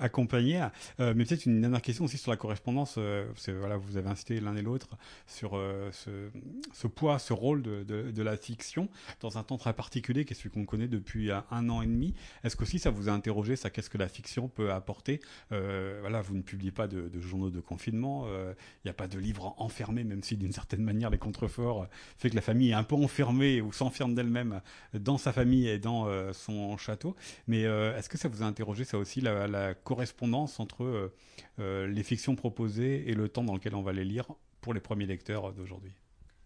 accompagné. 0.00 0.60
Euh, 0.98 1.14
mais 1.14 1.24
peut-être 1.24 1.46
une 1.46 1.60
dernière 1.60 1.80
question 1.80 2.06
aussi 2.06 2.18
sur 2.18 2.32
la 2.32 2.36
correspondance. 2.36 2.96
Euh, 2.98 3.24
voilà, 3.60 3.76
vous 3.76 3.96
avez 3.96 4.08
incité 4.08 4.40
l'un 4.40 4.56
et 4.56 4.62
l'autre 4.62 4.96
sur 5.28 5.60
ce, 5.92 6.86
poids, 6.88 7.20
ce 7.20 7.32
rôle 7.32 7.62
de, 7.62 8.22
la 8.22 8.36
fiction 8.36 8.88
dans 9.20 9.38
un 9.38 9.42
temps 9.42 9.58
très 9.58 9.74
particulier, 9.74 10.24
qui 10.24 10.32
est 10.32 10.36
celui 10.36 10.50
qu'on 10.50 10.64
connaît 10.64 10.88
depuis 10.88 11.30
un 11.30 11.68
an 11.68 11.82
et 11.82 11.86
demi. 11.86 12.14
Est-ce 12.42 12.56
qu'aussi 12.56 12.78
ça 12.78 12.90
vous 12.90 13.08
a 13.08 13.12
interrogé, 13.12 13.54
ça, 13.54 13.70
qu'est-ce 13.70 13.90
que 13.90 13.98
la 13.98 14.08
fiction 14.08 14.48
peut 14.48 14.72
apporter? 14.72 15.20
Voilà, 15.50 16.20
vous 16.22 16.34
ne 16.34 16.42
publiez 16.42 16.72
pas 16.72 16.88
de, 16.88 17.08
de 17.08 17.20
journaux 17.20 17.50
de 17.50 17.60
confinement. 17.60 18.26
Il 18.28 18.86
n'y 18.86 18.90
a 18.90 18.94
pas 18.94 19.08
de 19.08 19.18
livres 19.18 19.54
enfermés, 19.58 20.04
même 20.04 20.22
si 20.22 20.36
d'une 20.36 20.52
certaine 20.52 20.82
manière 20.82 21.10
les 21.10 21.18
contreforts 21.18 21.86
fait 22.16 22.30
que 22.30 22.34
la 22.34 22.42
famille 22.42 22.70
est 22.70 22.74
un 22.74 22.82
peu 22.82 22.96
enfermée 22.96 23.60
ou 23.60 23.72
s'enferme 23.72 24.14
d'elle-même 24.14 24.60
dans 24.94 25.18
sa 25.18 25.32
famille 25.32 25.68
et 25.68 25.78
dans 25.78 26.08
son 26.32 26.76
château. 26.76 27.14
Mais 27.46 27.62
est-ce 27.62 28.08
que 28.08 28.18
ça 28.18 28.28
vous 28.28 28.42
a 28.42 28.46
interrogé 28.46 28.63
ça 28.84 28.98
aussi, 28.98 29.20
la, 29.20 29.74
correspondance 29.74 30.60
entre 30.60 30.84
euh, 30.84 31.14
euh, 31.58 31.86
les 31.86 32.02
fictions 32.02 32.34
proposées 32.36 33.08
et 33.08 33.14
le 33.14 33.28
temps 33.28 33.44
dans 33.44 33.54
lequel 33.54 33.74
on 33.74 33.82
va 33.82 33.92
les 33.92 34.04
lire 34.04 34.26
pour 34.60 34.74
les 34.74 34.80
premiers 34.80 35.06
lecteurs 35.06 35.52
d'aujourd'hui 35.52 35.92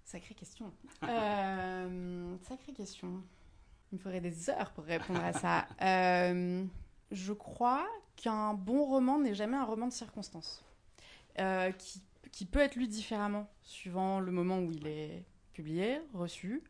Sacrée 0.05 0.35
question. 0.35 0.73
Euh, 1.05 2.37
sacrée 2.49 2.73
question. 2.73 3.23
Il 3.93 3.99
me 3.99 4.03
faudrait 4.03 4.21
des 4.21 4.51
heures 4.51 4.73
pour 4.73 4.85
répondre 4.85 5.23
à 5.23 5.33
ça. 5.33 5.67
je 7.11 7.33
crois 7.33 7.87
qu'un 8.17 8.55
bon 8.55 8.85
roman 8.85 9.21
n'est 9.21 9.35
jamais 9.35 9.57
un 9.57 9.65
roman 9.65 9.87
de 9.87 9.93
circonstance, 9.93 10.65
qui, 11.37 12.03
qui, 12.33 12.45
peut 12.47 12.59
être 12.59 12.75
lu 12.75 12.89
différemment 12.89 13.49
suivant 13.63 14.19
le 14.19 14.33
moment 14.33 14.59
où 14.59 14.73
il 14.73 14.87
est 14.87 15.25
publié, 15.53 16.01
reçu, 16.15 16.65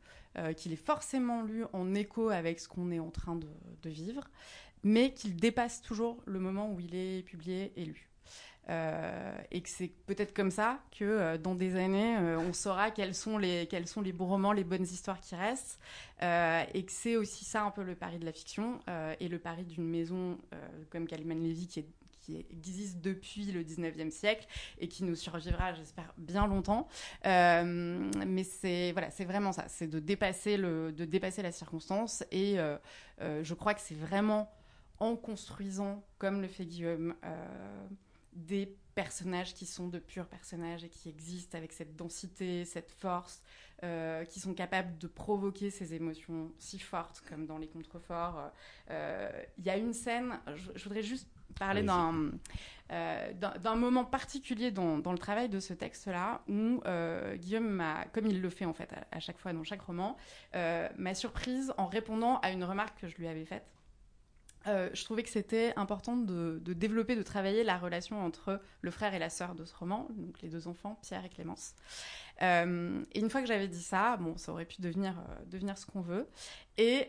qu'il 0.57 0.73
est 0.73 0.77
forcément 0.77 1.43
lu 1.43 1.65
en 1.73 1.95
écho 1.95 2.29
avec 2.29 2.61
ce 2.61 2.69
qu'on 2.69 2.91
est 2.91 3.01
en 3.01 3.11
train 3.11 3.35
de, 3.35 3.49
de 3.83 3.91
vivre 3.91 4.29
mais 4.83 5.13
qu'il 5.13 5.37
dépasse 5.37 5.83
toujours 5.83 6.23
le 6.27 6.39
moment 6.39 6.71
où 6.73 6.81
il 6.81 6.95
est 6.95 7.23
publié 7.23 7.73
et 7.77 7.85
lu. 7.85 8.09
Euh, 8.71 9.39
et 9.51 9.63
que 9.63 9.69
c'est 9.69 9.91
peut-être 10.07 10.35
comme 10.35 10.51
ça 10.51 10.79
que 10.99 11.05
euh, 11.05 11.39
dans 11.39 11.55
des 11.55 11.77
années, 11.77 12.17
euh, 12.19 12.39
on 12.39 12.53
saura 12.53 12.91
quels 12.91 13.15
sont, 13.15 13.39
les, 13.39 13.67
quels 13.67 13.87
sont 13.87 14.03
les 14.03 14.13
bons 14.13 14.27
romans, 14.27 14.53
les 14.53 14.65
bonnes 14.65 14.83
histoires 14.83 15.21
qui 15.21 15.35
restent. 15.35 15.79
et 16.21 16.85
que 16.85 16.93
c'est 16.93 17.17
aussi 17.17 17.45
ça 17.45 17.63
un 17.63 17.71
peu 17.71 17.83
le 17.83 17.95
pari 17.95 18.19
de 18.19 18.27
la 18.27 18.33
fiction 18.33 18.81
et 19.21 19.29
le 19.29 19.39
pari 19.39 19.65
d'une 19.65 19.89
maison 19.89 20.39
comme 20.91 21.07
Kaliman 21.07 21.39
Levy 21.39 21.67
qui, 21.69 21.85
existe 22.51 23.01
depuis 23.01 23.53
le 23.53 23.65
19e 23.65 24.11
siècle 24.11 24.47
et 24.79 24.87
qui 24.87 25.03
nous 25.03 25.15
survivra, 25.15 25.73
j'espère, 25.73 26.13
bien 26.19 26.47
longtemps. 26.47 26.89
mais 27.25 28.45
c'est 28.45 28.93
voilà, 28.93 29.09
vraiment 29.21 29.53
ça, 29.53 29.65
c'est 29.69 29.87
de 29.87 29.99
de 29.99 31.05
dépasser 31.07 31.43
la 31.43 31.53
circonstance. 31.53 32.23
Et 32.33 32.57
je 33.19 33.55
crois 33.55 33.73
que 33.73 33.81
c'est 33.81 33.95
vraiment 33.95 34.51
en 35.01 35.17
construisant, 35.17 36.05
comme 36.19 36.43
le 36.43 36.49
fait 36.49 36.65
Guillaume, 36.65 37.15
euh, 37.25 37.87
des 38.33 38.77
personnages 38.95 39.55
qui 39.55 39.65
sont 39.65 39.89
de 39.89 39.99
purs 39.99 40.27
personnages 40.27 40.83
et 40.83 40.89
qui 40.89 41.09
existent 41.09 41.57
avec 41.57 41.73
cette 41.73 41.95
densité, 41.95 42.65
cette 42.65 42.91
force, 42.91 43.43
euh, 43.85 44.25
qui 44.25 44.41
sont 44.41 44.55
capables 44.55 44.99
de 44.99 45.07
provoquer 45.07 45.71
ces 45.71 45.95
émotions 45.95 46.51
si 46.59 46.81
fortes 46.81 47.23
comme 47.29 47.47
dans 47.47 47.59
les 47.59 47.69
contreforts. 47.69 48.51
Euh, 48.91 49.31
il 49.59 49.65
y 49.65 49.71
a 49.71 49.77
une 49.77 49.93
scène, 49.93 50.41
je, 50.75 50.83
voudrais 50.83 51.03
juste 51.03 51.29
parler 51.59 51.83
d'un 51.83 52.33
d'un 52.91 53.75
moment 53.75 54.05
particulier 54.05 54.71
dans, 54.71 54.97
le 54.97 55.19
travail 55.19 55.51
de 55.51 55.61
ce 55.61 55.75
texte-là, 55.75 56.41
où 56.49 56.81
Guillaume 57.37 57.69
m'a, 57.69 58.07
comme 58.07 58.27
il 58.27 58.41
le 58.41 58.49
fait 58.49 58.65
en 58.65 58.73
fait 58.73 58.91
à 59.13 59.21
chaque 59.21 59.39
fois 59.39 59.53
dans 59.53 59.65
chaque 59.65 59.83
roman, 59.83 60.17
m'a 60.55 61.15
surprise 61.15 61.73
en 61.77 61.87
répondant 61.87 62.39
à 62.41 62.51
une 62.51 62.65
remarque 62.65 62.99
que 63.01 63.09
je 63.09 63.17
lui 63.17 63.29
avais 63.29 63.45
faite. 63.45 63.67
Euh, 64.69 64.91
je 64.93 65.05
trouvais 65.05 65.23
que 65.23 65.31
c'était 65.31 65.73
important 65.77 66.17
de, 66.17 66.61
développer, 66.65 67.17
de 67.17 67.23
travailler 67.23 67.65
la 67.65 67.79
relation 67.79 68.25
entre 68.25 68.61
le 68.83 68.91
frère 68.91 69.15
et 69.15 69.19
la 69.19 69.31
sœur 69.31 69.55
de 69.55 69.65
ce 69.65 69.75
roman, 69.75 70.09
donc 70.11 70.41
les 70.43 70.49
deux 70.49 70.69
enfants, 70.69 70.99
Pierre 71.03 71.25
et 71.25 71.29
Clémence. 71.29 71.75
Euh, 72.43 73.03
et 73.13 73.21
une 73.21 73.31
fois 73.31 73.41
que 73.41 73.49
j'avais 73.49 73.67
dit 73.67 73.83
ça, 73.83 74.17
bon, 74.19 74.37
ça 74.37 74.53
aurait 74.53 74.65
pu 74.65 74.81
devenir, 74.81 75.19
euh, 75.19 75.35
devenir 75.47 75.77
ce 75.79 75.87
qu'on 75.87 76.01
veut. 76.01 76.29
Et 76.77 77.09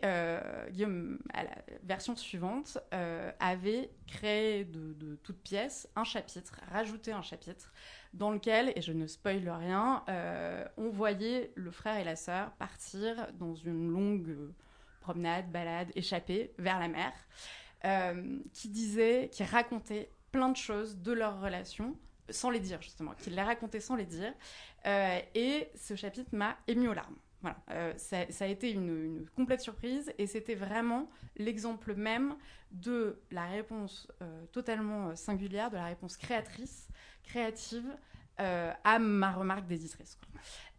Guillaume, 0.72 1.20
à 1.32 1.44
la 1.44 1.54
version 1.84 2.16
suivante, 2.16 2.78
avait 3.38 3.90
créé 4.08 4.64
de, 4.64 4.94
de 4.94 5.14
toute 5.22 5.38
pièce 5.38 5.88
un 5.94 6.02
chapitre, 6.02 6.60
rajouté 6.72 7.12
un 7.12 7.22
chapitre, 7.22 7.72
dans 8.12 8.32
lequel, 8.32 8.72
et 8.74 8.82
je 8.82 8.92
ne 8.92 9.06
spoile 9.06 9.48
rien, 9.48 10.02
on 10.76 10.90
voyait 10.90 11.52
le 11.54 11.70
frère 11.70 11.98
et 11.98 12.04
la 12.04 12.16
sœur 12.16 12.50
partir 12.54 13.28
dans 13.38 13.54
une 13.54 13.92
longue 13.92 14.50
promenade, 15.10 15.50
balade, 15.50 15.90
échappée 15.96 16.52
vers 16.58 16.78
la 16.78 16.88
mer, 16.88 17.12
euh, 17.84 18.38
qui 18.52 18.68
disait, 18.68 19.28
qui 19.32 19.42
racontait 19.42 20.10
plein 20.30 20.50
de 20.50 20.56
choses 20.56 20.98
de 20.98 21.12
leur 21.12 21.40
relation 21.40 21.96
sans 22.28 22.50
les 22.50 22.60
dire 22.60 22.80
justement, 22.80 23.12
qui 23.14 23.30
les 23.30 23.42
racontait 23.42 23.80
sans 23.80 23.96
les 23.96 24.06
dire. 24.06 24.32
Euh, 24.86 25.18
et 25.34 25.68
ce 25.74 25.96
chapitre 25.96 26.30
m'a 26.32 26.56
ému 26.68 26.88
aux 26.88 26.94
larmes. 26.94 27.16
Voilà, 27.42 27.56
euh, 27.70 27.92
ça, 27.96 28.44
a 28.44 28.46
été 28.46 28.70
une, 28.70 29.26
complète 29.34 29.62
surprise 29.62 30.12
et 30.18 30.26
c'était 30.28 30.54
vraiment 30.54 31.08
l'exemple 31.36 31.94
même 31.94 32.36
de 32.70 33.20
la 33.32 33.46
réponse 33.46 34.06
totalement 34.52 35.16
singulière, 35.16 35.70
de 35.70 35.76
la 35.76 35.86
réponse 35.86 36.16
créatrice, 36.16 36.86
créative 37.24 37.96
à 38.40 38.98
ma 38.98 39.32
remarque 39.32 39.66
d'éditrice. 39.66 40.18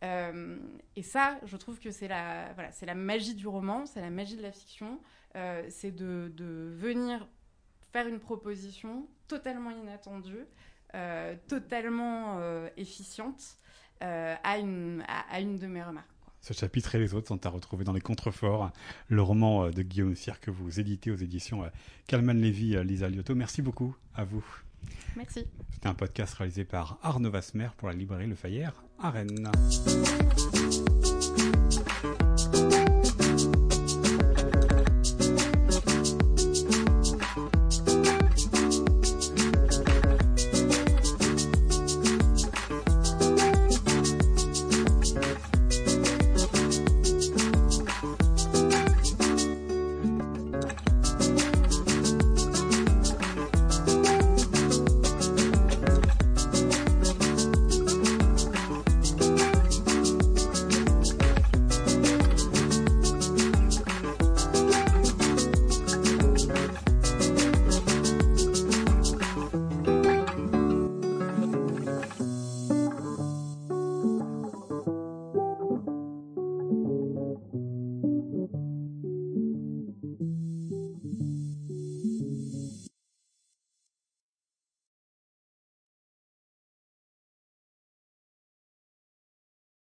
Euh, 0.03 0.57
et 0.95 1.03
ça, 1.03 1.39
je 1.45 1.57
trouve 1.57 1.80
que 1.80 1.91
c'est 1.91 2.07
la, 2.07 2.53
voilà, 2.53 2.72
c'est 2.72 2.86
la 2.86 2.95
magie 2.95 3.36
du 3.36 3.47
roman, 3.47 3.86
c'est 3.86 4.01
la 4.01 4.09
magie 4.09 4.36
de 4.36 4.41
la 4.41 4.51
fiction, 4.51 4.99
euh, 5.36 5.64
c'est 5.70 5.91
de, 5.91 6.32
de, 6.36 6.74
venir 6.76 7.28
faire 7.91 8.07
une 8.07 8.20
proposition 8.20 9.07
totalement 9.28 9.72
inattendue, 9.72 10.45
euh, 10.95 11.36
totalement 11.47 12.39
efficiente 12.78 13.57
à, 13.99 14.57
une, 14.57 15.03
à, 15.07 15.39
une 15.39 15.57
de 15.57 15.68
mes 15.68 15.84
remarques. 15.84 16.07
Ce 16.39 16.53
chapitre 16.53 16.95
et 16.95 16.99
les 16.99 17.14
autres 17.14 17.28
sont 17.28 17.45
à 17.45 17.49
retrouver 17.49 17.84
dans 17.84 17.93
les 17.93 18.01
contreforts, 18.01 18.72
le 19.09 19.22
roman 19.22 19.70
de 19.70 19.82
Guillaume 19.84 20.16
Cyr 20.16 20.39
que 20.39 20.49
vous 20.49 20.80
éditez 20.80 21.12
aux 21.12 21.16
éditions 21.16 21.70
Calman 22.07 22.34
Lévy, 22.34 22.84
Lisa 22.84 23.09
Liotto. 23.09 23.36
Merci 23.36 23.62
beaucoup 23.62 23.95
à 24.16 24.24
vous. 24.24 24.43
Merci. 25.15 25.45
C'était 25.73 25.88
un 25.88 25.93
podcast 25.93 26.34
réalisé 26.36 26.63
par 26.63 26.97
Arnaud 27.01 27.32
Vasmer 27.32 27.69
pour 27.77 27.88
la 27.88 27.93
librairie 27.93 28.27
Le 28.27 28.36
Fayère 28.36 28.84
à 28.99 29.09
Rennes. 29.09 29.51